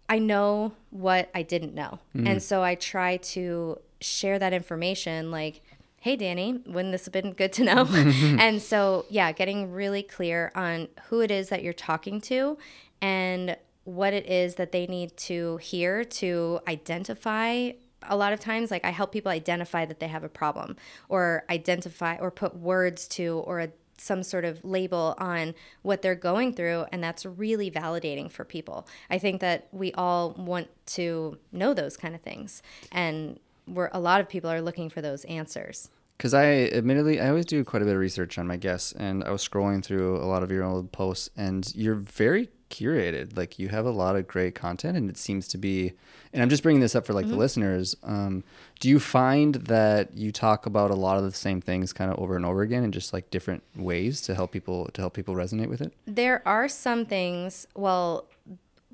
I 0.08 0.18
know 0.18 0.72
what 0.90 1.30
I 1.34 1.42
didn't 1.42 1.74
know. 1.74 2.00
Mm. 2.16 2.28
And 2.28 2.42
so 2.42 2.62
I 2.62 2.74
try 2.74 3.16
to 3.18 3.78
share 4.00 4.38
that 4.38 4.52
information 4.52 5.30
like 5.30 5.62
hey 6.04 6.16
danny 6.16 6.60
wouldn't 6.66 6.92
this 6.92 7.06
have 7.06 7.12
been 7.12 7.32
good 7.32 7.50
to 7.50 7.64
know? 7.64 7.88
And 8.38 8.60
so 8.60 9.06
yeah 9.08 9.32
getting 9.32 9.72
really 9.72 10.02
clear 10.02 10.52
on 10.54 10.88
who 11.08 11.22
it 11.22 11.30
is 11.30 11.48
that 11.48 11.62
you're 11.62 11.72
talking 11.72 12.20
to 12.32 12.58
and 13.00 13.56
what 13.84 14.12
it 14.12 14.26
is 14.26 14.56
that 14.56 14.70
they 14.70 14.86
need 14.86 15.16
to 15.16 15.56
hear 15.58 16.04
to 16.04 16.60
identify. 16.68 17.70
A 18.02 18.16
lot 18.18 18.34
of 18.34 18.40
times 18.40 18.70
like 18.70 18.84
i 18.84 18.90
help 18.90 19.12
people 19.12 19.32
identify 19.32 19.86
that 19.86 19.98
they 19.98 20.08
have 20.08 20.24
a 20.24 20.28
problem 20.28 20.76
or 21.08 21.44
identify 21.48 22.18
or 22.18 22.30
put 22.30 22.54
words 22.54 23.08
to 23.08 23.42
or 23.46 23.60
a, 23.60 23.68
some 23.96 24.22
sort 24.22 24.44
of 24.44 24.62
label 24.62 25.14
on 25.16 25.54
what 25.80 26.02
they're 26.02 26.14
going 26.14 26.52
through 26.52 26.84
and 26.92 27.02
that's 27.02 27.24
really 27.24 27.70
validating 27.70 28.30
for 28.30 28.44
people. 28.44 28.86
I 29.08 29.16
think 29.16 29.40
that 29.40 29.68
we 29.72 29.90
all 29.94 30.32
want 30.32 30.68
to 30.98 31.38
know 31.50 31.72
those 31.72 31.96
kind 31.96 32.14
of 32.14 32.20
things 32.20 32.62
and 32.92 33.40
where 33.66 33.90
a 33.92 34.00
lot 34.00 34.20
of 34.20 34.28
people 34.28 34.50
are 34.50 34.60
looking 34.60 34.90
for 34.90 35.00
those 35.00 35.24
answers 35.24 35.90
because 36.16 36.34
I 36.34 36.70
admittedly 36.72 37.20
I 37.20 37.28
always 37.28 37.46
do 37.46 37.64
quite 37.64 37.82
a 37.82 37.84
bit 37.84 37.94
of 37.94 38.00
research 38.00 38.38
on 38.38 38.46
my 38.46 38.56
guests, 38.56 38.92
and 38.92 39.24
I 39.24 39.30
was 39.30 39.46
scrolling 39.46 39.84
through 39.84 40.16
a 40.16 40.26
lot 40.26 40.42
of 40.42 40.50
your 40.50 40.64
old 40.64 40.92
posts, 40.92 41.30
and 41.36 41.70
you're 41.74 41.96
very 41.96 42.48
curated. 42.70 43.36
Like 43.36 43.58
you 43.58 43.68
have 43.68 43.84
a 43.84 43.90
lot 43.90 44.16
of 44.16 44.26
great 44.26 44.54
content, 44.54 44.96
and 44.96 45.10
it 45.10 45.16
seems 45.16 45.48
to 45.48 45.58
be. 45.58 45.92
And 46.32 46.42
I'm 46.42 46.48
just 46.48 46.62
bringing 46.62 46.80
this 46.80 46.96
up 46.96 47.06
for 47.06 47.12
like 47.12 47.26
mm-hmm. 47.26 47.34
the 47.34 47.38
listeners. 47.38 47.96
Um, 48.02 48.42
do 48.80 48.88
you 48.88 48.98
find 48.98 49.54
that 49.54 50.16
you 50.16 50.32
talk 50.32 50.66
about 50.66 50.90
a 50.90 50.94
lot 50.94 51.16
of 51.16 51.24
the 51.24 51.30
same 51.32 51.60
things 51.60 51.92
kind 51.92 52.10
of 52.10 52.18
over 52.18 52.36
and 52.36 52.44
over 52.44 52.62
again, 52.62 52.84
and 52.84 52.92
just 52.92 53.12
like 53.12 53.30
different 53.30 53.62
ways 53.76 54.20
to 54.22 54.34
help 54.34 54.52
people 54.52 54.88
to 54.94 55.02
help 55.02 55.14
people 55.14 55.34
resonate 55.34 55.68
with 55.68 55.80
it? 55.80 55.92
There 56.06 56.46
are 56.46 56.68
some 56.68 57.06
things. 57.06 57.66
Well, 57.74 58.26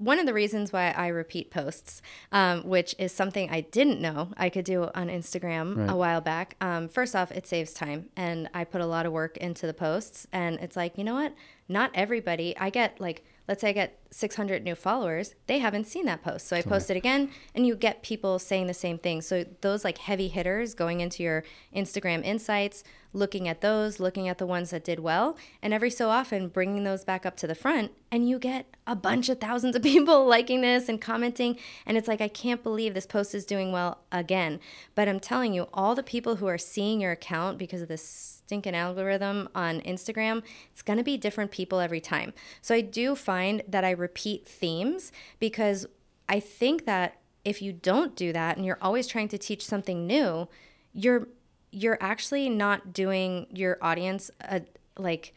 one 0.00 0.18
of 0.18 0.24
the 0.24 0.32
reasons 0.32 0.72
why 0.72 0.92
I 0.92 1.08
repeat 1.08 1.50
posts, 1.50 2.00
um, 2.32 2.62
which 2.62 2.94
is 2.98 3.12
something 3.12 3.50
I 3.50 3.60
didn't 3.60 4.00
know 4.00 4.30
I 4.34 4.48
could 4.48 4.64
do 4.64 4.84
on 4.94 5.08
Instagram 5.08 5.76
right. 5.76 5.90
a 5.90 5.94
while 5.94 6.22
back. 6.22 6.56
Um, 6.62 6.88
first 6.88 7.14
off, 7.14 7.30
it 7.30 7.46
saves 7.46 7.74
time, 7.74 8.08
and 8.16 8.48
I 8.54 8.64
put 8.64 8.80
a 8.80 8.86
lot 8.86 9.04
of 9.04 9.12
work 9.12 9.36
into 9.36 9.66
the 9.66 9.74
posts. 9.74 10.26
And 10.32 10.58
it's 10.60 10.74
like, 10.74 10.96
you 10.96 11.04
know 11.04 11.14
what? 11.14 11.34
Not 11.68 11.90
everybody. 11.92 12.56
I 12.56 12.70
get 12.70 12.98
like, 12.98 13.24
let's 13.50 13.62
say 13.62 13.70
I 13.70 13.72
get 13.72 13.98
600 14.12 14.62
new 14.62 14.76
followers. 14.76 15.34
They 15.48 15.58
haven't 15.58 15.88
seen 15.88 16.06
that 16.06 16.22
post, 16.22 16.46
so 16.46 16.56
I 16.56 16.62
post 16.62 16.88
it 16.88 16.96
again, 16.96 17.30
and 17.52 17.66
you 17.66 17.74
get 17.74 18.04
people 18.04 18.38
saying 18.38 18.68
the 18.68 18.74
same 18.74 18.96
thing. 18.96 19.22
So 19.22 19.44
those 19.60 19.82
like 19.82 19.98
heavy 19.98 20.28
hitters 20.28 20.72
going 20.72 21.00
into 21.00 21.24
your 21.24 21.42
Instagram 21.74 22.24
insights 22.24 22.84
looking 23.12 23.48
at 23.48 23.60
those, 23.60 23.98
looking 23.98 24.28
at 24.28 24.38
the 24.38 24.46
ones 24.46 24.70
that 24.70 24.84
did 24.84 25.00
well, 25.00 25.36
and 25.60 25.74
every 25.74 25.90
so 25.90 26.10
often 26.10 26.46
bringing 26.46 26.84
those 26.84 27.04
back 27.04 27.26
up 27.26 27.36
to 27.38 27.48
the 27.48 27.56
front. 27.56 27.90
And 28.12 28.28
you 28.28 28.38
get 28.38 28.66
a 28.86 28.94
bunch 28.94 29.28
of 29.28 29.40
thousands 29.40 29.74
of 29.74 29.82
people 29.92 30.26
liking 30.26 30.60
this 30.60 30.88
and 30.88 31.00
commenting. 31.00 31.58
And 31.84 31.96
it's 31.96 32.06
like, 32.06 32.20
I 32.20 32.28
can't 32.28 32.62
believe 32.62 32.94
this 32.94 33.04
post 33.04 33.34
is 33.34 33.44
doing 33.44 33.72
well 33.72 33.98
again. 34.12 34.60
But 34.94 35.08
I'm 35.08 35.18
telling 35.18 35.54
you, 35.54 35.66
all 35.74 35.96
the 35.96 36.04
people 36.04 36.36
who 36.36 36.46
are 36.46 36.56
seeing 36.56 37.00
your 37.00 37.10
account 37.10 37.58
because 37.58 37.82
of 37.82 37.88
this 37.88 38.39
stinking 38.50 38.74
algorithm 38.74 39.48
on 39.54 39.80
Instagram, 39.82 40.42
it's 40.72 40.82
going 40.82 40.96
to 40.96 41.04
be 41.04 41.16
different 41.16 41.52
people 41.52 41.78
every 41.78 42.00
time. 42.00 42.32
So 42.60 42.74
I 42.74 42.80
do 42.80 43.14
find 43.14 43.62
that 43.68 43.84
I 43.84 43.92
repeat 43.92 44.44
themes 44.44 45.12
because 45.38 45.86
I 46.28 46.40
think 46.40 46.84
that 46.84 47.18
if 47.44 47.62
you 47.62 47.72
don't 47.72 48.16
do 48.16 48.32
that 48.32 48.56
and 48.56 48.66
you're 48.66 48.78
always 48.82 49.06
trying 49.06 49.28
to 49.28 49.38
teach 49.38 49.64
something 49.64 50.04
new, 50.04 50.48
you're 50.92 51.28
you're 51.70 51.98
actually 52.00 52.48
not 52.48 52.92
doing 52.92 53.46
your 53.50 53.78
audience 53.80 54.32
a, 54.40 54.62
like 54.98 55.32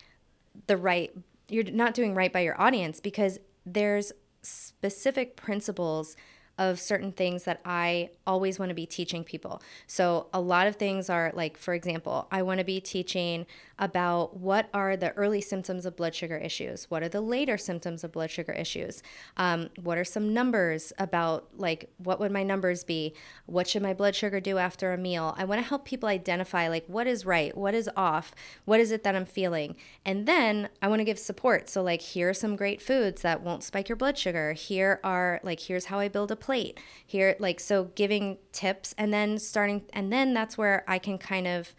the 0.66 0.76
right 0.76 1.12
you're 1.50 1.66
not 1.66 1.94
doing 1.94 2.16
right 2.16 2.34
by 2.34 2.40
your 2.40 2.60
audience 2.60 3.00
because 3.00 3.38
there's 3.64 4.12
specific 4.42 5.36
principles 5.36 6.16
of 6.58 6.80
certain 6.80 7.12
things 7.12 7.44
that 7.46 7.60
I 7.66 8.10
always 8.28 8.60
want 8.60 8.70
to 8.70 8.76
be 8.76 8.86
teaching 8.86 9.24
people. 9.24 9.62
So, 9.88 10.28
a 10.34 10.40
lot 10.40 10.68
of 10.68 10.76
things 10.76 11.10
are 11.10 11.32
like, 11.34 11.58
for 11.58 11.74
example, 11.74 12.28
I 12.32 12.42
want 12.44 12.60
to 12.60 12.64
be 12.64 12.80
teaching 12.80 13.46
about 13.80 14.38
what 14.38 14.70
are 14.74 14.96
the 14.96 15.12
early 15.14 15.42
symptoms 15.42 15.86
of 15.86 15.96
blood 15.96 16.14
sugar 16.14 16.38
issues, 16.38 16.86
what 16.90 17.04
are 17.04 17.10
the 17.10 17.22
later 17.22 17.58
symptoms 17.58 18.04
of 18.04 18.12
blood 18.12 18.30
sugar 18.30 18.54
issues, 18.54 19.02
um, 19.38 19.70
what 19.82 19.98
are 19.98 20.04
some 20.04 20.34
numbers 20.34 20.94
about, 20.98 21.48
like, 21.58 21.90
what 21.98 22.20
would 22.20 22.32
my 22.32 22.44
numbers 22.44 22.84
be, 22.84 23.14
what 23.46 23.68
should 23.68 23.82
my 23.82 23.94
blood 23.94 24.16
sugar 24.16 24.40
do 24.40 24.58
after 24.58 24.94
a 24.94 24.98
meal. 24.98 25.34
I 25.38 25.46
want 25.46 25.62
to 25.62 25.68
help 25.68 25.86
people 25.86 26.10
identify, 26.10 26.68
like, 26.68 26.86
what 26.88 27.08
is 27.08 27.26
right, 27.26 27.56
what 27.58 27.74
is 27.74 27.90
off, 27.98 28.34
what 28.66 28.80
is 28.80 28.92
it 28.92 29.04
that 29.04 29.16
I'm 29.16 29.26
feeling. 29.26 29.76
And 30.06 30.28
then 30.28 30.70
I 30.82 30.88
want 30.88 31.00
to 31.00 31.06
give 31.06 31.20
support. 31.20 31.70
So, 31.70 31.82
like, 31.82 32.02
here 32.02 32.30
are 32.30 32.34
some 32.34 32.56
great 32.56 32.82
foods 32.82 33.22
that 33.24 33.42
won't 33.42 33.64
spike 33.64 33.90
your 33.90 33.96
blood 33.96 34.18
sugar. 34.18 34.54
Here 34.54 35.00
are, 35.04 35.40
like, 35.44 35.62
here's 35.62 35.86
how 35.86 36.00
I 36.00 36.08
build 36.08 36.32
a 36.32 36.36
plate 36.36 36.80
here 37.06 37.36
like 37.40 37.60
so 37.60 37.86
giving 37.96 38.38
tips 38.52 38.94
and 38.98 39.14
then 39.14 39.38
starting 39.38 39.84
and 39.94 40.12
then 40.12 40.34
that's 40.34 40.58
where 40.58 40.84
i 40.88 40.98
can 40.98 41.18
kind 41.18 41.48
of 41.48 41.74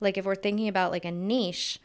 like 0.00 0.16
if 0.18 0.24
we're 0.24 0.34
thinking 0.34 0.68
about 0.68 0.90
like 0.90 1.04
a 1.04 1.10
niche 1.10 1.80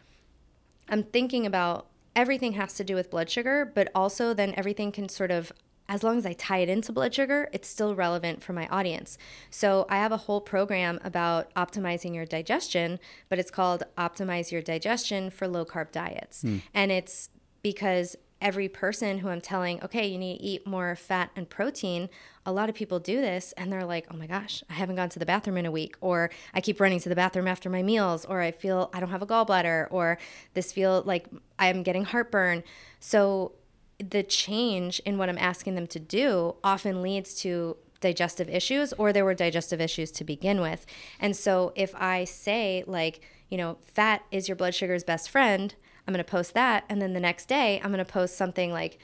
i'm 0.90 1.04
thinking 1.04 1.46
about 1.46 1.88
everything 2.16 2.54
has 2.54 2.74
to 2.74 2.84
do 2.84 2.96
with 2.96 3.10
blood 3.10 3.30
sugar 3.30 3.72
but 3.74 3.90
also 3.96 4.34
then 4.34 4.54
everything 4.58 4.92
can 4.92 5.08
sort 5.08 5.32
of 5.32 5.52
as 5.90 6.04
long 6.04 6.20
as 6.20 6.26
I 6.26 6.34
tie 6.34 6.60
it 6.60 6.70
into 6.70 6.92
blood 6.92 7.16
sugar, 7.16 7.50
it's 7.52 7.68
still 7.68 7.96
relevant 7.96 8.44
for 8.44 8.54
my 8.54 8.68
audience. 8.68 9.18
So 9.50 9.88
I 9.90 9.98
have 9.98 10.12
a 10.12 10.18
whole 10.18 10.40
program 10.40 11.00
about 11.04 11.52
optimizing 11.56 12.14
your 12.14 12.26
digestion, 12.26 13.00
but 13.28 13.40
it's 13.40 13.50
called 13.50 13.84
Optimize 13.98 14.52
Your 14.52 14.62
Digestion 14.62 15.32
for 15.32 15.48
Low 15.48 15.66
Carb 15.66 15.92
Diets. 15.92 16.44
Mm. 16.44 16.62
And 16.76 16.92
it's 16.92 17.30
because 17.64 18.16
every 18.42 18.70
person 18.70 19.20
who 19.20 19.30
I'm 19.30 19.42
telling, 19.42 19.84
okay, 19.84 20.08
you 20.08 20.18
need 20.18 20.38
to 20.38 20.44
eat 20.44 20.66
more 20.66 20.96
fat 20.96 21.30
and 21.36 21.50
protein, 21.50 22.10
a 22.46 22.52
lot 22.52 22.70
of 22.70 22.76
people 22.76 23.00
do 23.00 23.20
this 23.20 23.54
and 23.58 23.72
they're 23.72 23.86
like, 23.86 24.08
oh 24.10 24.16
my 24.16 24.28
gosh, 24.28 24.64
I 24.70 24.74
haven't 24.74 24.96
gone 24.96 25.10
to 25.10 25.20
the 25.20 25.26
bathroom 25.26 25.58
in 25.58 25.66
a 25.66 25.72
week, 25.72 25.96
or 26.00 26.30
I 26.54 26.62
keep 26.62 26.80
running 26.80 27.00
to 27.02 27.10
the 27.10 27.16
bathroom 27.16 27.48
after 27.48 27.70
my 27.70 27.84
meals, 27.84 28.26
or 28.26 28.42
I 28.42 28.52
feel 28.52 28.90
I 28.94 29.00
don't 29.00 29.10
have 29.10 29.22
a 29.22 29.28
gallbladder, 29.28 29.88
or 29.92 30.18
this 30.54 30.72
feel 30.72 31.04
like 31.06 31.28
I'm 31.60 31.84
getting 31.84 32.06
heartburn. 32.06 32.64
So 33.00 33.52
the 34.00 34.24
change 34.24 35.00
in 35.06 35.18
what 35.18 35.28
I'm 35.28 35.38
asking 35.38 35.76
them 35.76 35.88
to 35.88 36.00
do 36.00 36.56
often 36.64 37.02
leads 37.02 37.36
to 37.42 37.76
digestive 38.00 38.48
issues, 38.48 38.94
or 38.94 39.12
there 39.12 39.26
were 39.26 39.34
digestive 39.34 39.82
issues 39.82 40.12
to 40.12 40.24
begin 40.24 40.62
with. 40.62 40.86
And 41.20 41.36
so 41.36 41.74
if 41.76 41.94
I 41.96 42.24
say, 42.24 42.86
like, 42.88 43.20
you 43.50 43.58
know, 43.58 43.78
fat 43.82 44.24
is 44.32 44.48
your 44.48 44.56
blood 44.56 44.74
sugar's 44.74 45.04
best 45.04 45.30
friend, 45.30 45.76
I'm 46.10 46.14
going 46.14 46.26
to 46.26 46.32
post 46.32 46.56
that. 46.56 46.86
And 46.90 47.00
then 47.00 47.14
the 47.14 47.20
next 47.20 47.48
day, 47.48 47.80
I'm 47.84 47.92
going 47.92 48.04
to 48.04 48.12
post 48.12 48.36
something 48.36 48.72
like, 48.72 48.98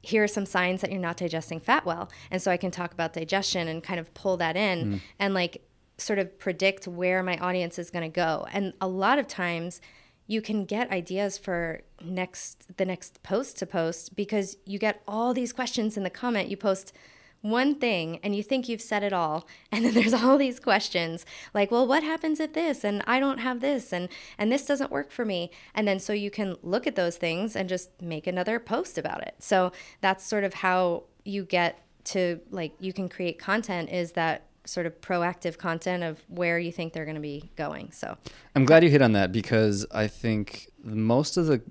here 0.00 0.24
are 0.24 0.28
some 0.28 0.46
signs 0.46 0.80
that 0.80 0.90
you're 0.90 0.98
not 0.98 1.18
digesting 1.18 1.60
fat 1.60 1.84
well. 1.84 2.10
And 2.30 2.40
so 2.40 2.50
I 2.50 2.56
can 2.56 2.70
talk 2.70 2.94
about 2.94 3.12
digestion 3.12 3.68
and 3.68 3.82
kind 3.82 4.00
of 4.00 4.14
pull 4.14 4.38
that 4.38 4.56
in 4.56 4.84
mm. 4.84 5.00
and 5.18 5.34
like 5.34 5.68
sort 5.98 6.18
of 6.18 6.38
predict 6.38 6.88
where 6.88 7.22
my 7.22 7.36
audience 7.36 7.78
is 7.78 7.90
going 7.90 8.10
to 8.10 8.14
go. 8.14 8.46
And 8.52 8.72
a 8.80 8.88
lot 8.88 9.18
of 9.18 9.28
times 9.28 9.82
you 10.26 10.40
can 10.40 10.64
get 10.64 10.90
ideas 10.90 11.36
for 11.36 11.82
next 12.02 12.74
the 12.78 12.86
next 12.86 13.22
post 13.22 13.58
to 13.58 13.66
post 13.66 14.16
because 14.16 14.56
you 14.64 14.78
get 14.78 15.02
all 15.06 15.34
these 15.34 15.52
questions 15.52 15.98
in 15.98 16.04
the 16.04 16.10
comment 16.10 16.48
you 16.48 16.56
post 16.56 16.94
one 17.42 17.74
thing 17.74 18.18
and 18.22 18.34
you 18.34 18.42
think 18.42 18.68
you've 18.68 18.80
said 18.80 19.02
it 19.02 19.12
all 19.12 19.46
and 19.72 19.84
then 19.84 19.94
there's 19.94 20.14
all 20.14 20.36
these 20.38 20.58
questions 20.58 21.24
like 21.54 21.70
well 21.70 21.86
what 21.86 22.02
happens 22.02 22.40
if 22.40 22.52
this? 22.52 22.84
And 22.84 23.02
i 23.06 23.20
don't 23.20 23.38
have 23.38 23.60
this 23.60 23.92
and 23.92 24.08
and 24.38 24.50
this 24.50 24.66
doesn't 24.66 24.90
work 24.90 25.10
for 25.10 25.24
me. 25.24 25.50
And 25.74 25.86
then 25.86 25.98
so 25.98 26.12
you 26.12 26.30
can 26.30 26.56
look 26.62 26.86
at 26.86 26.96
those 26.96 27.16
things 27.16 27.56
and 27.56 27.68
just 27.68 27.90
make 28.00 28.26
another 28.26 28.58
post 28.58 28.98
about 28.98 29.22
it. 29.22 29.34
So 29.38 29.72
that's 30.00 30.24
sort 30.26 30.44
of 30.44 30.54
how 30.54 31.04
you 31.24 31.44
get 31.44 31.82
to 32.04 32.40
like 32.50 32.72
you 32.80 32.92
can 32.92 33.08
create 33.08 33.38
content 33.38 33.90
is 33.90 34.12
that 34.12 34.46
sort 34.64 34.86
of 34.86 35.00
proactive 35.00 35.58
content 35.58 36.02
of 36.02 36.22
where 36.28 36.58
you 36.58 36.72
think 36.72 36.92
they're 36.92 37.04
going 37.04 37.16
to 37.16 37.20
be 37.20 37.50
going 37.56 37.90
so. 37.92 38.16
I'm 38.54 38.64
glad 38.64 38.82
you 38.84 38.90
hit 38.90 39.02
on 39.02 39.12
that 39.12 39.32
because 39.32 39.86
i 39.92 40.06
think 40.06 40.68
most 40.82 41.36
of 41.36 41.46
the 41.46 41.62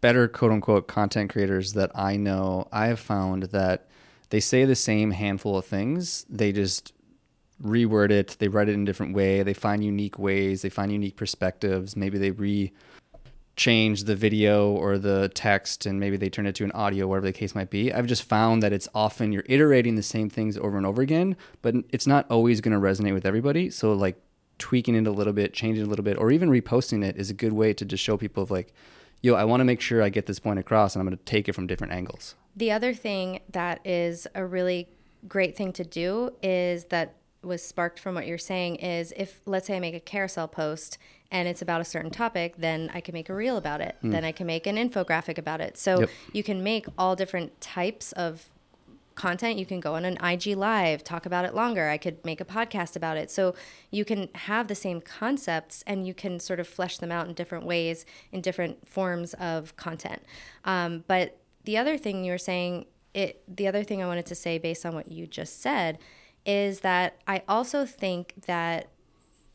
better 0.00 0.28
quote 0.28 0.50
unquote 0.50 0.88
content 0.88 1.30
creators 1.30 1.74
that 1.74 1.90
i 1.94 2.16
know 2.16 2.68
i 2.72 2.86
have 2.86 3.00
found 3.00 3.44
that 3.44 3.88
they 4.32 4.40
say 4.40 4.64
the 4.64 4.74
same 4.74 5.10
handful 5.10 5.58
of 5.58 5.66
things. 5.66 6.24
They 6.26 6.52
just 6.52 6.94
reword 7.62 8.10
it. 8.10 8.36
They 8.38 8.48
write 8.48 8.70
it 8.70 8.72
in 8.72 8.80
a 8.80 8.86
different 8.86 9.14
way. 9.14 9.42
They 9.42 9.52
find 9.52 9.84
unique 9.84 10.18
ways. 10.18 10.62
They 10.62 10.70
find 10.70 10.90
unique 10.90 11.16
perspectives. 11.16 11.96
Maybe 11.96 12.16
they 12.16 12.30
re 12.30 12.72
change 13.56 14.04
the 14.04 14.16
video 14.16 14.72
or 14.72 14.96
the 14.96 15.30
text 15.34 15.84
and 15.84 16.00
maybe 16.00 16.16
they 16.16 16.30
turn 16.30 16.46
it 16.46 16.54
to 16.54 16.64
an 16.64 16.72
audio, 16.72 17.06
whatever 17.06 17.26
the 17.26 17.32
case 17.34 17.54
might 17.54 17.68
be. 17.68 17.92
I've 17.92 18.06
just 18.06 18.22
found 18.22 18.62
that 18.62 18.72
it's 18.72 18.88
often 18.94 19.32
you're 19.32 19.44
iterating 19.44 19.96
the 19.96 20.02
same 20.02 20.30
things 20.30 20.56
over 20.56 20.78
and 20.78 20.86
over 20.86 21.02
again, 21.02 21.36
but 21.60 21.74
it's 21.90 22.06
not 22.06 22.24
always 22.30 22.62
going 22.62 22.72
to 22.72 22.80
resonate 22.80 23.12
with 23.12 23.26
everybody. 23.26 23.68
So 23.68 23.92
like 23.92 24.16
tweaking 24.56 24.94
it 24.94 25.06
a 25.06 25.12
little 25.12 25.34
bit, 25.34 25.52
changing 25.52 25.84
it 25.84 25.86
a 25.86 25.90
little 25.90 26.06
bit, 26.06 26.16
or 26.16 26.30
even 26.30 26.48
reposting 26.48 27.04
it 27.04 27.18
is 27.18 27.28
a 27.28 27.34
good 27.34 27.52
way 27.52 27.74
to 27.74 27.84
just 27.84 28.02
show 28.02 28.16
people 28.16 28.42
of 28.42 28.50
like, 28.50 28.72
yo, 29.20 29.34
I 29.34 29.44
want 29.44 29.60
to 29.60 29.66
make 29.66 29.82
sure 29.82 30.02
I 30.02 30.08
get 30.08 30.24
this 30.24 30.38
point 30.38 30.58
across 30.58 30.96
and 30.96 31.02
I'm 31.02 31.06
going 31.06 31.18
to 31.18 31.24
take 31.24 31.50
it 31.50 31.52
from 31.52 31.66
different 31.66 31.92
angles. 31.92 32.34
The 32.56 32.70
other 32.70 32.94
thing 32.94 33.40
that 33.50 33.84
is 33.86 34.26
a 34.34 34.44
really 34.44 34.88
great 35.26 35.56
thing 35.56 35.72
to 35.74 35.84
do 35.84 36.30
is 36.42 36.84
that 36.86 37.14
was 37.42 37.62
sparked 37.62 37.98
from 37.98 38.14
what 38.14 38.26
you're 38.26 38.38
saying 38.38 38.76
is 38.76 39.12
if 39.16 39.40
let's 39.46 39.66
say 39.66 39.76
I 39.76 39.80
make 39.80 39.94
a 39.94 40.00
carousel 40.00 40.46
post 40.46 40.98
and 41.30 41.48
it's 41.48 41.62
about 41.62 41.80
a 41.80 41.84
certain 41.84 42.10
topic, 42.10 42.56
then 42.58 42.90
I 42.94 43.00
can 43.00 43.14
make 43.14 43.28
a 43.28 43.34
reel 43.34 43.56
about 43.56 43.80
it. 43.80 43.96
Mm. 44.02 44.12
Then 44.12 44.24
I 44.24 44.32
can 44.32 44.46
make 44.46 44.66
an 44.66 44.76
infographic 44.76 45.38
about 45.38 45.60
it. 45.60 45.78
So 45.78 46.00
yep. 46.00 46.10
you 46.32 46.42
can 46.42 46.62
make 46.62 46.86
all 46.98 47.16
different 47.16 47.60
types 47.60 48.12
of 48.12 48.46
content. 49.14 49.58
You 49.58 49.66
can 49.66 49.80
go 49.80 49.94
on 49.94 50.04
an 50.04 50.18
IG 50.24 50.56
live, 50.56 51.02
talk 51.02 51.26
about 51.26 51.44
it 51.44 51.54
longer. 51.54 51.88
I 51.88 51.96
could 51.96 52.24
make 52.24 52.40
a 52.40 52.44
podcast 52.44 52.96
about 52.96 53.16
it. 53.16 53.30
So 53.30 53.54
you 53.90 54.04
can 54.04 54.28
have 54.34 54.68
the 54.68 54.74
same 54.74 55.00
concepts 55.00 55.82
and 55.86 56.06
you 56.06 56.14
can 56.14 56.38
sort 56.38 56.60
of 56.60 56.68
flesh 56.68 56.98
them 56.98 57.10
out 57.10 57.26
in 57.26 57.34
different 57.34 57.64
ways, 57.64 58.04
in 58.30 58.40
different 58.40 58.86
forms 58.86 59.34
of 59.34 59.76
content. 59.76 60.22
Um, 60.64 61.04
but 61.06 61.38
the 61.64 61.76
other 61.76 61.96
thing 61.96 62.24
you 62.24 62.32
were 62.32 62.38
saying, 62.38 62.86
it 63.14 63.42
the 63.46 63.68
other 63.68 63.84
thing 63.84 64.02
I 64.02 64.06
wanted 64.06 64.26
to 64.26 64.34
say 64.34 64.58
based 64.58 64.86
on 64.86 64.94
what 64.94 65.10
you 65.10 65.26
just 65.26 65.60
said 65.60 65.98
is 66.44 66.80
that 66.80 67.20
I 67.26 67.42
also 67.48 67.84
think 67.84 68.34
that 68.46 68.88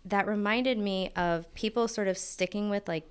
that 0.06 0.28
reminded 0.28 0.78
me 0.78 1.12
of 1.16 1.54
people 1.54 1.88
sort 1.88 2.08
of 2.08 2.18
sticking 2.18 2.70
with 2.70 2.88
like 2.88 3.10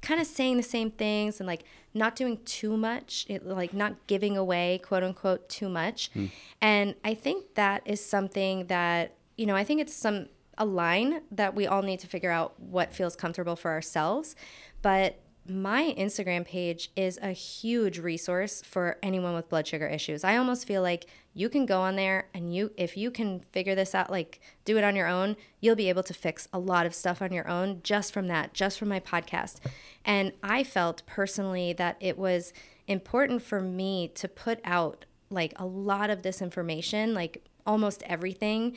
kind 0.00 0.20
of 0.20 0.26
saying 0.26 0.56
the 0.56 0.62
same 0.62 0.90
things 0.90 1.40
and 1.40 1.46
like 1.46 1.64
not 1.92 2.14
doing 2.14 2.38
too 2.44 2.76
much, 2.76 3.26
it, 3.28 3.44
like 3.44 3.72
not 3.74 4.06
giving 4.06 4.36
away, 4.36 4.80
quote 4.84 5.02
unquote, 5.02 5.48
too 5.48 5.68
much. 5.68 6.12
Mm. 6.12 6.30
And 6.60 6.94
I 7.04 7.14
think 7.14 7.54
that 7.54 7.82
is 7.84 8.04
something 8.04 8.66
that, 8.66 9.16
you 9.36 9.46
know, 9.46 9.56
I 9.56 9.64
think 9.64 9.80
it's 9.80 9.94
some 9.94 10.28
a 10.58 10.64
line 10.64 11.22
that 11.30 11.54
we 11.54 11.66
all 11.66 11.82
need 11.82 12.00
to 12.00 12.06
figure 12.06 12.30
out 12.30 12.58
what 12.60 12.94
feels 12.94 13.16
comfortable 13.16 13.56
for 13.56 13.70
ourselves. 13.70 14.36
But 14.82 15.18
my 15.48 15.94
Instagram 15.98 16.44
page 16.44 16.90
is 16.96 17.18
a 17.22 17.30
huge 17.30 17.98
resource 17.98 18.62
for 18.62 18.98
anyone 19.02 19.34
with 19.34 19.48
blood 19.48 19.66
sugar 19.66 19.86
issues. 19.86 20.24
I 20.24 20.36
almost 20.36 20.66
feel 20.66 20.82
like 20.82 21.06
you 21.34 21.48
can 21.48 21.66
go 21.66 21.80
on 21.80 21.96
there 21.96 22.28
and 22.34 22.54
you 22.54 22.72
if 22.76 22.96
you 22.96 23.10
can 23.10 23.40
figure 23.52 23.74
this 23.74 23.94
out 23.94 24.10
like 24.10 24.40
do 24.64 24.78
it 24.78 24.84
on 24.84 24.96
your 24.96 25.06
own, 25.06 25.36
you'll 25.60 25.76
be 25.76 25.88
able 25.88 26.02
to 26.04 26.14
fix 26.14 26.48
a 26.52 26.58
lot 26.58 26.86
of 26.86 26.94
stuff 26.94 27.20
on 27.20 27.32
your 27.32 27.48
own 27.48 27.80
just 27.82 28.12
from 28.12 28.28
that, 28.28 28.54
just 28.54 28.78
from 28.78 28.88
my 28.88 29.00
podcast. 29.00 29.60
And 30.04 30.32
I 30.42 30.64
felt 30.64 31.02
personally 31.06 31.72
that 31.74 31.96
it 32.00 32.18
was 32.18 32.52
important 32.86 33.42
for 33.42 33.60
me 33.60 34.08
to 34.14 34.28
put 34.28 34.60
out 34.64 35.04
like 35.30 35.52
a 35.56 35.66
lot 35.66 36.10
of 36.10 36.22
this 36.22 36.40
information, 36.40 37.14
like 37.14 37.44
almost 37.66 38.02
everything 38.04 38.76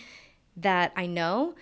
that 0.57 0.91
I 0.95 1.05
know 1.05 1.55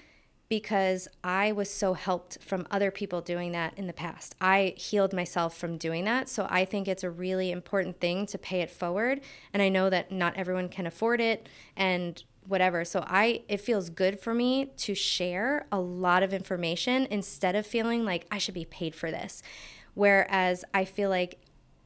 because 0.50 1.08
I 1.24 1.52
was 1.52 1.70
so 1.70 1.94
helped 1.94 2.42
from 2.42 2.68
other 2.72 2.90
people 2.90 3.22
doing 3.22 3.52
that 3.52 3.74
in 3.78 3.88
the 3.88 3.94
past. 3.94 4.36
I 4.40 4.74
healed 4.78 5.14
myself 5.14 5.58
from 5.58 5.78
doing 5.78 6.06
that. 6.06 6.30
So 6.30 6.48
I 6.50 6.64
think 6.64 6.88
it's 6.88 7.04
a 7.04 7.10
really 7.10 7.52
important 7.52 8.00
thing 8.00 8.26
to 8.28 8.38
pay 8.38 8.62
it 8.62 8.72
forward. 8.72 9.22
And 9.54 9.62
I 9.62 9.70
know 9.70 9.90
that 9.90 10.12
not 10.12 10.38
everyone 10.38 10.70
can 10.70 10.88
afford 10.88 11.20
it 11.20 11.50
and 11.76 12.24
whatever. 12.48 12.86
So 12.86 13.04
I 13.06 13.44
it 13.50 13.60
feels 13.60 13.90
good 13.90 14.20
for 14.20 14.34
me 14.34 14.68
to 14.78 14.96
share 14.96 15.68
a 15.72 15.80
lot 15.80 16.24
of 16.24 16.34
information 16.34 17.08
instead 17.12 17.56
of 17.56 17.68
feeling 17.68 18.06
like 18.06 18.26
I 18.32 18.38
should 18.38 18.54
be 18.54 18.66
paid 18.66 18.96
for 18.96 19.12
this. 19.12 19.44
Whereas 19.96 20.64
I 20.74 20.86
feel 20.86 21.10
like 21.10 21.40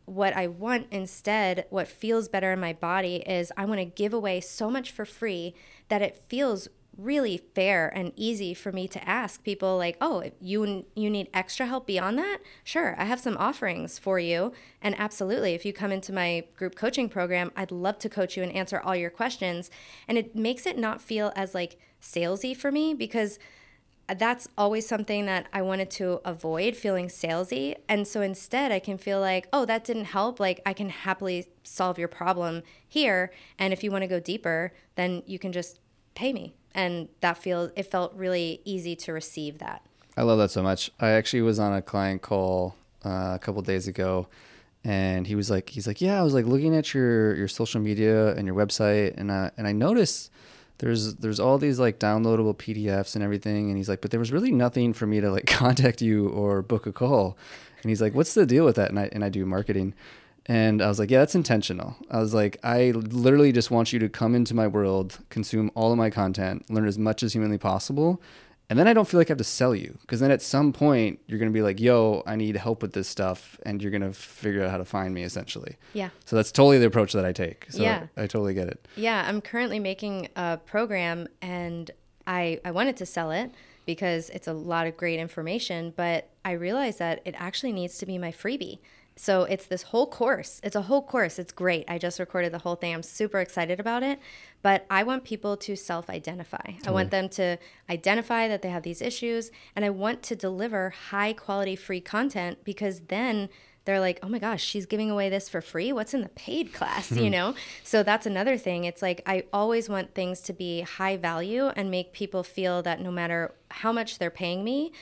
what 0.05 0.36
I 0.36 0.47
want 0.47 0.88
instead, 0.91 1.66
what 1.70 1.88
feels 1.88 2.28
better 2.28 2.51
in 2.51 2.59
my 2.59 2.74
body 2.74 3.24
is 3.26 3.51
I 3.55 3.66
want 3.66 3.80
to 3.80 3.86
give 3.86 4.14
away 4.14 4.41
so 4.41 4.70
much 4.70 4.91
for 4.91 5.05
free 5.05 5.55
that 5.88 6.01
it 6.01 6.16
feels 6.28 6.68
really 6.97 7.37
fair 7.37 7.87
and 7.95 8.11
easy 8.15 8.53
for 8.53 8.71
me 8.71 8.87
to 8.87 9.07
ask 9.07 9.43
people 9.43 9.77
like, 9.77 9.97
"Oh, 10.01 10.29
you 10.39 10.85
you 10.95 11.09
need 11.09 11.29
extra 11.33 11.65
help 11.65 11.87
beyond 11.87 12.17
that? 12.17 12.39
Sure, 12.63 12.95
I 12.97 13.05
have 13.05 13.19
some 13.19 13.37
offerings 13.37 13.97
for 13.97 14.19
you." 14.19 14.53
And 14.81 14.99
absolutely, 14.99 15.53
if 15.53 15.65
you 15.65 15.73
come 15.73 15.91
into 15.91 16.13
my 16.13 16.45
group 16.55 16.75
coaching 16.75 17.09
program, 17.09 17.51
I'd 17.55 17.71
love 17.71 17.99
to 17.99 18.09
coach 18.09 18.37
you 18.37 18.43
and 18.43 18.51
answer 18.51 18.79
all 18.79 18.95
your 18.95 19.09
questions. 19.09 19.71
And 20.07 20.17
it 20.17 20.35
makes 20.35 20.65
it 20.65 20.77
not 20.77 21.01
feel 21.01 21.31
as 21.35 21.55
like 21.55 21.77
salesy 22.01 22.55
for 22.55 22.71
me 22.71 22.93
because 22.93 23.39
that's 24.17 24.47
always 24.57 24.85
something 24.87 25.25
that 25.25 25.47
I 25.53 25.61
wanted 25.61 25.89
to 25.91 26.19
avoid 26.25 26.75
feeling 26.75 27.07
salesy. 27.07 27.75
And 27.87 28.07
so 28.07 28.21
instead, 28.21 28.71
I 28.71 28.79
can 28.79 28.97
feel 28.97 29.19
like, 29.21 29.47
oh, 29.53 29.63
that 29.65 29.85
didn't 29.85 30.05
help. 30.05 30.39
Like, 30.39 30.59
I 30.65 30.73
can 30.73 30.89
happily 30.89 31.47
solve 31.63 31.97
your 31.97 32.09
problem 32.09 32.63
here. 32.87 33.31
And 33.57 33.71
if 33.71 33.83
you 33.83 33.91
want 33.91 34.01
to 34.01 34.07
go 34.07 34.19
deeper, 34.19 34.73
then 34.95 35.23
you 35.25 35.39
can 35.39 35.53
just 35.53 35.79
pay 36.13 36.33
me 36.33 36.55
and 36.74 37.09
that 37.22 37.38
feels 37.38 37.72
it 37.76 37.84
felt 37.84 38.13
really 38.15 38.61
easy 38.65 38.95
to 38.97 39.13
receive 39.13 39.59
that. 39.59 39.82
I 40.17 40.24
love 40.24 40.39
that 40.39 40.51
so 40.51 40.61
much. 40.61 40.91
I 40.99 41.09
actually 41.11 41.41
was 41.41 41.59
on 41.59 41.74
a 41.74 41.82
client 41.82 42.22
call 42.22 42.76
uh, 43.05 43.34
a 43.36 43.39
couple 43.39 43.61
days 43.61 43.88
ago 43.88 44.28
and 44.84 45.28
he 45.28 45.36
was 45.36 45.51
like 45.51 45.69
he's 45.69 45.86
like 45.86 46.01
yeah 46.01 46.19
i 46.19 46.24
was 46.24 46.34
like 46.34 46.45
looking 46.45 46.76
at 46.76 46.91
your 46.91 47.36
your 47.36 47.47
social 47.47 47.80
media 47.80 48.34
and 48.34 48.47
your 48.47 48.55
website 48.55 49.15
and 49.15 49.30
uh, 49.30 49.51
and 49.55 49.67
i 49.67 49.72
noticed 49.72 50.32
there's 50.82 51.15
there's 51.17 51.39
all 51.39 51.59
these 51.59 51.80
like 51.80 51.99
downloadable 51.99 52.55
pdfs 52.55 53.13
and 53.15 53.24
everything 53.24 53.69
and 53.69 53.78
he's 53.78 53.88
like 53.88 54.01
but 54.01 54.09
there 54.09 54.19
was 54.19 54.32
really 54.32 54.51
nothing 54.51 54.93
for 54.93 55.05
me 55.05 55.22
to 55.22 55.32
like 55.32 55.45
contact 55.47 56.01
you 56.01 56.28
or 56.30 56.61
book 56.61 56.86
a 56.86 56.91
call. 56.91 57.38
And 57.82 57.89
he's 57.89 58.01
like 58.01 58.13
what's 58.13 58.34
the 58.34 58.45
deal 58.45 58.65
with 58.65 58.76
that? 58.76 58.89
And 58.89 58.99
i 58.99 59.09
and 59.11 59.24
i 59.24 59.30
do 59.30 59.45
marketing 59.45 59.93
and 60.47 60.81
I 60.81 60.87
was 60.87 60.97
like, 60.97 61.11
yeah, 61.11 61.19
that's 61.19 61.35
intentional. 61.35 61.95
I 62.09 62.19
was 62.19 62.33
like, 62.33 62.57
I 62.63 62.91
literally 62.91 63.51
just 63.51 63.69
want 63.69 63.93
you 63.93 63.99
to 63.99 64.09
come 64.09 64.33
into 64.33 64.55
my 64.55 64.67
world, 64.67 65.19
consume 65.29 65.71
all 65.75 65.91
of 65.91 65.97
my 65.97 66.09
content, 66.09 66.69
learn 66.69 66.87
as 66.87 66.97
much 66.97 67.21
as 67.21 67.33
humanly 67.33 67.57
possible. 67.57 68.21
And 68.69 68.79
then 68.79 68.87
I 68.87 68.93
don't 68.93 69.05
feel 69.05 69.19
like 69.19 69.29
I 69.29 69.31
have 69.31 69.37
to 69.37 69.43
sell 69.43 69.75
you. 69.75 69.97
Because 69.99 70.21
then 70.21 70.31
at 70.31 70.41
some 70.41 70.71
point, 70.71 71.19
you're 71.27 71.37
going 71.37 71.51
to 71.51 71.53
be 71.53 71.61
like, 71.61 71.81
yo, 71.81 72.23
I 72.25 72.37
need 72.37 72.55
help 72.55 72.81
with 72.81 72.93
this 72.93 73.07
stuff. 73.07 73.59
And 73.65 73.81
you're 73.81 73.91
going 73.91 74.01
to 74.01 74.13
figure 74.13 74.63
out 74.63 74.71
how 74.71 74.77
to 74.77 74.85
find 74.85 75.13
me 75.13 75.23
essentially. 75.23 75.75
Yeah. 75.93 76.09
So 76.23 76.37
that's 76.37 76.53
totally 76.53 76.79
the 76.79 76.85
approach 76.85 77.11
that 77.11 77.25
I 77.25 77.33
take. 77.33 77.67
So 77.69 77.83
yeah. 77.83 78.07
I, 78.15 78.23
I 78.23 78.27
totally 78.27 78.53
get 78.53 78.69
it. 78.69 78.87
Yeah. 78.95 79.25
I'm 79.27 79.41
currently 79.41 79.77
making 79.77 80.29
a 80.37 80.57
program 80.57 81.27
and 81.41 81.91
I, 82.25 82.61
I 82.63 82.71
wanted 82.71 82.95
to 82.97 83.05
sell 83.05 83.31
it 83.31 83.51
because 83.85 84.29
it's 84.29 84.47
a 84.47 84.53
lot 84.53 84.87
of 84.87 84.95
great 84.95 85.19
information. 85.19 85.93
But 85.93 86.29
I 86.45 86.53
realized 86.53 86.99
that 86.99 87.21
it 87.25 87.35
actually 87.37 87.73
needs 87.73 87.97
to 87.97 88.05
be 88.05 88.17
my 88.17 88.31
freebie 88.31 88.79
so 89.22 89.43
it's 89.43 89.67
this 89.67 89.84
whole 89.84 90.07
course. 90.07 90.59
It's 90.63 90.76
a 90.76 90.82
whole 90.82 91.03
course. 91.03 91.38
It's 91.38 91.51
great. 91.51 91.86
I 91.88 91.99
just 91.99 92.19
recorded 92.19 92.51
the 92.51 92.57
whole 92.57 92.74
thing. 92.74 92.91
I'm 92.91 93.03
super 93.03 93.39
excited 93.39 93.80
about 93.80 94.01
it. 94.01 94.19
But 94.63 94.88
I 94.89 95.03
want 95.03 95.26
people 95.26 95.55
to 95.57 95.76
self 95.76 96.09
identify. 96.09 96.57
Totally. 96.57 96.88
I 96.88 96.91
want 96.91 97.11
them 97.11 97.30
to 97.30 97.57
identify 97.88 98.47
that 98.47 98.63
they 98.63 98.69
have 98.69 98.82
these 98.82 98.99
issues. 98.99 99.51
And 99.76 99.86
I 99.86 99.91
want 99.91 100.24
to 100.24 100.36
deliver 100.36 100.89
high 100.89 101.34
quality 101.34 101.76
free 101.76 102.01
content 102.01 102.63
because 102.63 103.01
then 103.09 103.49
they're 103.86 103.99
like, 103.99 104.17
oh 104.24 104.28
my 104.28 104.39
gosh, 104.39 104.63
she's 104.63 104.88
giving 104.88 105.11
away 105.11 105.30
this 105.30 105.47
for 105.49 105.61
free. 105.61 105.93
What's 105.93 106.15
in 106.15 106.22
the 106.22 106.30
paid 106.30 106.74
class? 106.74 107.09
Hmm. 107.09 107.19
you 107.19 107.30
know? 107.30 107.53
So 107.84 108.01
that's 108.01 108.26
another 108.26 108.57
thing. 108.57 108.86
It's 108.86 109.03
like 109.03 109.22
I 109.28 109.43
always 109.53 109.88
want 109.88 110.15
things 110.15 110.41
to 110.41 110.53
be 110.53 110.82
high 110.82 111.17
value 111.17 111.67
and 111.67 111.91
make 111.91 112.11
people 112.11 112.41
feel 112.41 112.82
that 112.82 112.99
no 112.99 113.11
matter 113.11 113.53
how 113.69 113.91
much 113.91 114.17
they're 114.17 114.32
paying 114.32 114.63
me, 114.63 114.93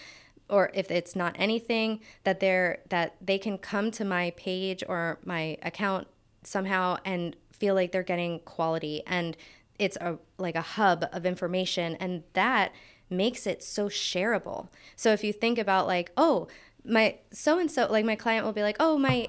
or 0.49 0.71
if 0.73 0.89
it's 0.91 1.15
not 1.15 1.35
anything 1.37 1.99
that 2.23 2.39
they're 2.39 2.79
that 2.89 3.15
they 3.21 3.37
can 3.37 3.57
come 3.57 3.91
to 3.91 4.05
my 4.05 4.31
page 4.31 4.83
or 4.87 5.19
my 5.25 5.57
account 5.61 6.07
somehow 6.43 6.97
and 7.05 7.35
feel 7.51 7.75
like 7.75 7.91
they're 7.91 8.03
getting 8.03 8.39
quality 8.39 9.03
and 9.05 9.35
it's 9.77 9.97
a 9.97 10.17
like 10.37 10.55
a 10.55 10.61
hub 10.61 11.05
of 11.11 11.25
information 11.25 11.95
and 11.95 12.23
that 12.33 12.71
makes 13.09 13.47
it 13.47 13.63
so 13.63 13.89
shareable. 13.89 14.67
So 14.95 15.11
if 15.11 15.23
you 15.23 15.33
think 15.33 15.57
about 15.57 15.87
like, 15.87 16.11
oh, 16.15 16.47
my 16.85 17.17
so 17.31 17.59
and 17.59 17.69
so 17.69 17.87
like 17.89 18.05
my 18.05 18.15
client 18.15 18.45
will 18.45 18.53
be 18.53 18.61
like, 18.61 18.77
"Oh, 18.79 18.97
my 18.97 19.27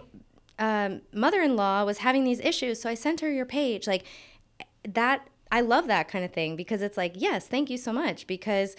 um, 0.58 1.02
mother-in-law 1.12 1.84
was 1.84 1.98
having 1.98 2.24
these 2.24 2.40
issues, 2.40 2.80
so 2.80 2.88
I 2.90 2.94
sent 2.94 3.20
her 3.20 3.30
your 3.30 3.46
page." 3.46 3.86
Like 3.86 4.04
that 4.88 5.28
I 5.50 5.60
love 5.60 5.86
that 5.88 6.08
kind 6.08 6.24
of 6.24 6.32
thing 6.32 6.56
because 6.56 6.82
it's 6.82 6.96
like, 6.96 7.14
"Yes, 7.16 7.46
thank 7.46 7.70
you 7.70 7.76
so 7.76 7.92
much." 7.92 8.26
Because 8.26 8.76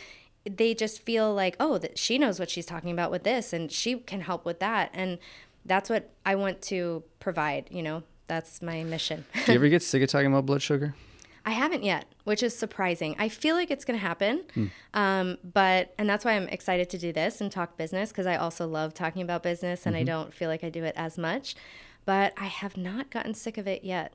they 0.50 0.74
just 0.74 1.02
feel 1.02 1.34
like, 1.34 1.56
"Oh, 1.60 1.78
that 1.78 1.98
she 1.98 2.18
knows 2.18 2.40
what 2.40 2.50
she's 2.50 2.66
talking 2.66 2.92
about 2.92 3.12
with 3.12 3.24
this 3.24 3.54
and 3.54 3.72
she 3.72 3.96
can 3.98 4.22
help 4.22 4.46
with 4.46 4.60
that." 4.60 4.90
And 4.94 5.20
that's 5.66 5.90
what 5.90 6.10
I 6.26 6.36
want 6.36 6.62
to 6.64 7.04
provide, 7.20 7.68
you 7.72 7.84
know. 7.84 8.04
That's 8.28 8.62
my 8.62 8.84
mission. 8.84 9.26
Do 9.46 9.52
you 9.52 9.56
ever 9.58 9.68
get 9.76 9.84
sick 9.84 10.02
of 10.02 10.10
talking 10.10 10.28
about 10.28 10.46
blood 10.46 10.62
sugar? 10.62 10.96
I 11.46 11.52
haven't 11.52 11.84
yet, 11.84 12.06
which 12.24 12.44
is 12.44 12.56
surprising. 12.58 13.16
I 13.20 13.28
feel 13.28 13.56
like 13.56 13.72
it's 13.72 13.84
going 13.84 14.00
to 14.00 14.06
happen, 14.06 14.44
um, 14.94 15.38
but 15.44 15.94
and 15.98 16.08
that's 16.10 16.24
why 16.24 16.34
I'm 16.34 16.48
excited 16.50 16.90
to 16.92 16.98
do 17.00 17.12
this 17.12 17.42
and 17.42 17.52
talk 17.52 17.78
business 17.78 18.12
because 18.12 18.28
I 18.28 18.36
also 18.36 18.68
love 18.68 18.94
talking 18.94 19.22
about 19.24 19.42
business, 19.44 19.86
and 19.86 19.96
I 19.96 20.04
don't 20.04 20.34
feel 20.34 20.50
like 20.50 20.64
I 20.64 20.70
do 20.70 20.84
it 20.84 20.94
as 20.96 21.18
much. 21.18 21.56
But 22.06 22.34
I 22.38 22.46
have 22.46 22.78
not 22.78 23.10
gotten 23.10 23.34
sick 23.34 23.58
of 23.58 23.68
it 23.68 23.84
yet, 23.84 24.14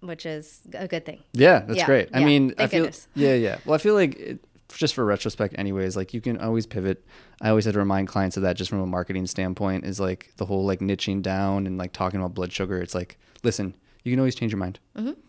which 0.00 0.24
is 0.24 0.60
a 0.72 0.86
good 0.88 1.04
thing. 1.04 1.22
Yeah, 1.32 1.58
that's 1.60 1.78
Yeah, 1.78 1.86
great. 1.86 2.08
I 2.14 2.20
yeah, 2.20 2.26
mean, 2.26 2.54
I 2.58 2.68
feel 2.68 2.82
goodness. 2.84 3.08
yeah, 3.14 3.34
yeah. 3.34 3.58
Well, 3.64 3.74
I 3.74 3.78
feel 3.78 3.94
like 3.94 4.14
it, 4.16 4.38
just 4.68 4.94
for 4.94 5.04
retrospect, 5.04 5.54
anyways, 5.58 5.96
like 5.96 6.12
you 6.14 6.20
can 6.20 6.38
always 6.38 6.66
pivot. 6.66 7.04
I 7.40 7.48
always 7.50 7.64
had 7.64 7.74
to 7.74 7.78
remind 7.80 8.08
clients 8.08 8.36
of 8.36 8.42
that, 8.42 8.56
just 8.56 8.70
from 8.70 8.80
a 8.80 8.86
marketing 8.86 9.26
standpoint, 9.26 9.84
is 9.84 9.98
like 10.00 10.32
the 10.36 10.44
whole 10.46 10.64
like 10.64 10.80
niching 10.80 11.22
down 11.22 11.66
and 11.66 11.78
like 11.78 11.92
talking 11.92 12.20
about 12.20 12.34
blood 12.34 12.52
sugar. 12.52 12.78
It's 12.80 12.94
like, 12.94 13.18
listen, 13.42 13.74
you 14.04 14.12
can 14.12 14.18
always 14.20 14.34
change 14.34 14.52
your 14.52 14.58
mind. 14.58 14.78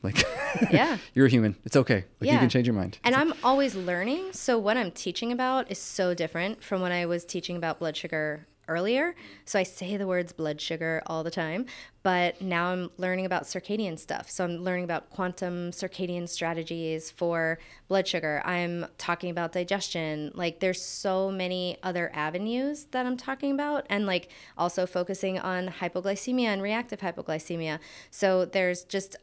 Like, 0.04 0.16
Mm-hmm. 0.16 0.66
Yeah. 0.76 0.98
you're 1.14 1.28
a 1.28 1.30
human. 1.30 1.56
It's 1.64 1.76
okay. 1.76 2.06
Like 2.20 2.32
you 2.32 2.38
can 2.40 2.50
change 2.50 2.66
your 2.66 2.76
mind. 2.76 2.98
And 3.04 3.14
I'm 3.16 3.34
always 3.44 3.76
learning. 3.76 4.34
So 4.34 4.58
what 4.58 4.78
I'm 4.78 4.90
teaching 4.92 5.32
about 5.32 5.70
is 5.70 5.78
so 5.78 6.14
different 6.16 6.64
from 6.64 6.82
when 6.82 6.92
I 6.92 7.06
was 7.06 7.24
teaching 7.24 7.56
about 7.56 7.78
blood 7.80 7.96
sugar 7.96 8.48
earlier. 8.70 9.16
So 9.46 9.60
I 9.60 9.64
say 9.64 9.98
the 9.98 10.08
words 10.08 10.32
blood 10.32 10.62
sugar 10.62 11.02
all 11.08 11.24
the 11.24 11.32
time, 11.32 11.66
but 12.04 12.42
now 12.42 12.68
I'm 12.68 12.92
learning 12.98 13.26
about 13.26 13.44
circadian 13.44 14.00
stuff. 14.00 14.30
So 14.30 14.46
I'm 14.46 14.64
learning 14.64 14.86
about 14.86 15.10
quantum 15.10 15.72
circadian 15.72 16.30
strategies 16.30 17.12
for 17.12 17.60
blood 17.88 18.08
sugar. 18.08 18.42
I'm 18.46 18.86
talking 18.98 19.32
about 19.32 19.52
digestion. 19.52 20.32
Like 20.36 20.60
there's 20.60 20.82
so 20.82 21.30
many 21.32 21.78
other 21.84 22.12
avenues 22.14 22.86
that 22.92 23.06
I'm 23.06 23.18
talking 23.18 23.52
about 23.52 23.86
and 23.90 24.06
like 24.06 24.30
also 24.58 24.86
focusing 24.86 25.40
on 25.40 25.68
hypoglycemia 25.68 26.46
and 26.46 26.62
reactive 26.62 27.00
hypoglycemia. 27.00 27.80
So 28.12 28.46
there's 28.46 28.84
just 28.84 29.18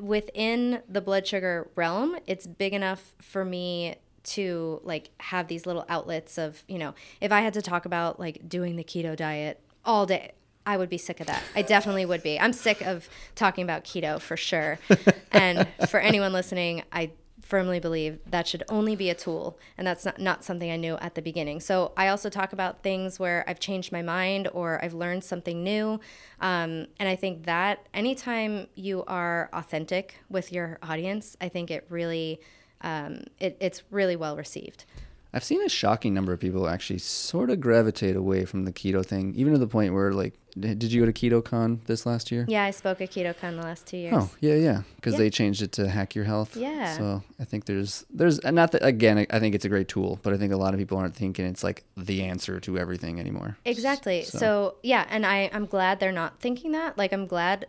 within 0.00 0.82
the 0.88 1.00
blood 1.00 1.26
sugar 1.26 1.70
realm, 1.74 2.16
it's 2.26 2.46
big 2.46 2.72
enough 2.72 3.14
for 3.20 3.44
me 3.44 3.96
to 4.22 4.80
like 4.84 5.10
have 5.18 5.48
these 5.48 5.66
little 5.66 5.84
outlets 5.88 6.38
of, 6.38 6.64
you 6.68 6.78
know, 6.78 6.94
if 7.20 7.32
I 7.32 7.40
had 7.40 7.54
to 7.54 7.62
talk 7.62 7.84
about 7.84 8.20
like 8.20 8.48
doing 8.48 8.76
the 8.76 8.84
keto 8.84 9.16
diet 9.16 9.60
all 9.84 10.06
day, 10.06 10.32
I 10.66 10.76
would 10.76 10.90
be 10.90 10.98
sick 10.98 11.20
of 11.20 11.26
that. 11.26 11.42
I 11.54 11.62
definitely 11.62 12.04
would 12.04 12.22
be. 12.22 12.38
I'm 12.38 12.52
sick 12.52 12.82
of 12.82 13.08
talking 13.34 13.64
about 13.64 13.84
keto 13.84 14.20
for 14.20 14.36
sure. 14.36 14.78
and 15.32 15.66
for 15.88 15.98
anyone 15.98 16.32
listening, 16.32 16.82
I 16.92 17.12
firmly 17.50 17.80
believe 17.80 18.20
that 18.26 18.46
should 18.46 18.62
only 18.68 18.94
be 18.94 19.10
a 19.10 19.14
tool 19.14 19.58
and 19.76 19.84
that's 19.84 20.04
not, 20.04 20.20
not 20.20 20.44
something 20.44 20.70
i 20.70 20.76
knew 20.76 20.96
at 20.98 21.16
the 21.16 21.22
beginning 21.22 21.58
so 21.58 21.92
i 21.96 22.06
also 22.06 22.30
talk 22.30 22.52
about 22.52 22.84
things 22.84 23.18
where 23.18 23.44
i've 23.48 23.58
changed 23.58 23.90
my 23.90 24.02
mind 24.02 24.48
or 24.52 24.82
i've 24.84 24.94
learned 24.94 25.24
something 25.24 25.64
new 25.64 25.98
um, 26.40 26.86
and 27.00 27.08
i 27.08 27.16
think 27.16 27.46
that 27.46 27.88
anytime 27.92 28.68
you 28.76 29.02
are 29.08 29.50
authentic 29.52 30.14
with 30.28 30.52
your 30.52 30.78
audience 30.80 31.36
i 31.40 31.48
think 31.48 31.72
it 31.72 31.84
really 31.88 32.40
um, 32.82 33.22
it, 33.38 33.56
it's 33.60 33.82
really 33.90 34.16
well 34.16 34.36
received 34.36 34.84
I've 35.32 35.44
seen 35.44 35.62
a 35.62 35.68
shocking 35.68 36.12
number 36.12 36.32
of 36.32 36.40
people 36.40 36.68
actually 36.68 36.98
sort 36.98 37.50
of 37.50 37.60
gravitate 37.60 38.16
away 38.16 38.44
from 38.44 38.64
the 38.64 38.72
keto 38.72 39.06
thing, 39.06 39.32
even 39.36 39.52
to 39.52 39.60
the 39.60 39.68
point 39.68 39.94
where 39.94 40.12
like, 40.12 40.34
did 40.58 40.82
you 40.82 41.02
go 41.06 41.06
to 41.12 41.12
KetoCon 41.12 41.84
this 41.86 42.04
last 42.04 42.32
year? 42.32 42.44
yeah 42.48 42.64
i 42.64 42.72
spoke 42.72 43.00
at 43.00 43.12
ketocon 43.12 43.54
the 43.54 43.62
last 43.62 43.86
two 43.86 43.96
years 43.96 44.12
Oh 44.16 44.28
yeah, 44.40 44.56
yeah, 44.56 44.82
because 44.96 45.12
Yeah. 45.12 45.18
they 45.20 45.30
changed 45.30 45.62
it 45.62 45.70
to 45.72 45.88
hack 45.88 46.16
your 46.16 46.24
health. 46.24 46.56
Yeah. 46.56 46.96
So 46.98 47.22
I 47.38 47.44
think 47.44 47.66
there's 47.66 48.04
there's 48.10 48.42
not 48.42 48.72
that 48.72 48.84
again 48.84 49.24
I- 49.30 49.38
think 49.38 49.54
it's 49.54 49.64
a 49.64 49.68
great 49.68 49.86
tool, 49.86 50.18
but 50.24 50.32
I 50.32 50.36
think 50.36 50.52
a 50.52 50.56
lot 50.56 50.74
of 50.74 50.80
people 50.80 50.98
aren't 50.98 51.14
thinking 51.14 51.46
it's 51.46 51.62
like 51.62 51.84
the 51.96 52.22
answer 52.24 52.58
to 52.58 52.76
everything 52.76 53.20
anymore. 53.20 53.56
Exactly. 53.64 54.24
So- 54.24 54.38
So, 54.38 54.74
yeah, 54.82 55.06
and 55.08 55.24
I 55.24 55.48
I'm 55.52 55.66
glad 55.66 56.00
they're 56.00 56.10
not 56.10 56.40
thinking 56.40 56.72
that. 56.72 56.98
Like 56.98 57.12
I'm 57.12 57.28
glad 57.28 57.68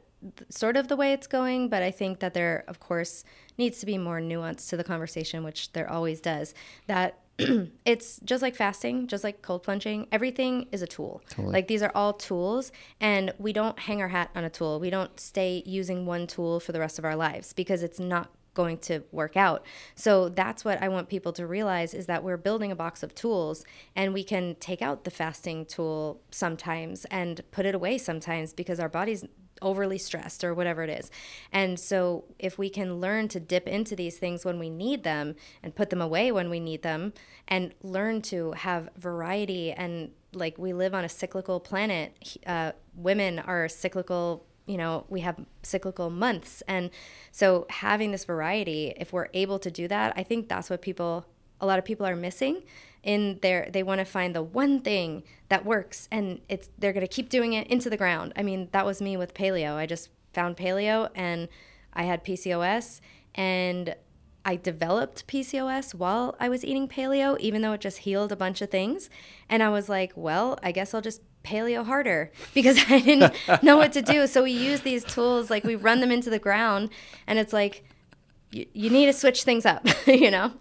sort 0.50 0.78
of 0.78 0.88
the 0.88 0.96
way 0.96 1.14
it's 1.14 1.28
going, 1.28 1.70
but 1.70 1.84
I 1.84 1.92
think 1.92 2.20
that 2.20 2.34
there 2.34 2.64
of 2.68 2.80
course 2.80 3.24
needs 3.58 3.80
to 3.80 3.86
be 3.86 3.98
more 3.98 4.22
nuance 4.22 4.68
to 4.68 4.78
the 4.78 4.84
conversation, 4.84 5.44
which 5.44 5.74
there 5.74 5.90
always 5.90 6.22
does. 6.22 6.54
That 6.88 7.20
it's 7.86 8.20
just 8.24 8.42
like 8.42 8.56
fasting, 8.56 9.08
just 9.08 9.24
like 9.24 9.42
cold 9.42 9.64
plunging. 9.64 10.08
Everything 10.12 10.68
is 10.72 10.82
a 10.82 10.88
tool. 10.88 11.22
Totally. 11.30 11.54
Like 11.54 11.68
these 11.68 11.82
are 11.82 11.92
all 11.96 12.14
tools, 12.14 12.72
and 13.00 13.34
we 13.38 13.54
don't 13.54 13.78
hang 13.80 14.02
our 14.02 14.10
hat 14.10 14.30
on 14.36 14.44
a 14.44 14.50
tool. 14.50 14.80
We 14.80 14.90
don't 14.90 15.20
stay 15.20 15.64
using 15.66 16.06
one 16.06 16.28
tool 16.28 16.60
for 16.60 16.72
the 16.72 16.80
rest 16.80 17.00
of 17.00 17.06
our 17.06 17.16
lives 17.16 17.54
because 17.54 17.84
it's 17.84 18.00
not 18.00 18.30
going 18.54 18.78
to 18.78 19.02
work 19.12 19.38
out. 19.38 19.66
So 19.96 20.30
that's 20.30 20.66
what 20.66 20.82
I 20.82 20.90
want 20.90 21.10
people 21.10 21.32
to 21.34 21.48
realize 21.48 21.94
is 21.94 22.06
that 22.08 22.24
we're 22.24 22.38
building 22.38 22.72
a 22.72 22.76
box 22.76 23.04
of 23.04 23.16
tools 23.16 23.64
and 23.96 24.14
we 24.14 24.24
can 24.24 24.56
take 24.60 24.82
out 24.82 25.04
the 25.04 25.12
fasting 25.12 25.66
tool 25.66 26.22
sometimes 26.32 27.06
and 27.06 27.42
put 27.52 27.66
it 27.66 27.76
away 27.76 27.98
sometimes 27.98 28.54
because 28.54 28.80
our 28.80 28.90
body's 28.90 29.26
overly 29.62 29.98
stressed 29.98 30.44
or 30.44 30.54
whatever 30.54 30.84
it 30.84 30.90
is. 30.90 31.12
And 31.52 31.80
so 31.80 32.26
if 32.40 32.58
we 32.58 32.70
can 32.70 33.00
learn 33.00 33.28
to 33.30 33.40
dip 33.40 33.68
into 33.68 33.96
these 33.96 34.18
things 34.18 34.44
when 34.44 34.60
we 34.60 34.70
need 34.70 35.04
them 35.04 35.36
and 35.62 35.76
put 35.76 35.90
them 35.90 36.02
away 36.02 36.32
when 36.32 36.50
we 36.50 36.60
need 36.60 36.82
them 36.82 37.14
and 37.48 37.74
learn 37.84 38.22
to 38.24 38.54
have 38.54 38.90
variety 38.98 39.72
and 39.72 40.12
like 40.34 40.58
we 40.58 40.74
live 40.74 40.94
on 40.94 41.04
a 41.04 41.10
cyclical 41.10 41.60
planet, 41.60 42.38
uh, 42.48 42.72
women 42.96 43.40
are 43.40 43.68
cyclical 43.68 44.46
you 44.66 44.78
know 44.78 45.06
we 45.10 45.22
have 45.22 45.38
cyclical 45.64 46.10
months. 46.10 46.64
And 46.68 46.90
so 47.32 47.66
having 47.70 48.12
this 48.12 48.26
variety 48.26 48.94
if 48.98 49.14
we're 49.14 49.30
able 49.34 49.58
to 49.60 49.72
do 49.72 49.88
that 49.88 50.14
i 50.16 50.24
think 50.24 50.50
that's 50.50 50.70
what 50.70 50.82
people 50.82 51.26
a 51.60 51.66
lot 51.66 51.80
of 51.80 51.86
people 51.86 52.06
are 52.06 52.16
missing 52.16 52.64
in 53.04 53.40
their 53.42 53.70
they 53.72 53.84
want 53.84 54.00
to 54.00 54.06
find 54.06 54.36
the 54.36 54.44
one 54.44 54.82
thing 54.82 55.24
that 55.50 55.66
works 55.66 56.08
and 56.12 56.42
it's 56.50 56.70
they're 56.78 56.94
going 56.94 57.06
to 57.06 57.14
keep 57.14 57.30
doing 57.30 57.54
it 57.54 57.68
into 57.68 57.90
the 57.90 57.98
ground. 57.98 58.34
I 58.36 58.44
mean 58.44 58.70
that 58.72 58.86
was 58.86 59.02
me 59.02 59.18
with 59.18 59.34
paleo. 59.34 59.76
I 59.76 59.86
just 59.86 60.10
found 60.34 60.58
paleo 60.58 61.10
and 61.16 61.48
i 61.94 62.04
had 62.04 62.24
pcos 62.24 63.02
and 63.36 63.96
I 64.44 64.56
developed 64.56 65.28
PCOS 65.28 65.94
while 65.94 66.36
I 66.40 66.50
was 66.50 66.66
eating 66.66 66.88
paleo, 66.88 67.40
even 67.40 67.62
though 67.62 67.74
it 67.74 67.82
just 67.82 68.00
healed 68.00 68.32
a 68.32 68.36
bunch 68.36 68.60
of 68.64 68.72
things. 68.72 69.08
And 69.48 69.62
I 69.62 69.70
was 69.70 69.88
like, 69.88 70.14
well, 70.16 70.58
I 70.64 70.72
guess 70.72 70.96
I'll 70.96 71.02
just 71.02 71.22
paleo 71.44 71.86
harder 71.86 72.32
because 72.54 72.78
I 72.90 73.00
didn't 73.00 73.34
know 73.64 73.78
what 73.78 73.94
to 73.94 74.02
do. 74.02 74.28
So 74.28 74.44
we 74.44 74.52
use 74.52 74.82
these 74.82 75.04
tools, 75.04 75.50
like 75.50 75.64
we 75.64 75.76
run 75.76 76.02
them 76.02 76.12
into 76.12 76.30
the 76.30 76.40
ground, 76.40 76.90
and 77.28 77.40
it's 77.40 77.54
like, 77.54 77.84
you, 78.52 78.66
you 78.74 78.90
need 78.90 79.06
to 79.08 79.14
switch 79.14 79.44
things 79.44 79.66
up, 79.66 79.88
you 80.08 80.32
know? 80.32 80.54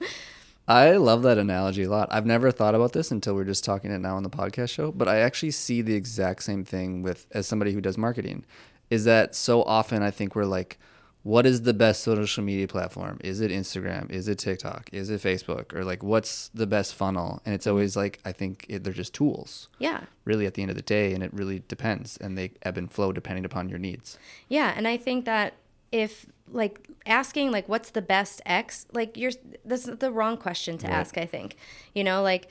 I 0.68 0.92
love 0.92 1.22
that 1.24 1.36
analogy 1.36 1.82
a 1.82 1.90
lot. 1.90 2.08
I've 2.12 2.26
never 2.26 2.52
thought 2.52 2.76
about 2.76 2.92
this 2.92 3.10
until 3.10 3.34
we're 3.34 3.44
just 3.44 3.64
talking 3.64 3.90
it 3.90 3.98
now 3.98 4.16
on 4.16 4.22
the 4.22 4.30
podcast 4.30 4.70
show, 4.70 4.92
but 4.92 5.08
I 5.08 5.18
actually 5.18 5.50
see 5.50 5.82
the 5.82 5.94
exact 5.94 6.44
same 6.44 6.64
thing 6.64 7.02
with 7.02 7.26
as 7.32 7.46
somebody 7.46 7.72
who 7.72 7.80
does 7.80 7.98
marketing. 7.98 8.44
Is 8.88 9.04
that 9.04 9.34
so 9.34 9.64
often 9.64 10.02
I 10.02 10.10
think 10.10 10.36
we're 10.36 10.44
like, 10.44 10.78
what 11.22 11.44
is 11.46 11.62
the 11.62 11.74
best 11.74 12.02
social 12.02 12.42
media 12.42 12.66
platform? 12.66 13.18
Is 13.22 13.40
it 13.40 13.50
Instagram? 13.50 14.10
Is 14.10 14.26
it 14.26 14.38
TikTok? 14.38 14.88
Is 14.92 15.10
it 15.10 15.20
Facebook? 15.20 15.74
Or 15.74 15.84
like, 15.84 16.02
what's 16.02 16.48
the 16.54 16.66
best 16.66 16.94
funnel? 16.94 17.42
And 17.44 17.54
it's 17.54 17.66
always 17.66 17.94
like, 17.96 18.20
I 18.24 18.32
think 18.32 18.64
it, 18.68 18.84
they're 18.84 18.92
just 18.92 19.12
tools, 19.12 19.68
Yeah. 19.78 20.04
really, 20.24 20.46
at 20.46 20.54
the 20.54 20.62
end 20.62 20.70
of 20.70 20.76
the 20.76 20.82
day, 20.82 21.12
and 21.12 21.22
it 21.22 21.32
really 21.34 21.62
depends, 21.68 22.16
and 22.16 22.38
they 22.38 22.52
ebb 22.62 22.78
and 22.78 22.90
flow 22.90 23.12
depending 23.12 23.44
upon 23.44 23.68
your 23.68 23.78
needs. 23.78 24.18
Yeah, 24.48 24.72
and 24.76 24.88
I 24.88 24.96
think 24.96 25.24
that 25.26 25.54
if 25.92 26.26
like 26.52 26.88
asking 27.06 27.50
like 27.52 27.68
what's 27.68 27.90
the 27.90 28.02
best 28.02 28.40
X, 28.46 28.86
like 28.92 29.16
you're 29.16 29.32
this 29.64 29.86
is 29.86 29.98
the 29.98 30.10
wrong 30.10 30.36
question 30.36 30.78
to 30.78 30.86
Right. 30.86 30.94
ask, 30.96 31.18
I 31.18 31.26
think. 31.26 31.56
You 31.94 32.02
know, 32.02 32.22
like 32.22 32.48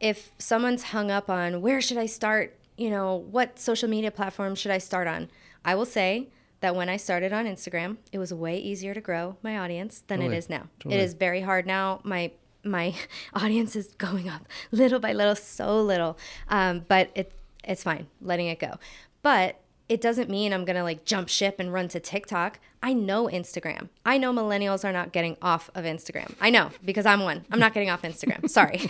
if 0.00 0.30
someone's 0.38 0.84
hung 0.84 1.10
up 1.10 1.28
on 1.30 1.60
where 1.62 1.80
should 1.80 1.98
I 1.98 2.06
start, 2.06 2.56
you 2.78 2.90
know, 2.90 3.14
what 3.16 3.58
social 3.58 3.88
media 3.88 4.10
platform 4.10 4.54
should 4.54 4.70
I 4.72 4.78
start 4.78 5.06
on? 5.06 5.28
I 5.64 5.74
will 5.74 5.84
say 5.86 6.28
that 6.66 6.74
when 6.74 6.88
I 6.88 6.96
started 6.96 7.32
on 7.32 7.44
Instagram, 7.44 7.98
it 8.10 8.18
was 8.18 8.34
way 8.34 8.58
easier 8.58 8.92
to 8.92 9.00
grow 9.00 9.36
my 9.40 9.56
audience 9.56 10.02
than 10.08 10.18
Totally. 10.18 10.34
it 10.34 10.38
is 10.38 10.50
now. 10.50 10.64
Totally. 10.80 11.00
It 11.00 11.04
is 11.04 11.14
very 11.14 11.42
hard 11.42 11.64
now. 11.64 12.00
My 12.02 12.32
my 12.64 12.92
audience 13.34 13.76
is 13.76 13.94
going 13.98 14.28
up 14.28 14.48
little 14.72 14.98
by 14.98 15.12
little, 15.12 15.36
so 15.36 15.80
little. 15.80 16.18
Um, 16.48 16.84
but 16.88 17.10
it 17.14 17.30
it's 17.62 17.84
fine, 17.84 18.08
letting 18.20 18.48
it 18.48 18.58
go. 18.58 18.80
But 19.22 19.60
it 19.88 20.00
doesn't 20.00 20.28
mean 20.28 20.52
I'm 20.52 20.64
gonna 20.64 20.82
like 20.82 21.04
jump 21.04 21.28
ship 21.28 21.60
and 21.60 21.72
run 21.72 21.86
to 21.86 22.00
TikTok. 22.00 22.58
I 22.82 22.94
know 22.94 23.28
Instagram. 23.28 23.88
I 24.04 24.18
know 24.18 24.32
millennials 24.32 24.84
are 24.84 24.92
not 24.92 25.12
getting 25.12 25.36
off 25.40 25.70
of 25.76 25.84
Instagram. 25.84 26.34
I 26.40 26.50
know 26.50 26.70
because 26.84 27.06
I'm 27.06 27.20
one. 27.20 27.44
I'm 27.52 27.60
not 27.60 27.74
getting 27.74 27.90
off 27.90 28.02
Instagram. 28.02 28.50
Sorry. 28.58 28.80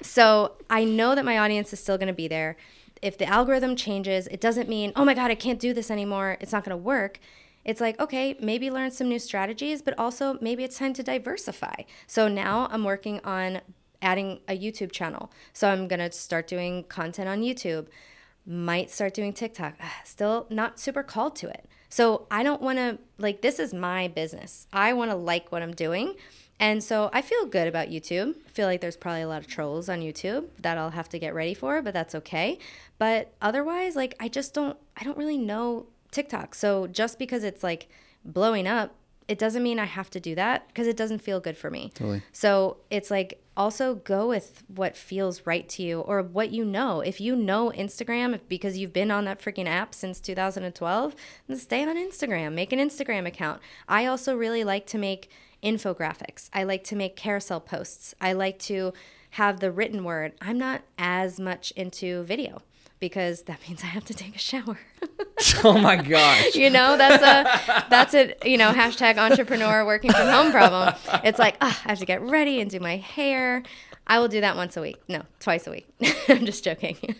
so 0.00 0.52
I 0.70 0.84
know 0.84 1.14
that 1.14 1.26
my 1.26 1.36
audience 1.36 1.70
is 1.74 1.80
still 1.80 1.98
gonna 1.98 2.14
be 2.14 2.28
there. 2.28 2.56
If 3.02 3.18
the 3.18 3.26
algorithm 3.26 3.76
changes, 3.76 4.26
it 4.28 4.40
doesn't 4.40 4.68
mean, 4.68 4.92
oh 4.96 5.04
my 5.04 5.14
God, 5.14 5.30
I 5.30 5.34
can't 5.34 5.60
do 5.60 5.72
this 5.74 5.90
anymore. 5.90 6.36
It's 6.40 6.52
not 6.52 6.64
gonna 6.64 6.76
work. 6.76 7.20
it's 7.66 7.80
like, 7.80 7.98
okay, 7.98 8.36
maybe 8.40 8.70
learn 8.70 8.92
some 8.92 9.08
new 9.08 9.18
strategies, 9.18 9.82
but 9.82 9.98
also 9.98 10.38
maybe 10.40 10.62
it's 10.62 10.78
time 10.78 10.94
to 10.94 11.02
diversify. 11.02 11.74
So 12.06 12.28
now 12.28 12.68
I'm 12.70 12.84
working 12.84 13.20
on 13.24 13.60
adding 14.00 14.38
a 14.46 14.56
YouTube 14.56 14.92
channel. 14.92 15.32
So 15.52 15.68
I'm 15.68 15.88
going 15.88 15.98
to 15.98 16.12
start 16.12 16.46
doing 16.46 16.84
content 16.84 17.28
on 17.28 17.42
YouTube, 17.42 17.88
might 18.46 18.88
start 18.88 19.14
doing 19.14 19.32
TikTok. 19.32 19.74
Ah, 19.80 20.00
still 20.04 20.46
not 20.48 20.78
super 20.78 21.02
called 21.02 21.34
to 21.36 21.48
it. 21.48 21.68
So 21.88 22.28
I 22.30 22.44
don't 22.44 22.62
want 22.62 22.78
to, 22.78 22.98
like, 23.18 23.42
this 23.42 23.58
is 23.58 23.74
my 23.74 24.06
business. 24.06 24.68
I 24.72 24.92
want 24.92 25.10
to 25.10 25.16
like 25.16 25.50
what 25.50 25.62
I'm 25.62 25.74
doing. 25.74 26.14
And 26.58 26.82
so 26.82 27.10
I 27.12 27.22
feel 27.22 27.46
good 27.46 27.68
about 27.68 27.88
YouTube. 27.88 28.34
I 28.46 28.50
feel 28.50 28.66
like 28.66 28.80
there's 28.80 28.96
probably 28.96 29.22
a 29.22 29.28
lot 29.28 29.42
of 29.42 29.46
trolls 29.46 29.88
on 29.88 30.00
YouTube 30.00 30.46
that 30.60 30.78
I'll 30.78 30.90
have 30.90 31.08
to 31.10 31.18
get 31.18 31.34
ready 31.34 31.54
for, 31.54 31.82
but 31.82 31.92
that's 31.92 32.14
okay. 32.14 32.58
But 32.98 33.32
otherwise, 33.42 33.94
like 33.94 34.14
I 34.18 34.28
just 34.28 34.54
don't 34.54 34.78
I 34.96 35.04
don't 35.04 35.18
really 35.18 35.38
know 35.38 35.86
TikTok. 36.10 36.54
So 36.54 36.86
just 36.86 37.18
because 37.18 37.44
it's 37.44 37.62
like 37.62 37.88
blowing 38.24 38.66
up, 38.66 38.94
it 39.28 39.38
doesn't 39.38 39.62
mean 39.62 39.78
I 39.78 39.84
have 39.84 40.08
to 40.10 40.20
do 40.20 40.34
that 40.36 40.68
because 40.68 40.86
it 40.86 40.96
doesn't 40.96 41.18
feel 41.18 41.40
good 41.40 41.58
for 41.58 41.70
me. 41.70 41.90
Totally. 41.94 42.22
So 42.32 42.78
it's 42.90 43.10
like 43.10 43.42
also 43.56 43.96
go 43.96 44.28
with 44.28 44.62
what 44.68 44.96
feels 44.96 45.46
right 45.46 45.68
to 45.70 45.82
you 45.82 46.00
or 46.00 46.22
what 46.22 46.52
you 46.52 46.64
know. 46.64 47.00
If 47.00 47.20
you 47.20 47.34
know 47.34 47.72
Instagram 47.76 48.34
if, 48.34 48.48
because 48.48 48.78
you've 48.78 48.92
been 48.92 49.10
on 49.10 49.24
that 49.24 49.40
freaking 49.40 49.66
app 49.66 49.94
since 49.94 50.20
2012, 50.20 51.16
then 51.48 51.56
stay 51.56 51.82
on 51.82 51.96
Instagram. 51.96 52.52
Make 52.52 52.72
an 52.72 52.78
Instagram 52.78 53.26
account. 53.26 53.60
I 53.88 54.06
also 54.06 54.36
really 54.36 54.64
like 54.64 54.86
to 54.88 54.98
make 54.98 55.30
infographics. 55.66 56.48
I 56.52 56.62
like 56.62 56.84
to 56.84 56.96
make 56.96 57.16
carousel 57.16 57.60
posts. 57.60 58.14
I 58.20 58.32
like 58.32 58.58
to 58.60 58.92
have 59.30 59.58
the 59.58 59.72
written 59.72 60.04
word. 60.04 60.32
I'm 60.40 60.58
not 60.58 60.82
as 60.96 61.40
much 61.40 61.72
into 61.72 62.22
video 62.22 62.62
because 63.00 63.42
that 63.42 63.60
means 63.68 63.82
I 63.82 63.88
have 63.88 64.04
to 64.04 64.14
take 64.14 64.36
a 64.36 64.38
shower. 64.38 64.78
oh 65.64 65.76
my 65.76 65.96
gosh. 65.96 66.54
you 66.54 66.70
know, 66.70 66.96
that's 66.96 67.22
a 67.22 67.84
that's 67.90 68.14
a 68.14 68.34
you 68.44 68.56
know 68.56 68.70
hashtag 68.70 69.18
entrepreneur 69.18 69.84
working 69.84 70.12
from 70.12 70.28
home 70.28 70.52
problem. 70.52 70.94
It's 71.24 71.38
like 71.38 71.56
oh, 71.60 71.66
I 71.84 71.88
have 71.88 71.98
to 71.98 72.06
get 72.06 72.22
ready 72.22 72.60
and 72.60 72.70
do 72.70 72.78
my 72.78 72.96
hair. 72.96 73.64
I 74.06 74.20
will 74.20 74.28
do 74.28 74.40
that 74.40 74.54
once 74.54 74.76
a 74.76 74.80
week. 74.80 75.00
No, 75.08 75.22
twice 75.40 75.66
a 75.66 75.72
week. 75.72 75.88
I'm 76.28 76.46
just 76.46 76.62
joking. 76.62 77.16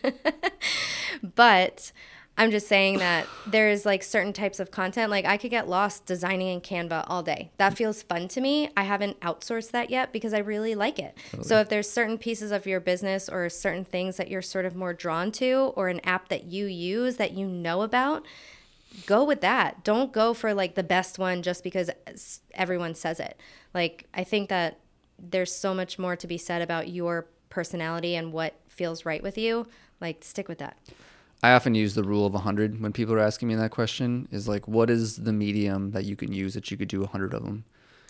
but 1.35 1.91
I'm 2.39 2.51
just 2.51 2.69
saying 2.69 2.99
that 2.99 3.27
there's 3.47 3.87
like 3.87 4.03
certain 4.03 4.33
types 4.35 4.61
of 4.61 4.71
content. 4.71 5.11
Like 5.11 5.25
I 5.25 5.39
could 5.39 5.51
get 5.51 5.69
lost 5.69 6.05
designing 6.05 6.49
in 6.49 6.61
Canva 6.61 7.05
all 7.09 7.23
day. 7.23 7.51
That 7.57 7.77
feels 7.77 8.03
fun 8.03 8.29
to 8.29 8.41
me. 8.43 8.69
I 8.77 8.83
haven't 8.83 9.19
outsourced 9.21 9.71
that 9.71 9.89
yet 9.89 10.13
because 10.13 10.35
I 10.35 10.39
really 10.39 10.75
like 10.75 10.99
it. 10.99 11.17
Totally. 11.31 11.49
So 11.49 11.61
if 11.61 11.71
there's 11.71 11.89
certain 11.89 12.19
pieces 12.19 12.53
of 12.53 12.67
your 12.67 12.79
business 12.79 13.31
or 13.31 13.49
certain 13.49 13.87
things 13.87 14.19
that 14.19 14.29
you're 14.29 14.43
sort 14.43 14.67
of 14.67 14.77
more 14.77 14.93
drawn 14.93 15.33
to 15.33 15.73
or 15.77 15.89
an 15.89 16.01
app 16.01 16.29
that 16.29 16.45
you 16.45 16.67
use 16.67 17.17
that 17.17 17.33
you 17.33 17.47
know 17.47 17.81
about, 17.81 18.27
go 19.07 19.25
with 19.25 19.41
that. 19.41 19.83
Don't 19.83 20.13
go 20.13 20.35
for 20.35 20.53
like 20.53 20.75
the 20.75 20.83
best 20.83 21.19
one 21.19 21.43
just 21.43 21.65
because 21.65 21.91
everyone 22.53 22.95
says 22.95 23.19
it. 23.19 23.41
Like 23.73 24.07
I 24.13 24.25
think 24.25 24.51
that 24.51 24.79
there's 25.19 25.55
so 25.55 25.73
much 25.73 25.99
more 25.99 26.17
to 26.17 26.27
be 26.27 26.37
said 26.37 26.61
about 26.61 26.89
your 26.89 27.27
personality 27.49 28.15
and 28.15 28.33
what 28.33 28.55
feels 28.69 29.07
right 29.07 29.23
with 29.23 29.39
you. 29.39 29.67
Like 30.03 30.23
stick 30.23 30.49
with 30.49 30.59
that. 30.59 30.77
I 31.43 31.53
often 31.53 31.75
use 31.75 31.95
the 31.95 32.03
rule 32.03 32.27
of 32.27 32.33
100 32.33 32.81
when 32.81 32.93
people 32.93 33.15
are 33.15 33.21
asking 33.21 33.49
me 33.49 33.55
that 33.57 33.71
question 33.71 34.27
is 34.31 34.49
like, 34.49 34.67
what 34.67 34.91
is 34.91 35.17
the 35.17 35.33
medium 35.33 35.91
that 35.93 36.05
you 36.05 36.17
can 36.17 36.33
use 36.33 36.55
that 36.55 36.71
you 36.71 36.77
could 36.77 36.89
do 36.89 37.01
100 37.01 37.35
of 37.35 37.45
them? 37.45 37.65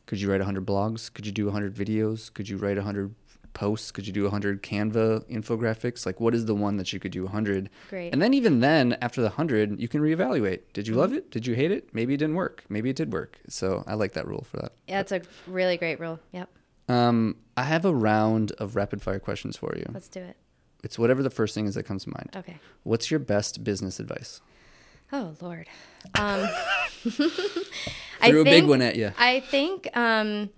Could 0.06 0.20
you 0.20 0.30
write 0.30 0.38
100 0.38 0.64
blogs? 0.64 1.12
Could 1.12 1.26
you 1.26 1.32
do 1.32 1.46
100 1.46 1.74
videos? 1.74 2.32
Could 2.32 2.48
you 2.48 2.56
write 2.56 2.76
100 2.76 3.14
posts? 3.54 3.90
Could 3.90 4.06
you 4.06 4.12
do 4.12 4.22
100 4.22 4.62
Canva 4.62 5.24
infographics? 5.28 6.06
Like, 6.06 6.20
what 6.20 6.34
is 6.34 6.44
the 6.44 6.54
one 6.54 6.76
that 6.76 6.92
you 6.92 7.00
could 7.00 7.10
do 7.10 7.24
100? 7.24 7.68
Great. 7.90 8.12
And 8.12 8.22
then, 8.22 8.32
even 8.32 8.60
then, 8.60 8.96
after 9.02 9.20
the 9.20 9.28
100, 9.28 9.80
you 9.80 9.88
can 9.88 10.00
reevaluate. 10.00 10.60
Did 10.72 10.86
you 10.86 10.94
love 10.94 11.12
it? 11.12 11.30
Did 11.30 11.46
you 11.46 11.54
hate 11.54 11.72
it? 11.72 11.88
Maybe 11.92 12.14
it 12.14 12.18
didn't 12.18 12.36
work. 12.36 12.64
Maybe 12.68 12.90
it 12.90 12.96
did 12.96 13.12
work. 13.12 13.38
So, 13.48 13.82
I 13.86 13.94
like 13.94 14.12
that 14.12 14.28
rule 14.28 14.46
for 14.48 14.58
that. 14.58 14.72
Yeah, 14.86 15.00
it's 15.00 15.12
a 15.12 15.22
really 15.48 15.76
great 15.76 15.98
rule. 15.98 16.20
Yep. 16.32 16.48
Um, 16.88 17.36
I 17.56 17.64
have 17.64 17.84
a 17.84 17.92
round 17.92 18.52
of 18.52 18.76
rapid 18.76 19.02
fire 19.02 19.18
questions 19.18 19.56
for 19.56 19.74
you. 19.76 19.86
Let's 19.92 20.08
do 20.08 20.20
it. 20.20 20.36
It's 20.86 21.00
whatever 21.00 21.20
the 21.20 21.30
first 21.30 21.52
thing 21.52 21.66
is 21.66 21.74
that 21.74 21.82
comes 21.82 22.04
to 22.04 22.10
mind. 22.10 22.30
Okay. 22.36 22.58
What's 22.84 23.10
your 23.10 23.18
best 23.18 23.64
business 23.64 23.98
advice? 23.98 24.40
Oh 25.12 25.34
Lord. 25.40 25.66
Um, 26.14 26.48
I 28.20 28.30
Threw 28.30 28.44
think, 28.44 28.46
a 28.46 28.60
big 28.60 28.66
one 28.66 28.80
at 28.82 28.94
you. 28.94 29.10
I 29.18 29.40
think 29.40 29.88
um, 29.96 30.50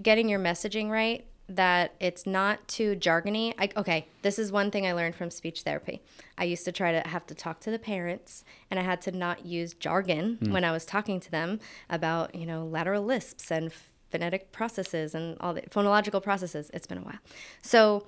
getting 0.00 0.28
your 0.28 0.38
messaging 0.38 0.88
right. 0.88 1.26
That 1.48 1.94
it's 2.00 2.26
not 2.26 2.66
too 2.68 2.94
jargony. 2.94 3.54
I, 3.58 3.68
okay, 3.76 4.06
this 4.22 4.38
is 4.38 4.52
one 4.52 4.70
thing 4.70 4.86
I 4.86 4.92
learned 4.92 5.16
from 5.16 5.30
speech 5.30 5.62
therapy. 5.62 6.00
I 6.38 6.44
used 6.44 6.64
to 6.64 6.72
try 6.72 6.92
to 6.92 7.06
have 7.06 7.26
to 7.26 7.34
talk 7.34 7.60
to 7.60 7.70
the 7.72 7.78
parents, 7.78 8.44
and 8.70 8.80
I 8.80 8.82
had 8.84 9.02
to 9.02 9.12
not 9.12 9.44
use 9.44 9.74
jargon 9.74 10.38
mm. 10.40 10.52
when 10.52 10.64
I 10.64 10.70
was 10.70 10.86
talking 10.86 11.20
to 11.20 11.30
them 11.30 11.58
about, 11.90 12.34
you 12.34 12.46
know, 12.46 12.64
lateral 12.64 13.04
lisps 13.04 13.50
and 13.50 13.72
phonetic 14.10 14.52
processes 14.52 15.14
and 15.14 15.36
all 15.40 15.52
the 15.52 15.62
phonological 15.62 16.22
processes. 16.22 16.70
It's 16.72 16.86
been 16.86 16.98
a 16.98 17.02
while. 17.02 17.18
So 17.60 18.06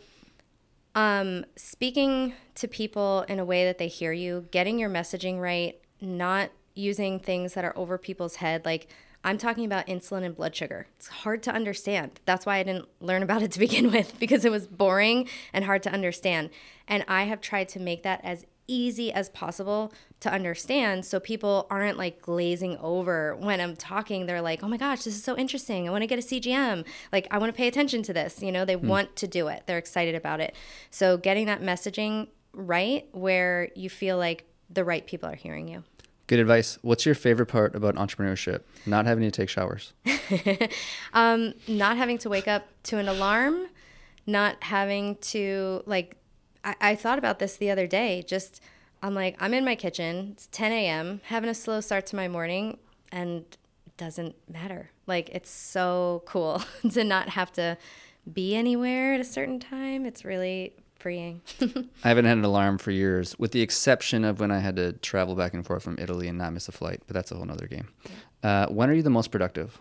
um, 0.97 1.45
speaking 1.57 2.33
to 2.55 2.67
people 2.67 3.27
in 3.29 3.39
a 3.39 3.45
way 3.45 3.65
that 3.65 3.77
they 3.77 3.87
hear 3.87 4.13
you, 4.13 4.47
getting 4.51 4.79
your 4.79 4.89
messaging 4.89 5.39
right, 5.39 5.79
not 6.01 6.51
using 6.75 7.21
things 7.21 7.53
that 7.55 7.65
are 7.65 7.77
over 7.77 7.99
people's 7.99 8.37
head. 8.37 8.65
Like 8.65 8.89
I'm 9.23 9.37
talking 9.37 9.67
about 9.67 9.87
insulin 9.87 10.25
and 10.25 10.35
blood 10.35 10.57
sugar. 10.57 10.87
It's 10.97 11.09
hard 11.09 11.43
to 11.45 11.53
understand. 11.53 12.21
That's 12.25 12.47
why 12.47 12.57
I 12.57 12.63
didn't 12.63 12.89
learn 13.01 13.23
about 13.23 13.43
it 13.43 13.53
to 13.53 13.59
begin 13.59 13.93
with 13.93 14.19
because 14.19 14.47
it 14.47 14.51
was 14.51 14.67
boring 14.67 15.29
and 15.53 15.67
hard 15.67 15.83
to 15.83 15.93
understand. 15.93 16.49
And 16.89 17.05
I 17.07 17.25
have 17.25 17.43
tried 17.43 17.69
to 17.71 17.81
make 17.81 18.03
that 18.03 18.23
as 18.25 18.47
easy 18.69 19.13
as 19.13 19.29
possible 19.31 19.93
to 20.21 20.33
understand 20.33 21.05
so 21.05 21.21
people 21.21 21.67
aren't 21.71 21.99
like 21.99 22.21
glazing 22.21 22.77
over 22.79 23.37
when 23.37 23.61
I'm 23.61 23.77
talking. 23.77 24.27
They're 24.27 24.43
like, 24.43 24.63
oh 24.63 24.69
my 24.69 24.77
gosh, 24.77 25.05
this 25.05 25.15
is 25.15 25.23
so 25.23 25.37
interesting. 25.37 25.89
I 25.89 25.93
want 25.93 26.03
to 26.03 26.07
get 26.07 26.19
a 26.19 26.23
CGM. 26.23 26.85
Like, 27.13 27.29
I 27.31 27.39
want 27.39 27.53
to 27.53 27.57
pay 27.57 27.69
attention 27.69 28.03
to 28.05 28.13
this. 28.13 28.43
You 28.43 28.53
know, 28.53 28.65
they 28.65 28.77
mm. 28.77 28.83
want 28.83 29.17
to 29.17 29.27
do 29.27 29.49
it, 29.49 29.65
they're 29.67 29.79
excited 29.79 30.15
about 30.15 30.41
it. 30.41 30.55
So, 30.91 31.17
getting 31.17 31.47
that 31.47 31.63
messaging 31.63 32.29
right 32.53 33.07
where 33.13 33.71
you 33.75 33.91
feel 33.91 34.17
like 34.17 34.45
the 34.71 34.85
right 34.85 35.07
people 35.07 35.29
are 35.29 35.37
hearing 35.37 35.69
you. 35.69 35.85
Good 36.27 36.41
advice. 36.41 36.79
What's 36.83 37.07
your 37.07 37.15
favorite 37.15 37.47
part 37.47 37.77
about 37.77 37.95
entrepreneurship? 37.95 38.63
Not 38.85 39.07
having 39.07 39.23
to 39.23 39.31
take 39.31 39.49
showers. 39.49 39.93
um, 41.13 41.55
not 41.69 41.97
having 41.97 42.19
to 42.19 42.29
wake 42.29 42.49
up 42.49 42.67
to 42.85 42.99
an 42.99 43.07
alarm, 43.07 43.69
not 44.27 44.61
having 44.65 45.17
to 45.17 45.85
like 45.87 46.17
I, 46.67 46.75
I 46.81 46.95
thought 46.97 47.19
about 47.19 47.39
this 47.39 47.57
the 47.57 47.71
other 47.71 47.87
day. 47.87 48.23
Just, 48.27 48.61
I'm 49.03 49.15
like, 49.15 49.37
I'm 49.41 49.55
in 49.55 49.65
my 49.65 49.77
kitchen. 49.77 50.31
It's 50.33 50.49
10 50.49 50.73
a.m., 50.73 51.21
having 51.25 51.49
a 51.49 51.55
slow 51.55 51.81
start 51.81 52.05
to 52.07 52.17
my 52.17 52.29
morning, 52.29 52.79
and 53.11 53.45
it 53.87 53.97
doesn't 53.97 54.35
matter. 54.53 54.91
Like, 55.07 55.31
it's 55.31 55.51
so 55.51 56.25
cool 56.27 56.63
to 56.91 57.05
not 57.05 57.31
have 57.31 57.53
to 57.53 57.79
be 58.31 58.57
anywhere 58.57 59.15
at 59.15 59.21
a 59.21 59.25
certain 59.25 59.61
time. 59.61 60.05
It's 60.05 60.25
really 60.25 60.75
freeing. 60.99 61.41
I 61.61 62.09
haven't 62.09 62.25
had 62.25 62.39
an 62.39 62.45
alarm 62.45 62.79
for 62.79 62.91
years, 62.91 63.39
with 63.39 63.53
the 63.53 63.61
exception 63.61 64.25
of 64.25 64.41
when 64.41 64.51
I 64.51 64.59
had 64.59 64.75
to 64.77 64.93
travel 64.95 65.37
back 65.37 65.55
and 65.55 65.65
forth 65.65 65.85
from 65.85 65.97
Italy 66.01 66.27
and 66.27 66.37
not 66.37 66.53
miss 66.53 66.69
a 66.69 66.73
flight, 66.73 67.01
but 67.07 67.15
that's 67.15 67.31
a 67.31 67.37
whole 67.37 67.51
other 67.51 67.69
game. 67.69 67.89
Uh, 68.43 68.67
when 68.67 68.91
are 68.91 68.95
you 68.95 69.03
the 69.03 69.11
most 69.11 69.31
productive? 69.31 69.81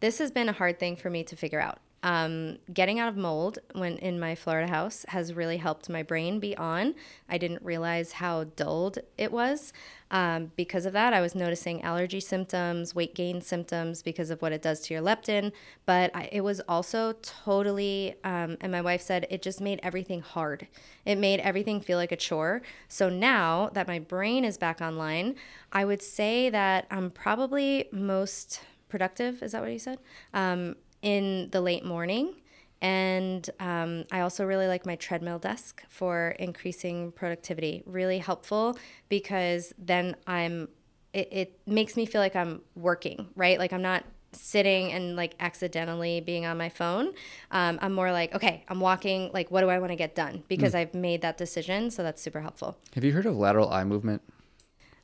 This 0.00 0.18
has 0.18 0.30
been 0.30 0.48
a 0.48 0.52
hard 0.52 0.78
thing 0.78 0.96
for 0.96 1.10
me 1.10 1.22
to 1.24 1.36
figure 1.36 1.60
out. 1.60 1.78
Um, 2.04 2.58
getting 2.72 3.00
out 3.00 3.08
of 3.08 3.16
mold 3.16 3.60
when 3.72 3.96
in 3.96 4.20
my 4.20 4.34
Florida 4.34 4.70
house 4.70 5.06
has 5.08 5.32
really 5.32 5.56
helped 5.56 5.88
my 5.88 6.02
brain 6.02 6.38
be 6.38 6.54
on. 6.54 6.94
I 7.30 7.38
didn't 7.38 7.62
realize 7.62 8.12
how 8.12 8.44
dulled 8.44 8.98
it 9.16 9.32
was. 9.32 9.72
Um, 10.10 10.52
because 10.54 10.84
of 10.84 10.92
that, 10.92 11.14
I 11.14 11.22
was 11.22 11.34
noticing 11.34 11.80
allergy 11.80 12.20
symptoms, 12.20 12.94
weight 12.94 13.14
gain 13.14 13.40
symptoms 13.40 14.02
because 14.02 14.28
of 14.28 14.42
what 14.42 14.52
it 14.52 14.60
does 14.60 14.80
to 14.82 14.94
your 14.94 15.02
leptin. 15.02 15.50
But 15.86 16.14
I, 16.14 16.28
it 16.30 16.42
was 16.42 16.60
also 16.68 17.14
totally, 17.22 18.16
um, 18.22 18.58
and 18.60 18.70
my 18.70 18.82
wife 18.82 19.00
said 19.00 19.26
it 19.30 19.40
just 19.40 19.62
made 19.62 19.80
everything 19.82 20.20
hard. 20.20 20.68
It 21.06 21.16
made 21.16 21.40
everything 21.40 21.80
feel 21.80 21.96
like 21.96 22.12
a 22.12 22.16
chore. 22.16 22.60
So 22.86 23.08
now 23.08 23.70
that 23.72 23.88
my 23.88 23.98
brain 23.98 24.44
is 24.44 24.58
back 24.58 24.82
online, 24.82 25.36
I 25.72 25.86
would 25.86 26.02
say 26.02 26.50
that 26.50 26.86
I'm 26.90 27.10
probably 27.10 27.88
most 27.90 28.60
productive. 28.90 29.42
Is 29.42 29.52
that 29.52 29.62
what 29.62 29.72
you 29.72 29.78
said? 29.78 29.98
Um, 30.34 30.76
in 31.04 31.50
the 31.50 31.60
late 31.60 31.84
morning. 31.84 32.34
And 32.80 33.48
um, 33.60 34.04
I 34.10 34.20
also 34.20 34.44
really 34.44 34.66
like 34.66 34.84
my 34.84 34.96
treadmill 34.96 35.38
desk 35.38 35.82
for 35.88 36.30
increasing 36.38 37.12
productivity. 37.12 37.82
Really 37.86 38.18
helpful 38.18 38.76
because 39.08 39.72
then 39.78 40.16
I'm, 40.26 40.68
it, 41.12 41.28
it 41.30 41.60
makes 41.66 41.96
me 41.96 42.04
feel 42.04 42.20
like 42.20 42.34
I'm 42.34 42.62
working, 42.74 43.28
right? 43.36 43.58
Like 43.58 43.72
I'm 43.72 43.82
not 43.82 44.04
sitting 44.32 44.92
and 44.92 45.14
like 45.14 45.34
accidentally 45.40 46.20
being 46.20 46.46
on 46.46 46.58
my 46.58 46.68
phone. 46.68 47.12
Um, 47.50 47.78
I'm 47.80 47.92
more 47.92 48.10
like, 48.10 48.34
okay, 48.34 48.64
I'm 48.68 48.80
walking. 48.80 49.30
Like, 49.32 49.50
what 49.50 49.60
do 49.60 49.68
I 49.68 49.78
want 49.78 49.92
to 49.92 49.96
get 49.96 50.14
done? 50.14 50.42
Because 50.48 50.72
mm. 50.72 50.78
I've 50.78 50.94
made 50.94 51.22
that 51.22 51.36
decision. 51.36 51.90
So 51.90 52.02
that's 52.02 52.20
super 52.20 52.40
helpful. 52.40 52.76
Have 52.94 53.04
you 53.04 53.12
heard 53.12 53.26
of 53.26 53.36
lateral 53.36 53.70
eye 53.70 53.84
movement? 53.84 54.22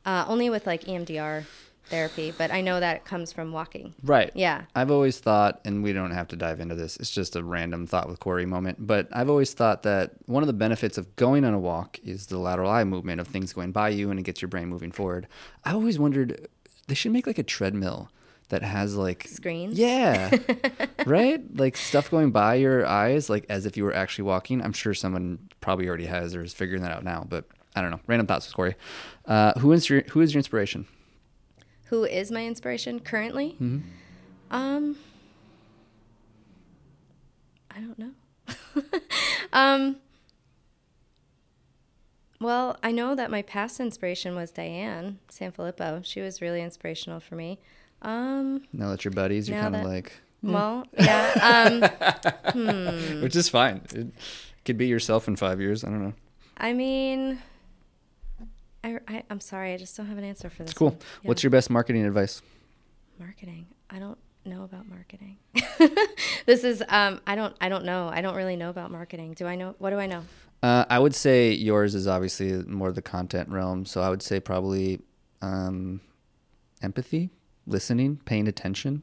Uh, 0.05 0.25
only 0.27 0.51
with 0.51 0.67
like 0.67 0.85
EMDR 0.85 1.45
therapy, 1.91 2.33
but 2.37 2.51
I 2.51 2.61
know 2.61 2.81
that 2.81 2.97
it 2.97 3.05
comes 3.05 3.33
from 3.33 3.53
walking. 3.53 3.95
Right. 4.03 4.31
Yeah. 4.35 4.63
I've 4.75 4.91
always 4.91 5.19
thought, 5.19 5.61
and 5.65 5.83
we 5.83 5.93
don't 5.93 6.13
have 6.13 6.29
to 6.29 6.37
dive 6.37 6.61
into 6.61 6.75
this, 6.75 6.97
it's 6.97 7.11
just 7.11 7.37
a 7.37 7.45
random 7.45 7.87
thought 7.87 8.09
with 8.09 8.21
Corey 8.21 8.47
moment, 8.47 8.87
but 8.87 9.09
I've 9.13 9.29
always 9.29 9.53
thought 9.53 9.83
that 9.83 10.13
one 10.27 10.43
of 10.43 10.47
the 10.47 10.53
benefits 10.53 10.97
of 10.97 11.15
going 11.17 11.45
on 11.45 11.53
a 11.53 11.59
walk 11.59 11.99
is 12.05 12.27
the 12.27 12.39
lateral 12.39 12.71
eye 12.71 12.85
movement 12.85 13.21
of 13.21 13.29
things 13.29 13.53
going 13.53 13.73
by 13.73 13.91
you 13.91 14.11
and 14.11 14.19
it 14.19 14.23
gets 14.23 14.41
your 14.41 14.49
brain 14.49 14.69
moving 14.69 14.93
forward. 14.93 15.27
I 15.65 15.73
always 15.73 15.99
wondered 15.99 16.49
they 16.87 16.95
should 16.95 17.13
make 17.13 17.27
like 17.27 17.39
a 17.39 17.43
treadmill 17.43 18.11
that 18.51 18.63
has 18.63 18.97
like 18.97 19.27
Screens? 19.27 19.79
Yeah, 19.79 20.37
right. 21.07 21.41
Like 21.57 21.77
stuff 21.77 22.11
going 22.11 22.31
by 22.31 22.57
your 22.57 22.87
eyes, 22.87 23.31
like 23.31 23.47
as 23.49 23.65
if 23.65 23.77
you 23.77 23.85
were 23.85 23.95
actually 23.95 24.25
walking. 24.25 24.61
I'm 24.63 24.73
sure 24.73 24.93
someone 24.93 25.39
probably 25.61 25.89
already 25.89 26.07
has 26.07 26.35
or 26.35 26.43
is 26.43 26.53
figuring 26.53 26.83
that 26.83 26.93
out 26.93 27.05
now. 27.05 27.25
But 27.29 27.47
I 27.75 27.81
don't 27.81 27.91
know. 27.91 28.01
Random 28.07 28.27
thoughts, 28.27 28.47
with 28.47 28.55
Corey. 28.55 28.75
Uh, 29.25 29.59
who 29.61 29.73
is 29.73 29.89
your 29.89 30.03
Who 30.11 30.21
is 30.21 30.35
your 30.35 30.41
inspiration? 30.41 30.87
Who 31.91 32.05
is 32.05 32.31
my 32.31 32.47
inspiration 32.47 33.01
currently? 33.01 33.57
Um, 34.51 34.97
I 37.71 37.81
don't 37.81 37.99
know. 37.99 38.11
um, 39.53 39.97
well, 42.41 42.79
I 42.83 42.93
know 42.93 43.17
that 43.17 43.29
my 43.31 43.43
past 43.43 43.81
inspiration 43.81 44.37
was 44.37 44.53
Diane 44.53 45.19
Sanfilippo. 45.31 46.05
She 46.05 46.21
was 46.21 46.41
really 46.41 46.63
inspirational 46.63 47.19
for 47.19 47.35
me. 47.35 47.59
Um, 48.03 48.63
Now 48.73 48.91
that 48.91 49.05
you're 49.05 49.11
buddies, 49.11 49.49
you're 49.49 49.61
kind 49.61 49.75
of 49.75 49.85
like, 49.85 50.13
well, 50.43 50.87
yeah. 50.97 51.83
Um, 52.55 53.21
which 53.21 53.35
is 53.35 53.49
fine. 53.49 53.83
It 53.93 54.07
could 54.65 54.79
be 54.79 54.87
yourself 54.87 55.27
in 55.27 55.35
five 55.35 55.61
years. 55.61 55.83
I 55.83 55.89
don't 55.89 56.03
know. 56.03 56.15
I 56.57 56.73
mean, 56.73 57.43
I, 58.83 58.99
I, 59.09 59.23
I'm 59.31 59.41
sorry, 59.41 59.73
I 59.75 59.77
just 59.77 59.97
don't 59.97 60.07
have 60.07 60.19
an 60.19 60.25
answer 60.25 60.49
for 60.51 60.63
this. 60.65 60.73
Cool. 60.73 60.91
one. 60.91 60.99
What's 61.25 61.43
your 61.43 61.51
best 61.51 61.71
marketing 61.71 62.05
advice? 62.07 62.43
marketing? 63.19 63.67
I 63.91 63.99
don't 63.99 64.17
know 64.47 64.65
about 64.65 64.89
marketing. 64.89 65.37
this 66.47 66.65
is 66.65 66.83
um, 66.89 67.21
I 67.27 67.35
don't 67.35 67.55
I 67.61 67.69
don't 67.69 67.85
know. 67.85 68.09
I 68.09 68.23
don't 68.23 68.35
really 68.35 68.57
know 68.57 68.71
about 68.71 68.91
marketing. 68.91 69.35
Do 69.35 69.47
I 69.47 69.57
know? 69.57 69.75
What 69.79 69.91
do 69.91 69.99
I 69.99 70.07
know? 70.07 70.23
Uh, 70.63 70.85
I 70.89 70.99
would 70.99 71.15
say 71.15 71.53
yours 71.53 71.95
is 71.95 72.07
obviously 72.07 72.53
more 72.67 72.93
the 72.93 73.03
content 73.03 73.49
realm. 73.51 73.85
So 73.85 74.01
I 74.01 74.09
would 74.11 74.23
say 74.23 74.41
probably 74.41 75.01
um, 75.43 76.01
empathy, 76.83 77.31
listening, 77.67 78.21
paying 78.25 78.47
attention, 78.49 79.03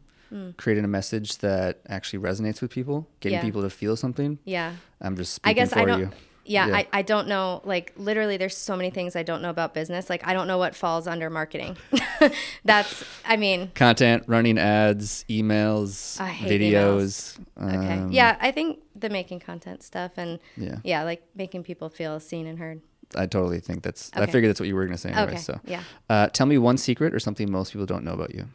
creating 0.57 0.83
a 0.85 0.87
message 0.87 1.37
that 1.39 1.79
actually 1.87 2.19
resonates 2.19 2.61
with 2.61 2.71
people, 2.71 3.07
getting 3.21 3.37
Yeah. 3.37 3.43
people 3.43 3.61
to 3.63 3.69
feel 3.69 3.95
something. 3.95 4.37
Yeah. 4.45 4.73
I'm 5.01 5.15
just 5.15 5.39
I 5.43 5.51
speaking 5.51 5.63
guess 5.63 5.73
for 5.73 5.79
I 5.79 5.85
don't. 5.85 5.99
you. 5.99 6.11
Yeah, 6.47 6.67
Yeah. 6.67 6.75
I, 6.77 6.87
I 6.93 7.01
don't 7.01 7.27
know. 7.27 7.61
Like 7.63 7.93
literally, 7.97 8.37
there's 8.37 8.55
so 8.57 8.75
many 8.75 8.89
things 8.89 9.15
I 9.15 9.23
don't 9.23 9.41
know 9.41 9.49
about 9.49 9.73
business. 9.73 10.09
Like 10.09 10.25
I 10.27 10.33
don't 10.33 10.47
know 10.47 10.57
what 10.57 10.75
falls 10.75 11.07
under 11.07 11.29
marketing. 11.29 11.77
That's. 12.65 13.03
I 13.25 13.37
mean. 13.37 13.71
Content, 13.75 14.23
running 14.27 14.57
ads, 14.57 15.25
emails, 15.29 16.17
videos. 16.41 17.37
Okay. 17.61 17.93
um, 17.93 18.11
yeah, 18.11 18.37
I 18.39 18.51
think 18.51 18.79
the 18.95 19.09
making 19.09 19.39
content 19.41 19.83
stuff 19.83 20.11
and 20.17 20.39
Yeah. 20.55 20.77
yeah, 20.83 21.03
like 21.03 21.23
making 21.35 21.63
people 21.63 21.89
feel 21.89 22.19
seen 22.19 22.47
and 22.47 22.57
heard. 22.59 22.81
I 23.15 23.25
totally 23.25 23.59
think 23.59 23.83
that's. 23.83 24.11
I 24.15 24.25
figured 24.25 24.49
that's 24.49 24.59
what 24.59 24.67
you 24.67 24.75
were 24.75 24.85
going 24.85 24.97
to 24.97 25.01
say 25.01 25.09
anyway. 25.11 25.31
Okay. 25.33 25.37
So, 25.37 25.59
Yeah. 25.65 25.83
uh, 26.09 26.27
tell 26.27 26.45
me 26.45 26.57
one 26.57 26.77
secret 26.77 27.13
or 27.13 27.19
something 27.19 27.49
most 27.49 27.71
people 27.71 27.85
don't 27.85 28.03
know 28.03 28.13
about 28.13 28.35
you. 28.35 28.47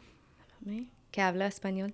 Me? 0.63 0.89
Que 1.11 1.23
habla 1.23 1.45
español? 1.45 1.91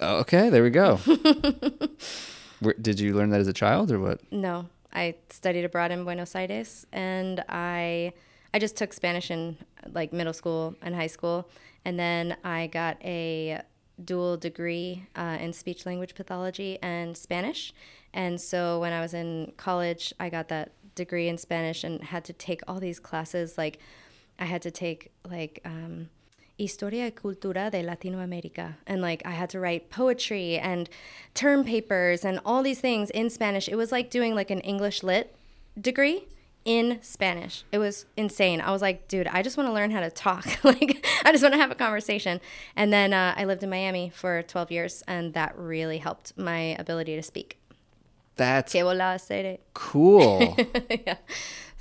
Oh, 0.00 0.16
okay, 0.20 0.48
there 0.48 0.62
we 0.62 0.70
go. 0.70 0.96
Where, 2.60 2.74
did 2.80 2.98
you 3.00 3.14
learn 3.14 3.30
that 3.30 3.40
as 3.40 3.48
a 3.48 3.52
child 3.52 3.90
or 3.92 3.98
what? 3.98 4.20
No, 4.32 4.68
I 4.92 5.14
studied 5.30 5.64
abroad 5.64 5.90
in 5.90 6.04
Buenos 6.04 6.34
Aires, 6.34 6.86
and 6.92 7.44
I 7.48 8.12
I 8.54 8.58
just 8.58 8.76
took 8.76 8.92
Spanish 8.92 9.30
in 9.30 9.56
like 9.92 10.12
middle 10.12 10.32
school 10.32 10.74
and 10.82 10.94
high 10.94 11.06
school, 11.06 11.48
and 11.84 11.98
then 11.98 12.36
I 12.44 12.66
got 12.66 13.02
a 13.02 13.62
dual 14.04 14.36
degree 14.36 15.06
uh, 15.16 15.38
in 15.40 15.52
speech 15.52 15.86
language 15.86 16.14
pathology 16.14 16.78
and 16.82 17.16
Spanish. 17.16 17.72
And 18.12 18.40
so 18.40 18.80
when 18.80 18.92
I 18.92 19.00
was 19.00 19.14
in 19.14 19.52
college, 19.56 20.12
I 20.20 20.28
got 20.28 20.48
that 20.48 20.72
degree 20.94 21.28
in 21.28 21.38
Spanish 21.38 21.84
and 21.84 22.02
had 22.02 22.24
to 22.24 22.32
take 22.32 22.60
all 22.68 22.80
these 22.80 23.00
classes. 23.00 23.56
Like 23.56 23.78
I 24.38 24.44
had 24.44 24.62
to 24.62 24.70
take 24.70 25.12
like 25.28 25.60
um, 25.64 26.08
Historia 26.58 27.04
y 27.04 27.10
Cultura 27.10 27.70
de 27.70 27.82
Latinoamérica. 27.82 28.76
And 28.86 29.00
like 29.00 29.22
I 29.24 29.32
had 29.32 29.50
to 29.50 29.60
write 29.60 29.90
poetry 29.90 30.58
and 30.58 30.88
term 31.34 31.64
papers 31.64 32.24
and 32.24 32.40
all 32.44 32.62
these 32.62 32.80
things 32.80 33.10
in 33.10 33.30
Spanish. 33.30 33.68
It 33.68 33.76
was 33.76 33.92
like 33.92 34.10
doing 34.10 34.34
like 34.34 34.50
an 34.50 34.60
English 34.60 35.02
lit 35.02 35.34
degree 35.80 36.26
in 36.64 36.98
Spanish. 37.02 37.64
It 37.72 37.78
was 37.78 38.06
insane. 38.16 38.60
I 38.60 38.70
was 38.70 38.82
like, 38.82 39.08
dude, 39.08 39.26
I 39.26 39.42
just 39.42 39.56
want 39.56 39.68
to 39.68 39.72
learn 39.72 39.90
how 39.90 40.00
to 40.00 40.10
talk. 40.10 40.46
like 40.64 41.04
I 41.24 41.32
just 41.32 41.42
want 41.42 41.54
to 41.54 41.58
have 41.58 41.70
a 41.70 41.74
conversation. 41.74 42.40
And 42.76 42.92
then 42.92 43.12
uh, 43.12 43.34
I 43.36 43.44
lived 43.44 43.62
in 43.62 43.70
Miami 43.70 44.10
for 44.10 44.42
12 44.42 44.70
years 44.70 45.02
and 45.08 45.34
that 45.34 45.56
really 45.56 45.98
helped 45.98 46.36
my 46.38 46.76
ability 46.78 47.16
to 47.16 47.22
speak. 47.22 47.58
That's 48.36 48.72
hacer 48.72 49.58
cool. 49.74 50.56
yeah. 50.90 51.16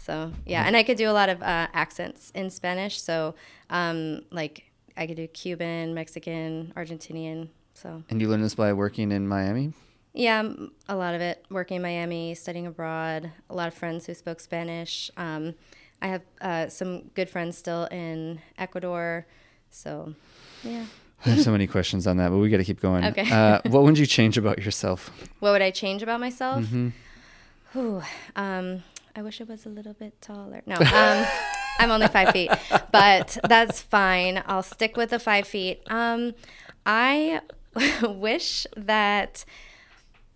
So 0.04 0.32
yeah, 0.46 0.64
and 0.66 0.76
I 0.76 0.84
could 0.84 0.98
do 0.98 1.10
a 1.10 1.14
lot 1.14 1.30
of 1.30 1.42
uh, 1.42 1.68
accents 1.74 2.32
in 2.34 2.50
Spanish. 2.50 3.00
So 3.02 3.36
um, 3.70 4.24
like 4.32 4.72
I 4.98 5.06
could 5.08 5.18
do 5.18 5.28
Cuban, 5.28 5.94
Mexican, 5.94 6.74
Argentinian. 6.76 7.50
So 7.76 8.04
and 8.10 8.20
you 8.22 8.28
learned 8.28 8.44
this 8.44 8.56
by 8.56 8.74
working 8.74 9.12
in 9.12 9.28
Miami? 9.28 9.74
yeah, 10.14 10.44
a 10.90 10.96
lot 10.96 11.16
of 11.16 11.22
it. 11.22 11.46
Working 11.50 11.78
in 11.78 11.82
Miami, 11.82 12.36
studying 12.36 12.68
abroad. 12.68 13.32
A 13.50 13.56
lot 13.56 13.68
of 13.68 13.74
friends 13.74 14.06
who 14.06 14.14
spoke 14.14 14.40
Spanish. 14.40 15.10
Um, 15.18 15.56
I 16.02 16.08
have 16.08 16.22
uh, 16.42 16.68
some 16.68 17.10
good 17.14 17.30
friends 17.30 17.58
still 17.58 17.86
in 17.86 18.42
Ecuador. 18.58 19.26
So 19.70 20.16
yeah. 20.64 20.86
I 21.26 21.30
have 21.30 21.42
so 21.42 21.52
many 21.52 21.68
questions 21.68 22.08
on 22.08 22.18
that, 22.18 22.30
but 22.30 22.38
we 22.38 22.50
got 22.50 22.58
to 22.58 22.64
keep 22.64 22.82
going. 22.82 23.06
Okay. 23.06 23.30
Uh, 23.32 23.62
what 23.68 23.84
would 23.84 23.98
you 23.98 24.08
change 24.08 24.38
about 24.38 24.58
yourself? 24.64 25.12
What 25.40 25.52
would 25.52 25.62
I 25.62 25.70
change 25.70 26.02
about 26.02 26.20
myself? 26.20 26.64
Mm-hmm. 26.66 26.90
Whew, 27.74 28.02
um, 28.36 28.84
I 29.16 29.22
wish 29.22 29.42
I 29.42 29.44
was 29.44 29.66
a 29.66 29.70
little 29.70 29.94
bit 29.94 30.22
taller. 30.22 30.62
No, 30.66 30.76
um, 30.80 31.26
I'm 31.80 31.92
only 31.92 32.08
five 32.08 32.32
feet, 32.32 32.52
but 32.92 33.38
that's 33.48 33.82
fine. 33.82 34.44
I'll 34.46 34.64
stick 34.64 34.98
with 34.98 35.10
the 35.10 35.20
five 35.20 35.48
feet. 35.48 35.82
Um, 35.90 36.34
I 36.86 37.42
wish 38.04 38.66
that 38.76 39.46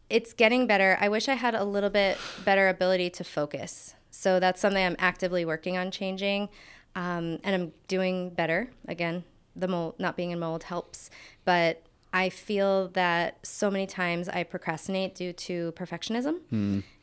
it's 0.10 0.34
getting 0.34 0.68
better. 0.68 0.98
I 1.00 1.10
wish 1.10 1.28
I 1.28 1.36
had 1.36 1.56
a 1.56 1.64
little 1.64 1.90
bit 1.90 2.18
better 2.44 2.68
ability 2.68 3.10
to 3.12 3.24
focus. 3.24 3.96
So 4.12 4.40
that's 4.40 4.62
something 4.62 4.84
I'm 4.84 4.96
actively 5.00 5.46
working 5.46 5.78
on 5.78 5.92
changing, 5.92 6.50
um, 6.96 7.40
and 7.44 7.48
I'm 7.56 7.74
doing 7.88 8.30
better. 8.30 8.72
Again, 8.88 9.24
the 9.56 9.68
mold 9.68 9.96
not 10.00 10.16
being 10.16 10.32
in 10.32 10.40
mold 10.40 10.64
helps, 10.64 11.10
but 11.44 11.85
I 12.16 12.30
feel 12.30 12.88
that 12.94 13.46
so 13.46 13.70
many 13.70 13.86
times 13.86 14.30
I 14.30 14.44
procrastinate 14.44 15.16
due 15.16 15.34
to 15.34 15.74
perfectionism 15.74 16.38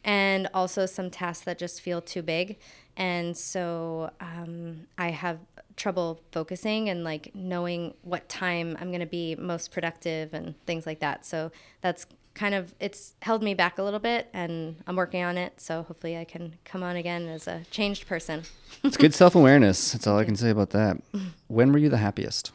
and 0.05 0.49
also 0.55 0.87
some 0.87 1.11
tasks 1.11 1.45
that 1.45 1.59
just 1.59 1.83
feel 1.83 2.01
too 2.01 2.23
big. 2.23 2.57
And 2.97 3.37
so 3.37 4.11
um, 4.23 4.87
I 4.97 5.11
have 5.11 5.39
trouble 5.77 6.23
focusing 6.33 6.89
and 6.89 7.05
like 7.05 7.31
knowing 7.35 7.93
what 8.01 8.27
time 8.31 8.75
I'm 8.81 8.89
going 8.89 9.01
to 9.01 9.07
be 9.07 9.37
most 9.37 9.71
productive 9.71 10.33
and 10.33 10.55
things 10.65 10.87
like 10.87 11.01
that. 11.01 11.27
So 11.27 11.53
that's 11.83 12.07
kind 12.33 12.55
of 12.55 12.75
it's 12.81 13.13
held 13.21 13.43
me 13.43 13.53
back 13.53 13.77
a 13.77 13.83
little 13.83 14.01
bit 14.01 14.31
and 14.33 14.77
I'm 14.87 14.97
working 14.97 15.23
on 15.23 15.37
it. 15.37 15.61
So 15.61 15.83
hopefully 15.83 16.17
I 16.17 16.25
can 16.25 16.55
come 16.65 16.83
on 16.83 16.97
again 16.97 17.29
as 17.29 17.47
a 17.47 17.65
changed 17.71 18.07
person. 18.07 18.45
It's 18.83 18.97
good 18.97 19.15
self 19.15 19.35
awareness. 19.35 19.93
That's 19.93 20.07
all 20.07 20.19
I 20.19 20.25
can 20.25 20.37
say 20.37 20.49
about 20.49 20.71
that. 20.71 20.97
When 21.49 21.71
were 21.71 21.79
you 21.79 21.91
the 21.91 21.99
happiest? 21.99 22.51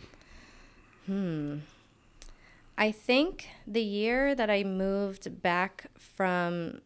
I 2.78 2.92
think 2.92 3.50
the 3.66 3.82
year 3.82 4.36
that 4.36 4.50
I 4.50 4.64
moved 4.64 5.42
back 5.42 5.88
from, 5.98 6.82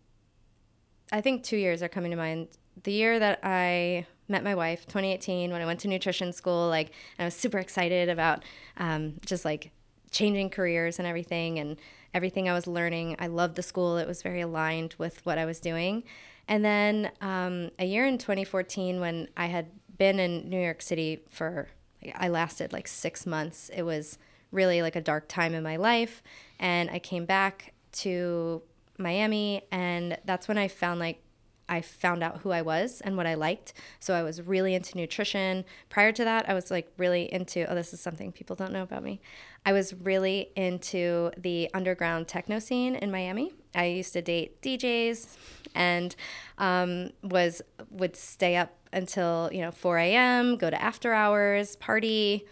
I 1.12 1.20
think 1.20 1.44
two 1.44 1.58
years 1.58 1.84
are 1.84 1.90
coming 1.90 2.12
to 2.12 2.18
mind. 2.18 2.48
The 2.84 2.94
year 2.94 3.20
that 3.20 3.40
I 3.44 4.08
met 4.30 4.44
my 4.44 4.56
wife, 4.56 4.86
2018, 4.86 5.52
when 5.52 5.62
I 5.62 5.66
went 5.66 5.82
to 5.82 5.90
nutrition 5.90 6.32
school, 6.32 6.70
like 6.70 6.92
I 7.20 7.26
was 7.26 7.36
super 7.36 7.60
excited 7.60 8.08
about 8.08 8.44
um, 8.78 9.16
just 9.26 9.44
like 9.44 9.72
changing 10.12 10.50
careers 10.50 10.98
and 10.98 11.08
everything 11.08 11.60
and 11.60 11.78
everything 12.14 12.48
I 12.48 12.54
was 12.54 12.68
learning. 12.68 13.18
I 13.20 13.28
loved 13.28 13.56
the 13.56 13.64
school, 13.64 13.98
it 13.98 14.08
was 14.08 14.22
very 14.22 14.42
aligned 14.42 14.96
with 14.98 15.26
what 15.26 15.38
I 15.38 15.44
was 15.44 15.60
doing. 15.60 16.04
And 16.48 16.64
then 16.64 17.12
um, 17.20 17.70
a 17.78 17.86
year 17.86 18.06
in 18.06 18.18
2014, 18.18 19.02
when 19.02 19.28
I 19.36 19.48
had 19.48 19.68
been 19.98 20.20
in 20.20 20.50
New 20.50 20.60
York 20.60 20.82
City 20.82 21.24
for, 21.30 21.68
I 22.16 22.30
lasted 22.30 22.72
like 22.72 22.88
six 22.88 23.26
months. 23.26 23.70
It 23.74 23.84
was 23.84 24.18
really 24.52 24.82
like 24.82 24.96
a 24.96 25.02
dark 25.02 25.28
time 25.28 25.54
in 25.54 25.64
my 25.64 25.78
life. 25.78 26.22
And 26.60 26.90
I 26.90 27.00
came 27.00 27.26
back 27.26 27.74
to 27.94 28.62
Miami, 28.98 29.64
and 29.72 30.18
that's 30.26 30.48
when 30.48 30.58
I 30.58 30.68
found 30.68 31.00
like 31.00 31.24
I 31.72 31.80
found 31.80 32.22
out 32.22 32.40
who 32.40 32.52
I 32.52 32.62
was 32.62 33.00
and 33.00 33.16
what 33.16 33.26
I 33.26 33.36
liked. 33.36 33.72
So 34.02 34.14
I 34.14 34.24
was 34.24 34.42
really 34.42 34.76
into 34.76 34.98
nutrition. 34.98 35.64
Prior 35.90 36.12
to 36.12 36.26
that, 36.26 36.50
I 36.50 36.54
was 36.54 36.70
like 36.70 36.92
really 36.98 37.32
into 37.34 37.66
oh, 37.72 37.76
this 37.76 37.94
is 37.94 38.02
something 38.02 38.34
people 38.34 38.58
don't 38.58 38.74
know 38.74 38.84
about 38.84 39.04
me. 39.04 39.22
I 39.66 39.72
was 39.72 39.94
really 39.94 40.52
into 40.58 41.32
the 41.38 41.70
underground 41.74 42.28
techno 42.28 42.60
scene 42.60 42.96
in 42.96 43.10
Miami. 43.10 43.54
I 43.74 43.86
used 43.86 44.12
to 44.14 44.22
date 44.22 44.62
DJs 44.62 45.38
and 45.74 46.14
um, 46.58 47.12
was 47.24 47.62
would 47.90 48.18
stay 48.18 48.58
up 48.58 48.76
until 48.92 49.50
you 49.54 49.62
know 49.62 49.72
4 49.72 49.98
a.m. 50.00 50.58
Go 50.58 50.70
to 50.70 50.82
after 50.82 51.14
hours, 51.14 51.78
party, 51.78 52.46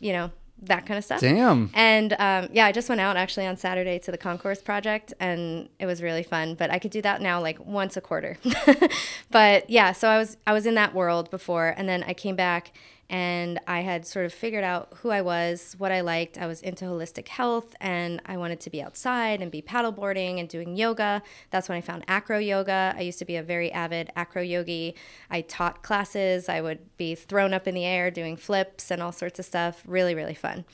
you 0.00 0.12
know 0.12 0.32
that 0.62 0.86
kind 0.86 0.98
of 0.98 1.04
stuff. 1.04 1.20
Damn. 1.20 1.70
And 1.74 2.12
um, 2.14 2.48
yeah, 2.52 2.66
I 2.66 2.72
just 2.72 2.88
went 2.88 3.00
out 3.00 3.16
actually 3.16 3.46
on 3.46 3.56
Saturday 3.56 3.98
to 4.00 4.10
the 4.10 4.18
Concourse 4.18 4.60
Project, 4.62 5.14
and 5.20 5.68
it 5.78 5.86
was 5.86 6.02
really 6.02 6.22
fun. 6.22 6.54
But 6.54 6.70
I 6.70 6.78
could 6.78 6.90
do 6.90 7.02
that 7.02 7.20
now, 7.20 7.40
like 7.40 7.58
once 7.64 7.96
a 7.96 8.00
quarter. 8.00 8.36
but 9.30 9.68
yeah, 9.70 9.92
so 9.92 10.08
I 10.08 10.18
was 10.18 10.36
I 10.46 10.52
was 10.52 10.66
in 10.66 10.74
that 10.74 10.94
world 10.94 11.30
before, 11.30 11.74
and 11.76 11.88
then 11.88 12.02
I 12.04 12.14
came 12.14 12.36
back, 12.36 12.72
and 13.10 13.58
I 13.66 13.80
had 13.80 14.06
sort 14.06 14.24
of 14.24 14.32
figured 14.32 14.62
out 14.62 14.94
who 14.98 15.10
I 15.10 15.20
was, 15.20 15.74
what 15.78 15.90
I 15.90 16.00
liked. 16.00 16.38
I 16.38 16.46
was 16.46 16.62
into 16.62 16.84
holistic 16.84 17.26
health 17.26 17.74
and 17.80 18.22
I 18.24 18.36
wanted 18.36 18.60
to 18.60 18.70
be 18.70 18.80
outside 18.80 19.42
and 19.42 19.50
be 19.50 19.60
paddleboarding 19.60 20.38
and 20.38 20.48
doing 20.48 20.76
yoga. 20.76 21.20
That's 21.50 21.68
when 21.68 21.76
I 21.76 21.80
found 21.80 22.04
acro 22.06 22.38
yoga. 22.38 22.94
I 22.96 23.00
used 23.00 23.18
to 23.18 23.24
be 23.24 23.34
a 23.34 23.42
very 23.42 23.72
avid 23.72 24.12
acro 24.14 24.42
yogi. 24.42 24.94
I 25.28 25.40
taught 25.40 25.82
classes. 25.82 26.48
I 26.48 26.60
would 26.60 26.96
be 26.98 27.16
thrown 27.16 27.52
up 27.52 27.66
in 27.66 27.74
the 27.74 27.84
air 27.84 28.12
doing 28.12 28.36
flips 28.36 28.92
and 28.92 29.02
all 29.02 29.10
sorts 29.10 29.40
of 29.40 29.44
stuff. 29.44 29.82
Really, 29.84 30.14
really 30.14 30.34
fun. 30.34 30.64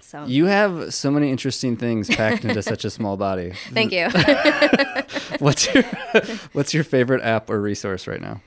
So 0.00 0.24
You 0.26 0.46
have 0.46 0.92
so 0.92 1.12
many 1.12 1.30
interesting 1.30 1.76
things 1.76 2.08
packed 2.08 2.44
into 2.44 2.60
such 2.60 2.84
a 2.84 2.90
small 2.90 3.16
body. 3.16 3.52
thank 3.72 3.92
you. 3.92 4.08
What's 5.38 5.72
your 5.72 5.82
What's 6.52 6.74
your 6.74 6.82
favorite 6.82 7.22
app 7.22 7.48
or 7.50 7.60
resource 7.60 8.08
right 8.08 8.20
now? 8.20 8.40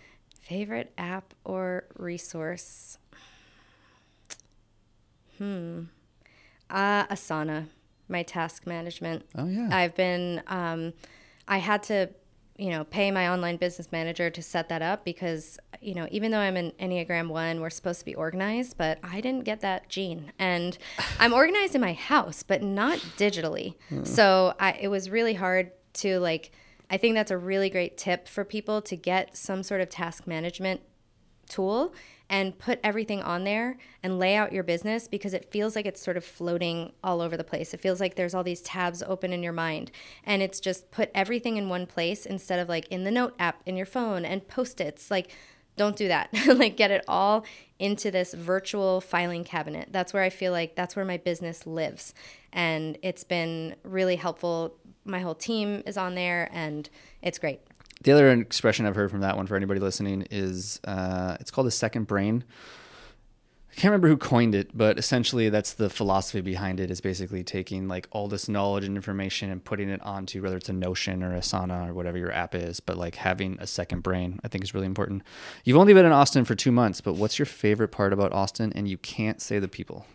Favorite 0.50 0.91
app 0.97 1.36
or 1.45 1.86
resource? 1.95 2.97
Hmm. 5.38 5.84
Uh, 6.72 7.06
Asana, 7.06 7.68
my 8.08 8.24
task 8.24 8.66
management. 8.66 9.26
Oh 9.38 9.45
yeah. 9.45 9.70
I've 9.72 9.95
been, 9.95 10.41
um, 10.47 10.93
I 11.47 11.60
had 11.60 11.84
to, 11.84 12.10
you 12.58 12.72
know, 12.72 12.84
pay 12.84 13.12
my 13.12 13.30
online 13.30 13.58
business 13.58 13.91
manager 13.91 14.32
to 14.32 14.41
set 14.41 14.70
that 14.70 14.82
up 14.82 15.06
because, 15.06 15.60
you 15.82 15.93
know, 15.93 16.08
even 16.10 16.32
though 16.32 16.39
I'm 16.39 16.58
an 16.58 16.72
Enneagram 16.80 17.30
one, 17.30 17.62
we're 17.62 17.70
supposed 17.70 18.00
to 18.00 18.06
be 18.06 18.16
organized, 18.16 18.76
but 18.76 18.97
I 19.04 19.22
didn't 19.22 19.45
get 19.45 19.62
that 19.62 19.88
gene. 19.88 20.34
And 20.39 20.80
I'm 21.20 21.32
organized 21.32 21.76
in 21.76 21.82
my 21.82 21.93
house, 21.93 22.41
but 22.41 22.64
not 22.64 22.97
digitally. 23.18 23.76
So 24.04 24.56
I, 24.60 24.72
it 24.74 24.88
was 24.88 25.12
really 25.12 25.36
hard 25.36 25.72
to 25.93 26.20
like, 26.20 26.52
I 26.90 26.98
think 26.98 27.16
that's 27.16 27.32
a 27.32 27.38
really 27.38 27.70
great 27.70 27.98
tip 27.98 28.28
for 28.28 28.44
people 28.44 28.82
to 28.84 28.96
get 28.96 29.38
some 29.38 29.64
sort 29.64 29.82
of 29.82 29.90
task 29.90 30.26
management 30.26 30.82
tool 31.48 31.94
and 32.30 32.58
put 32.58 32.80
everything 32.84 33.22
on 33.24 33.44
there 33.44 33.78
and 34.04 34.20
lay 34.20 34.36
out 34.36 34.54
your 34.54 34.64
business 34.64 35.08
because 35.08 35.34
it 35.34 35.52
feels 35.52 35.76
like 35.76 35.86
it's 35.86 36.02
sort 36.02 36.16
of 36.16 36.24
floating 36.24 36.92
all 37.04 37.22
over 37.22 37.36
the 37.36 37.44
place. 37.44 37.74
It 37.74 37.80
feels 37.80 38.00
like 38.00 38.16
there's 38.16 38.36
all 38.36 38.44
these 38.44 38.62
tabs 38.62 39.02
open 39.02 39.34
in 39.34 39.42
your 39.42 39.54
mind 39.54 39.92
and 40.24 40.42
it's 40.42 40.60
just 40.60 40.92
put 40.92 41.10
everything 41.16 41.58
in 41.58 41.70
one 41.70 41.88
place 41.88 42.26
instead 42.26 42.60
of 42.60 42.70
like 42.70 42.88
in 42.90 43.04
the 43.04 43.12
note 43.12 43.34
app 43.40 43.62
in 43.66 43.76
your 43.76 43.88
phone 43.88 44.26
and 44.26 44.48
post-its. 44.48 45.10
Like 45.10 45.32
don't 45.76 45.96
do 45.96 46.08
that. 46.10 46.30
like 46.48 46.78
get 46.78 46.92
it 46.92 47.04
all 47.08 47.46
into 47.80 48.12
this 48.12 48.34
virtual 48.34 49.02
filing 49.02 49.44
cabinet. 49.44 49.88
That's 49.92 50.14
where 50.14 50.24
I 50.24 50.30
feel 50.30 50.52
like 50.52 50.76
that's 50.76 50.96
where 50.96 51.06
my 51.06 51.18
business 51.18 51.66
lives. 51.66 52.14
And 52.52 52.98
it's 53.02 53.24
been 53.24 53.76
really 53.84 54.18
helpful. 54.18 54.76
My 55.06 55.20
whole 55.20 55.36
team 55.36 55.84
is 55.86 55.97
on 55.97 56.16
there 56.16 56.50
and 56.52 56.89
it's 57.22 57.39
great. 57.39 57.62
the 58.04 58.12
other 58.12 58.32
expression 58.32 58.86
I've 58.86 58.95
heard 58.95 59.12
from 59.12 59.22
that 59.22 59.36
one 59.38 59.47
for 59.47 59.56
anybody 59.56 59.80
listening 59.80 60.28
is 60.32 60.80
uh, 60.86 61.38
it's 61.39 61.52
called 61.52 61.68
a 61.68 61.72
second 61.72 62.08
brain. 62.08 62.43
I 63.72 63.76
can't 63.82 63.91
remember 63.91 64.08
who 64.10 64.18
coined 64.18 64.56
it, 64.56 64.76
but 64.76 64.97
essentially 64.97 65.47
that's 65.50 65.74
the 65.74 65.89
philosophy 65.89 66.41
behind 66.41 66.80
it 66.80 66.89
is 66.91 67.02
basically 67.02 67.43
taking 67.43 67.88
like 67.88 68.08
all 68.12 68.28
this 68.28 68.50
knowledge 68.50 68.84
and 68.84 68.95
information 68.95 69.52
and 69.52 69.64
putting 69.64 69.89
it 69.89 70.02
onto 70.02 70.41
whether 70.41 70.58
it's 70.58 70.70
a 70.70 70.74
Notion 70.74 71.24
or 71.24 71.32
Asana 71.38 71.89
or 71.89 71.93
whatever 71.93 72.18
your 72.18 72.32
app 72.32 72.56
is, 72.56 72.80
but 72.80 72.97
like 72.97 73.16
having 73.16 73.58
a 73.60 73.68
second 73.68 74.02
brain 74.02 74.39
I 74.43 74.47
think 74.47 74.64
is 74.64 74.74
really 74.74 74.88
important. 74.88 75.24
You've 75.64 75.78
only 75.78 75.93
been 75.93 76.06
in 76.06 76.12
Austin 76.12 76.45
for 76.45 76.56
two 76.56 76.72
months, 76.72 77.00
but 77.00 77.14
what's 77.14 77.39
your 77.39 77.45
favorite 77.45 77.89
part 77.89 78.12
about 78.12 78.34
Austin? 78.34 78.74
And 78.76 78.88
you 78.88 78.97
can't 78.97 79.41
say 79.41 79.60
the 79.60 79.68
people. 79.68 80.06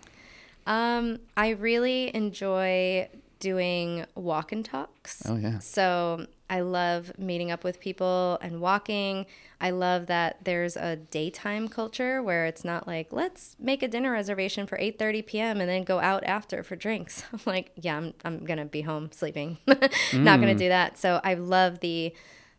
Um, 0.66 1.18
I 1.36 1.50
really 1.50 2.14
enjoy 2.14 3.08
doing 3.44 4.06
walk 4.14 4.52
and 4.52 4.64
talks. 4.64 5.22
Oh, 5.26 5.36
yeah. 5.36 5.58
So 5.58 6.26
I 6.48 6.60
love 6.60 7.18
meeting 7.18 7.50
up 7.50 7.62
with 7.62 7.78
people 7.78 8.38
and 8.40 8.58
walking. 8.62 9.26
I 9.60 9.68
love 9.68 10.06
that 10.06 10.38
there's 10.44 10.78
a 10.78 10.96
daytime 10.96 11.68
culture 11.68 12.22
where 12.22 12.46
it's 12.46 12.64
not 12.64 12.86
like 12.86 13.12
let's 13.12 13.54
make 13.58 13.82
a 13.82 13.88
dinner 13.88 14.12
reservation 14.12 14.66
for 14.66 14.78
8:30 14.78 15.26
p.m. 15.26 15.60
and 15.60 15.68
then 15.68 15.84
go 15.84 16.00
out 16.00 16.24
after 16.24 16.62
for 16.62 16.74
drinks. 16.74 17.22
I'm 17.34 17.40
like, 17.44 17.72
yeah, 17.76 17.98
I'm 17.98 18.14
I'm 18.24 18.44
going 18.46 18.58
to 18.58 18.64
be 18.64 18.80
home 18.80 19.10
sleeping. 19.12 19.58
not 19.66 20.40
going 20.40 20.48
to 20.48 20.54
mm. 20.54 20.58
do 20.58 20.68
that. 20.70 20.96
So 20.96 21.20
I 21.22 21.34
love 21.34 21.80
the 21.80 22.14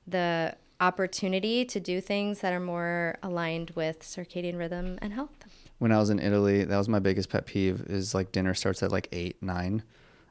the 0.05 0.55
opportunity 0.79 1.65
to 1.65 1.79
do 1.79 1.99
things 1.99 2.41
that 2.41 2.53
are 2.53 2.59
more 2.59 3.17
aligned 3.23 3.71
with 3.71 4.01
circadian 4.01 4.59
rhythm 4.59 4.99
and 5.01 5.13
health. 5.13 5.45
when 5.79 5.91
I 5.91 5.97
was 5.97 6.11
in 6.11 6.19
Italy, 6.19 6.63
that 6.63 6.77
was 6.77 6.87
my 6.87 6.99
biggest 6.99 7.29
pet 7.29 7.47
peeve 7.47 7.81
is 7.87 8.13
like 8.13 8.31
dinner 8.31 8.53
starts 8.53 8.83
at 8.83 8.91
like 8.91 9.07
eight, 9.11 9.41
nine. 9.41 9.81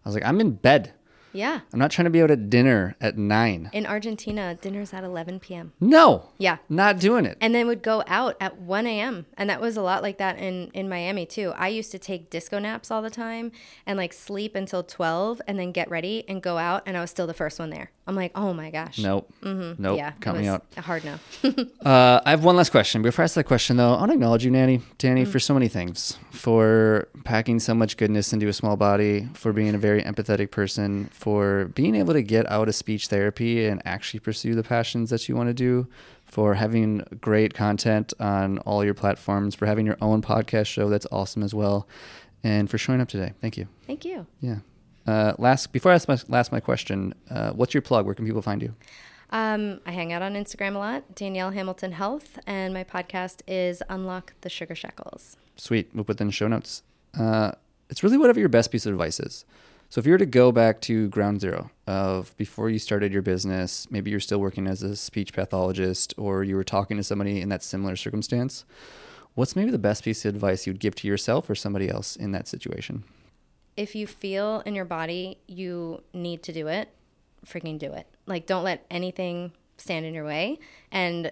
I 0.05 0.09
was 0.09 0.15
like, 0.15 0.25
I'm 0.25 0.41
in 0.41 0.53
bed. 0.53 0.93
Yeah. 1.35 1.61
I'm 1.73 1.79
not 1.79 1.91
trying 1.91 2.05
to 2.05 2.11
be 2.11 2.23
out 2.23 2.31
at 2.31 2.49
dinner 2.49 2.97
at 3.01 3.19
nine. 3.19 3.69
In 3.73 3.87
Argentina, 3.87 4.55
dinner's 4.55 4.95
at 4.95 5.05
11 5.05 5.41
p.m. 5.41 5.73
No. 5.81 6.31
Yeah. 6.39 6.59
Not 6.69 6.99
doing 7.01 7.27
it. 7.27 7.37
And 7.41 7.55
then 7.55 7.67
would 7.67 7.83
go 7.83 8.05
out 8.07 8.37
at 8.41 8.59
1 8.59 8.87
a.m. 8.87 9.27
And 9.37 9.51
that 9.51 9.61
was 9.61 9.77
a 9.77 9.83
lot 9.83 10.03
like 10.03 10.19
that 10.19 10.39
in, 10.39 10.71
in 10.73 10.89
Miami 10.89 11.27
too. 11.27 11.53
I 11.57 11.69
used 11.69 11.91
to 11.93 11.99
take 11.99 12.31
disco 12.31 12.59
naps 12.59 12.91
all 12.91 13.03
the 13.03 13.11
time 13.11 13.53
and 13.85 13.99
like 13.99 14.13
sleep 14.13 14.55
until 14.55 14.83
12 14.83 15.43
and 15.47 15.59
then 15.59 15.73
get 15.73 15.91
ready 15.91 16.25
and 16.29 16.41
go 16.43 16.57
out. 16.57 16.83
And 16.87 16.97
I 16.97 17.01
was 17.01 17.11
still 17.11 17.27
the 17.27 17.35
first 17.35 17.59
one 17.59 17.71
there. 17.71 17.91
I'm 18.07 18.15
like, 18.15 18.33
oh 18.35 18.53
my 18.53 18.71
gosh. 18.71 18.99
Nope. 18.99 19.33
Nope. 19.43 19.55
Mm-hmm. 19.55 19.95
Yeah. 19.97 20.13
Count 20.21 20.37
it 20.37 20.43
me 20.43 20.49
out. 20.49 20.65
A 20.77 20.81
hard 20.83 21.05
no. 21.05 21.17
Uh, 21.85 22.21
I 22.25 22.31
have 22.31 22.45
one 22.45 22.57
last 22.57 22.71
question. 22.71 23.03
Before 23.03 23.23
I 23.23 23.25
ask 23.25 23.35
that 23.35 23.45
question, 23.45 23.77
though, 23.77 23.95
I 23.95 23.99
want 23.99 24.11
to 24.11 24.15
acknowledge 24.15 24.45
you, 24.45 24.51
Nanny, 24.51 24.81
Danny, 24.97 25.25
for 25.27 25.39
so 25.39 25.53
many 25.53 25.69
things. 25.69 26.19
For 26.31 27.09
packing 27.25 27.61
so 27.61 27.75
much 27.75 27.97
goodness 27.99 28.33
into 28.33 28.49
a 28.49 28.53
small 28.55 28.77
body, 28.77 29.29
for 29.35 29.53
being 29.53 29.75
a 29.75 29.79
very 29.79 30.03
empathetic 30.03 30.51
person, 30.51 31.07
for 31.25 31.71
being 31.75 31.95
able 31.95 32.13
to 32.13 32.21
get 32.21 32.45
out 32.51 32.69
of 32.69 32.75
speech 32.75 33.07
therapy 33.07 33.65
and 33.65 33.81
actually 33.87 34.21
pursue 34.21 34.55
the 34.55 34.63
passions 34.63 35.09
that 35.09 35.27
you 35.27 35.35
want 35.35 35.49
to 35.49 35.55
do, 35.55 35.87
for 36.27 36.53
having 36.53 37.03
great 37.23 37.55
content 37.55 38.13
on 38.21 38.59
all 38.59 38.85
your 38.85 38.93
platforms, 38.93 39.55
for 39.55 39.65
having 39.65 39.87
your 39.87 39.97
own 40.03 40.21
podcast 40.21 40.67
show 40.67 40.91
that's 40.91 41.07
awesome 41.11 41.43
as 41.43 41.55
well, 41.55 41.89
and 42.43 42.69
for 42.69 42.77
showing 42.77 43.01
up 43.01 43.09
today. 43.09 43.33
Thank 43.41 43.57
you. 43.57 43.69
Thank 43.87 44.05
you. 44.05 44.27
Yeah. 44.43 44.59
Uh, 45.07 45.33
last 45.39 45.73
before 45.73 45.93
I 45.93 45.95
ask 45.95 46.09
my 46.09 46.19
last 46.29 46.53
my 46.53 46.61
question, 46.61 47.15
uh, 47.31 47.53
what's 47.53 47.73
your 47.73 47.81
plug? 47.81 48.05
Where 48.05 48.15
can 48.15 48.27
people 48.27 48.43
find 48.43 48.61
you? 48.61 48.75
Um, 49.31 49.81
I 49.87 49.93
hang 49.93 50.13
out 50.13 50.21
on 50.21 50.35
Instagram 50.35 50.75
a 50.75 50.79
lot, 50.79 51.15
Danielle 51.15 51.53
Hamilton 51.53 51.93
Health, 51.93 52.39
and 52.47 52.75
my 52.75 52.85
podcast 52.85 53.41
is 53.49 53.83
Unlock 53.89 54.35
the 54.43 54.51
Sugar 54.51 54.75
Shackles. 54.75 55.39
Sweet. 55.57 55.89
We'll 55.95 56.05
put 56.05 56.19
that 56.19 56.25
in 56.25 56.29
the 56.29 56.35
show 56.35 56.49
notes. 56.49 56.83
Uh, 57.19 57.53
it's 57.89 58.03
really 58.03 58.19
whatever 58.19 58.41
your 58.41 58.51
best 58.51 58.71
piece 58.71 58.85
of 58.85 58.93
advice 58.93 59.19
is. 59.19 59.47
So 59.95 60.01
if 60.01 60.07
you 60.07 60.11
were 60.11 60.19
to 60.19 60.27
go 60.27 60.51
back 60.51 60.81
to 60.81 61.09
ground 61.11 61.41
zero 61.41 61.71
of 61.87 62.37
before 62.37 62.69
you 62.69 62.81
started 62.81 63.13
your 63.13 63.23
business, 63.23 63.89
maybe 63.93 64.11
you're 64.11 64.19
still 64.19 64.41
working 64.41 64.67
as 64.67 64.83
a 64.83 64.97
speech 64.97 65.33
pathologist 65.33 66.13
or 66.17 66.43
you 66.43 66.57
were 66.57 66.65
talking 66.65 66.97
to 66.97 67.05
somebody 67.05 67.41
in 67.41 67.49
that 67.51 67.63
similar 67.63 67.95
circumstance, 67.95 68.65
what's 69.35 69.55
maybe 69.55 69.71
the 69.71 69.79
best 69.79 70.03
piece 70.03 70.25
of 70.25 70.35
advice 70.35 70.67
you'd 70.67 70.81
give 70.81 70.97
to 70.97 71.07
yourself 71.07 71.49
or 71.49 71.55
somebody 71.55 71.89
else 71.89 72.17
in 72.17 72.33
that 72.33 72.49
situation? 72.49 73.05
if 73.77 73.95
you 73.95 74.09
feel 74.09 74.65
in 74.67 74.75
your 74.75 74.85
body 74.85 75.39
you 75.47 76.03
need 76.13 76.43
to 76.43 76.53
do 76.53 76.67
it, 76.67 76.89
freaking 77.47 77.79
do 77.79 77.93
it. 77.93 78.09
Like, 78.27 78.47
don't 78.47 78.65
let 78.65 78.85
anything 78.91 79.53
stand 79.77 80.07
in 80.07 80.13
your 80.13 80.25
way. 80.25 80.59
And, 80.91 81.31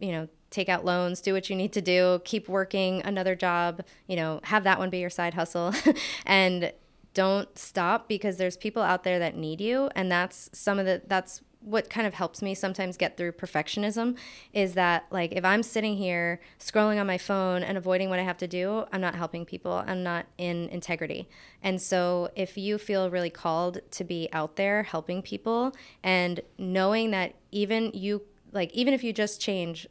you 0.00 0.10
know, 0.10 0.28
take 0.50 0.68
out 0.68 0.84
loans, 0.84 1.20
do 1.20 1.32
what 1.32 1.48
you 1.48 1.54
need 1.54 1.72
to 1.74 1.80
do, 1.80 2.20
keep 2.24 2.48
working 2.48 3.02
another 3.02 3.36
job, 3.36 3.82
you 4.08 4.16
know, 4.16 4.40
have 4.44 4.64
that 4.64 4.80
one 4.80 4.90
be 4.90 4.98
your 4.98 5.10
side 5.10 5.34
hustle. 5.34 5.72
and 6.26 6.72
don't 7.14 7.58
stop 7.58 8.08
because 8.08 8.36
there's 8.36 8.56
people 8.56 8.82
out 8.82 9.04
there 9.04 9.18
that 9.18 9.36
need 9.36 9.60
you. 9.60 9.90
And 9.94 10.10
that's 10.10 10.50
some 10.52 10.78
of 10.78 10.86
the, 10.86 11.02
that's, 11.06 11.42
what 11.60 11.90
kind 11.90 12.06
of 12.06 12.14
helps 12.14 12.40
me 12.40 12.54
sometimes 12.54 12.96
get 12.96 13.16
through 13.16 13.32
perfectionism 13.32 14.16
is 14.52 14.74
that 14.74 15.04
like 15.10 15.32
if 15.32 15.44
I'm 15.44 15.62
sitting 15.62 15.96
here 15.96 16.40
scrolling 16.58 16.98
on 16.98 17.06
my 17.06 17.18
phone 17.18 17.62
and 17.62 17.76
avoiding 17.76 18.08
what 18.08 18.18
I 18.18 18.22
have 18.22 18.38
to 18.38 18.48
do, 18.48 18.84
I'm 18.92 19.00
not 19.00 19.14
helping 19.14 19.44
people. 19.44 19.84
I'm 19.86 20.02
not 20.02 20.26
in 20.38 20.68
integrity. 20.70 21.28
And 21.62 21.80
so 21.80 22.30
if 22.34 22.56
you 22.56 22.78
feel 22.78 23.10
really 23.10 23.30
called 23.30 23.80
to 23.90 24.04
be 24.04 24.28
out 24.32 24.56
there 24.56 24.84
helping 24.84 25.20
people 25.20 25.72
and 26.02 26.40
knowing 26.56 27.10
that 27.10 27.34
even 27.50 27.90
you 27.92 28.22
like 28.52 28.72
even 28.72 28.94
if 28.94 29.04
you 29.04 29.12
just 29.12 29.40
change 29.40 29.86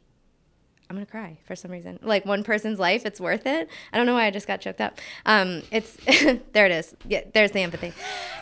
I'm 0.90 0.96
gonna 0.96 1.06
cry 1.06 1.38
for 1.44 1.54
some 1.54 1.70
reason. 1.70 2.00
Like 2.02 2.26
one 2.26 2.42
person's 2.42 2.80
life, 2.80 3.06
it's 3.06 3.20
worth 3.20 3.46
it. 3.46 3.70
I 3.92 3.96
don't 3.96 4.06
know 4.06 4.14
why 4.14 4.26
I 4.26 4.30
just 4.32 4.48
got 4.48 4.60
choked 4.60 4.80
up. 4.80 4.98
Um, 5.24 5.62
it's 5.70 5.96
there 6.52 6.66
it 6.66 6.72
is. 6.72 6.96
Yeah, 7.06 7.22
there's 7.32 7.52
the 7.52 7.60
empathy. 7.60 7.92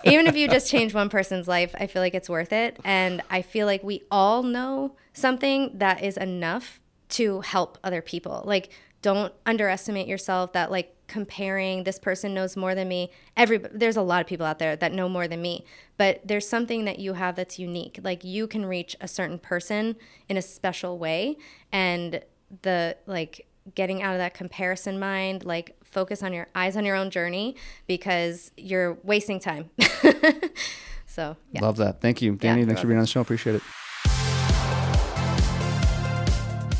Even 0.04 0.26
if 0.26 0.34
you 0.34 0.48
just 0.48 0.70
change 0.70 0.94
one 0.94 1.10
person's 1.10 1.46
life, 1.46 1.74
I 1.78 1.86
feel 1.86 2.00
like 2.00 2.14
it's 2.14 2.30
worth 2.30 2.54
it. 2.54 2.78
And 2.84 3.20
I 3.28 3.42
feel 3.42 3.66
like 3.66 3.82
we 3.82 4.02
all 4.10 4.42
know 4.42 4.96
something 5.12 5.72
that 5.74 6.02
is 6.02 6.16
enough 6.16 6.80
to 7.10 7.42
help 7.42 7.76
other 7.84 8.00
people. 8.00 8.42
Like 8.46 8.70
don't 9.02 9.32
underestimate 9.44 10.08
yourself. 10.08 10.54
That 10.54 10.70
like 10.70 10.94
comparing 11.06 11.84
this 11.84 11.98
person 11.98 12.34
knows 12.34 12.56
more 12.56 12.74
than 12.74 12.88
me. 12.88 13.10
Every 13.36 13.58
there's 13.58 13.96
a 13.96 14.02
lot 14.02 14.20
of 14.20 14.26
people 14.26 14.46
out 14.46 14.58
there 14.58 14.74
that 14.76 14.92
know 14.92 15.08
more 15.08 15.28
than 15.28 15.42
me, 15.42 15.64
but 15.96 16.20
there's 16.24 16.48
something 16.48 16.84
that 16.84 16.98
you 16.98 17.14
have 17.14 17.36
that's 17.36 17.58
unique. 17.58 18.00
Like 18.02 18.24
you 18.24 18.46
can 18.46 18.64
reach 18.64 18.96
a 19.00 19.08
certain 19.08 19.38
person 19.38 19.96
in 20.28 20.36
a 20.36 20.42
special 20.42 20.98
way, 20.98 21.36
and 21.72 22.22
the 22.62 22.96
like 23.06 23.46
getting 23.74 24.02
out 24.02 24.12
of 24.12 24.18
that 24.18 24.34
comparison 24.34 24.98
mind 24.98 25.44
like 25.44 25.76
focus 25.84 26.22
on 26.22 26.32
your 26.32 26.46
eyes 26.54 26.76
on 26.76 26.84
your 26.84 26.96
own 26.96 27.10
journey 27.10 27.54
because 27.86 28.50
you're 28.56 28.98
wasting 29.02 29.38
time 29.38 29.68
so 31.06 31.36
yeah 31.52 31.60
Love 31.62 31.76
that. 31.76 32.00
Thank 32.00 32.22
you, 32.22 32.36
Danny. 32.36 32.60
Yeah. 32.60 32.66
thanks 32.66 32.80
for 32.80 32.86
being 32.86 32.98
on 32.98 33.02
the 33.02 33.06
show. 33.06 33.20
Appreciate 33.20 33.56
it. 33.56 33.62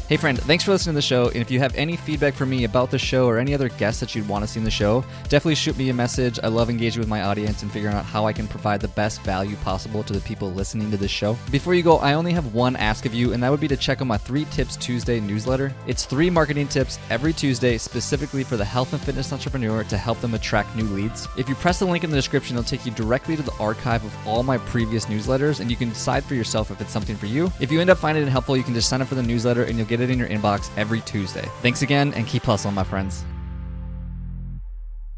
Hey, 0.09 0.16
friend, 0.16 0.40
thanks 0.40 0.64
for 0.64 0.70
listening 0.70 0.94
to 0.94 0.96
the 0.96 1.02
show. 1.02 1.26
And 1.26 1.36
if 1.36 1.50
you 1.50 1.59
have 1.59 1.74
any 1.74 1.94
feedback 1.94 2.32
for 2.32 2.46
me 2.46 2.64
about 2.64 2.90
the 2.90 2.98
show 2.98 3.26
or 3.26 3.36
any 3.36 3.52
other 3.52 3.68
guests 3.68 4.00
that 4.00 4.14
you'd 4.14 4.26
want 4.26 4.42
to 4.42 4.48
see 4.48 4.59
in 4.59 4.64
the 4.64 4.70
show, 4.70 5.04
definitely 5.24 5.54
shoot 5.54 5.76
me 5.76 5.90
a 5.90 5.92
message. 5.92 6.40
I 6.42 6.48
love 6.48 6.70
engaging 6.70 7.00
with 7.00 7.11
my 7.11 7.24
audience 7.24 7.62
and 7.62 7.70
figuring 7.70 7.94
out 7.94 8.06
how 8.06 8.24
I 8.24 8.32
can 8.32 8.48
provide 8.48 8.80
the 8.80 8.88
best 8.88 9.20
value 9.20 9.54
possible 9.56 10.02
to 10.04 10.14
the 10.14 10.22
people 10.22 10.50
listening 10.50 10.90
to 10.92 10.96
this 10.96 11.11
show. 11.11 11.36
Before 11.50 11.74
you 11.74 11.82
go, 11.82 11.98
I 11.98 12.14
only 12.14 12.32
have 12.32 12.54
one 12.54 12.74
ask 12.76 13.04
of 13.04 13.12
you, 13.12 13.34
and 13.34 13.42
that 13.42 13.50
would 13.50 13.61
be 13.61 13.68
to 13.68 13.76
check 13.76 14.00
out 14.00 14.06
my 14.06 14.16
Three 14.16 14.46
Tips 14.46 14.76
Tuesday 14.76 15.20
newsletter. 15.20 15.74
It's 15.86 16.06
three 16.06 16.30
marketing 16.30 16.68
tips 16.68 16.98
every 17.11 17.34
Tuesday 17.34 17.76
specifically 17.76 18.44
for 18.44 18.56
the 18.56 18.64
health 18.64 18.94
and 18.94 19.02
fitness 19.02 19.30
entrepreneur 19.30 19.84
to 19.84 19.98
help 19.98 20.22
them 20.22 20.32
attract 20.32 20.74
new 20.74 20.84
leads. 20.84 21.28
If 21.36 21.50
you 21.50 21.54
press 21.54 21.80
the 21.80 21.84
link 21.84 22.02
in 22.02 22.09
the 22.09 22.16
description, 22.16 22.56
it'll 22.56 22.66
take 22.66 22.86
you 22.86 22.92
directly 22.92 23.36
to 23.36 23.42
the 23.42 23.52
archive 23.61 24.02
of 24.06 24.26
all 24.26 24.42
my 24.42 24.56
previous 24.56 25.04
newsletters, 25.04 25.61
and 25.61 25.70
you 25.70 25.76
can 25.76 25.90
decide 25.90 26.24
for 26.24 26.34
yourself 26.34 26.70
if 26.70 26.80
it's 26.80 26.92
something 26.92 27.16
for 27.16 27.26
you. 27.26 27.52
If 27.61 27.70
you 27.70 27.82
end 27.82 27.90
up 27.90 27.98
finding 27.98 28.22
it 28.22 28.30
helpful, 28.30 28.56
you 28.56 28.62
can 28.62 28.72
just 28.72 28.88
sign 28.88 29.02
up 29.02 29.09
for 29.09 29.14
the 29.14 29.22
newsletter 29.22 29.64
and 29.64 29.76
you'll 29.76 29.97
get 29.99 30.09
it 30.09 30.12
in 30.12 30.18
your 30.18 30.28
inbox 30.28 30.70
every 30.76 31.01
Tuesday. 31.01 31.49
Thanks 31.62 31.82
again, 31.82 32.14
and 32.14 32.26
keep 32.26 32.44
hustling, 32.44 32.74
my 32.74 32.84
friends. 32.84 33.24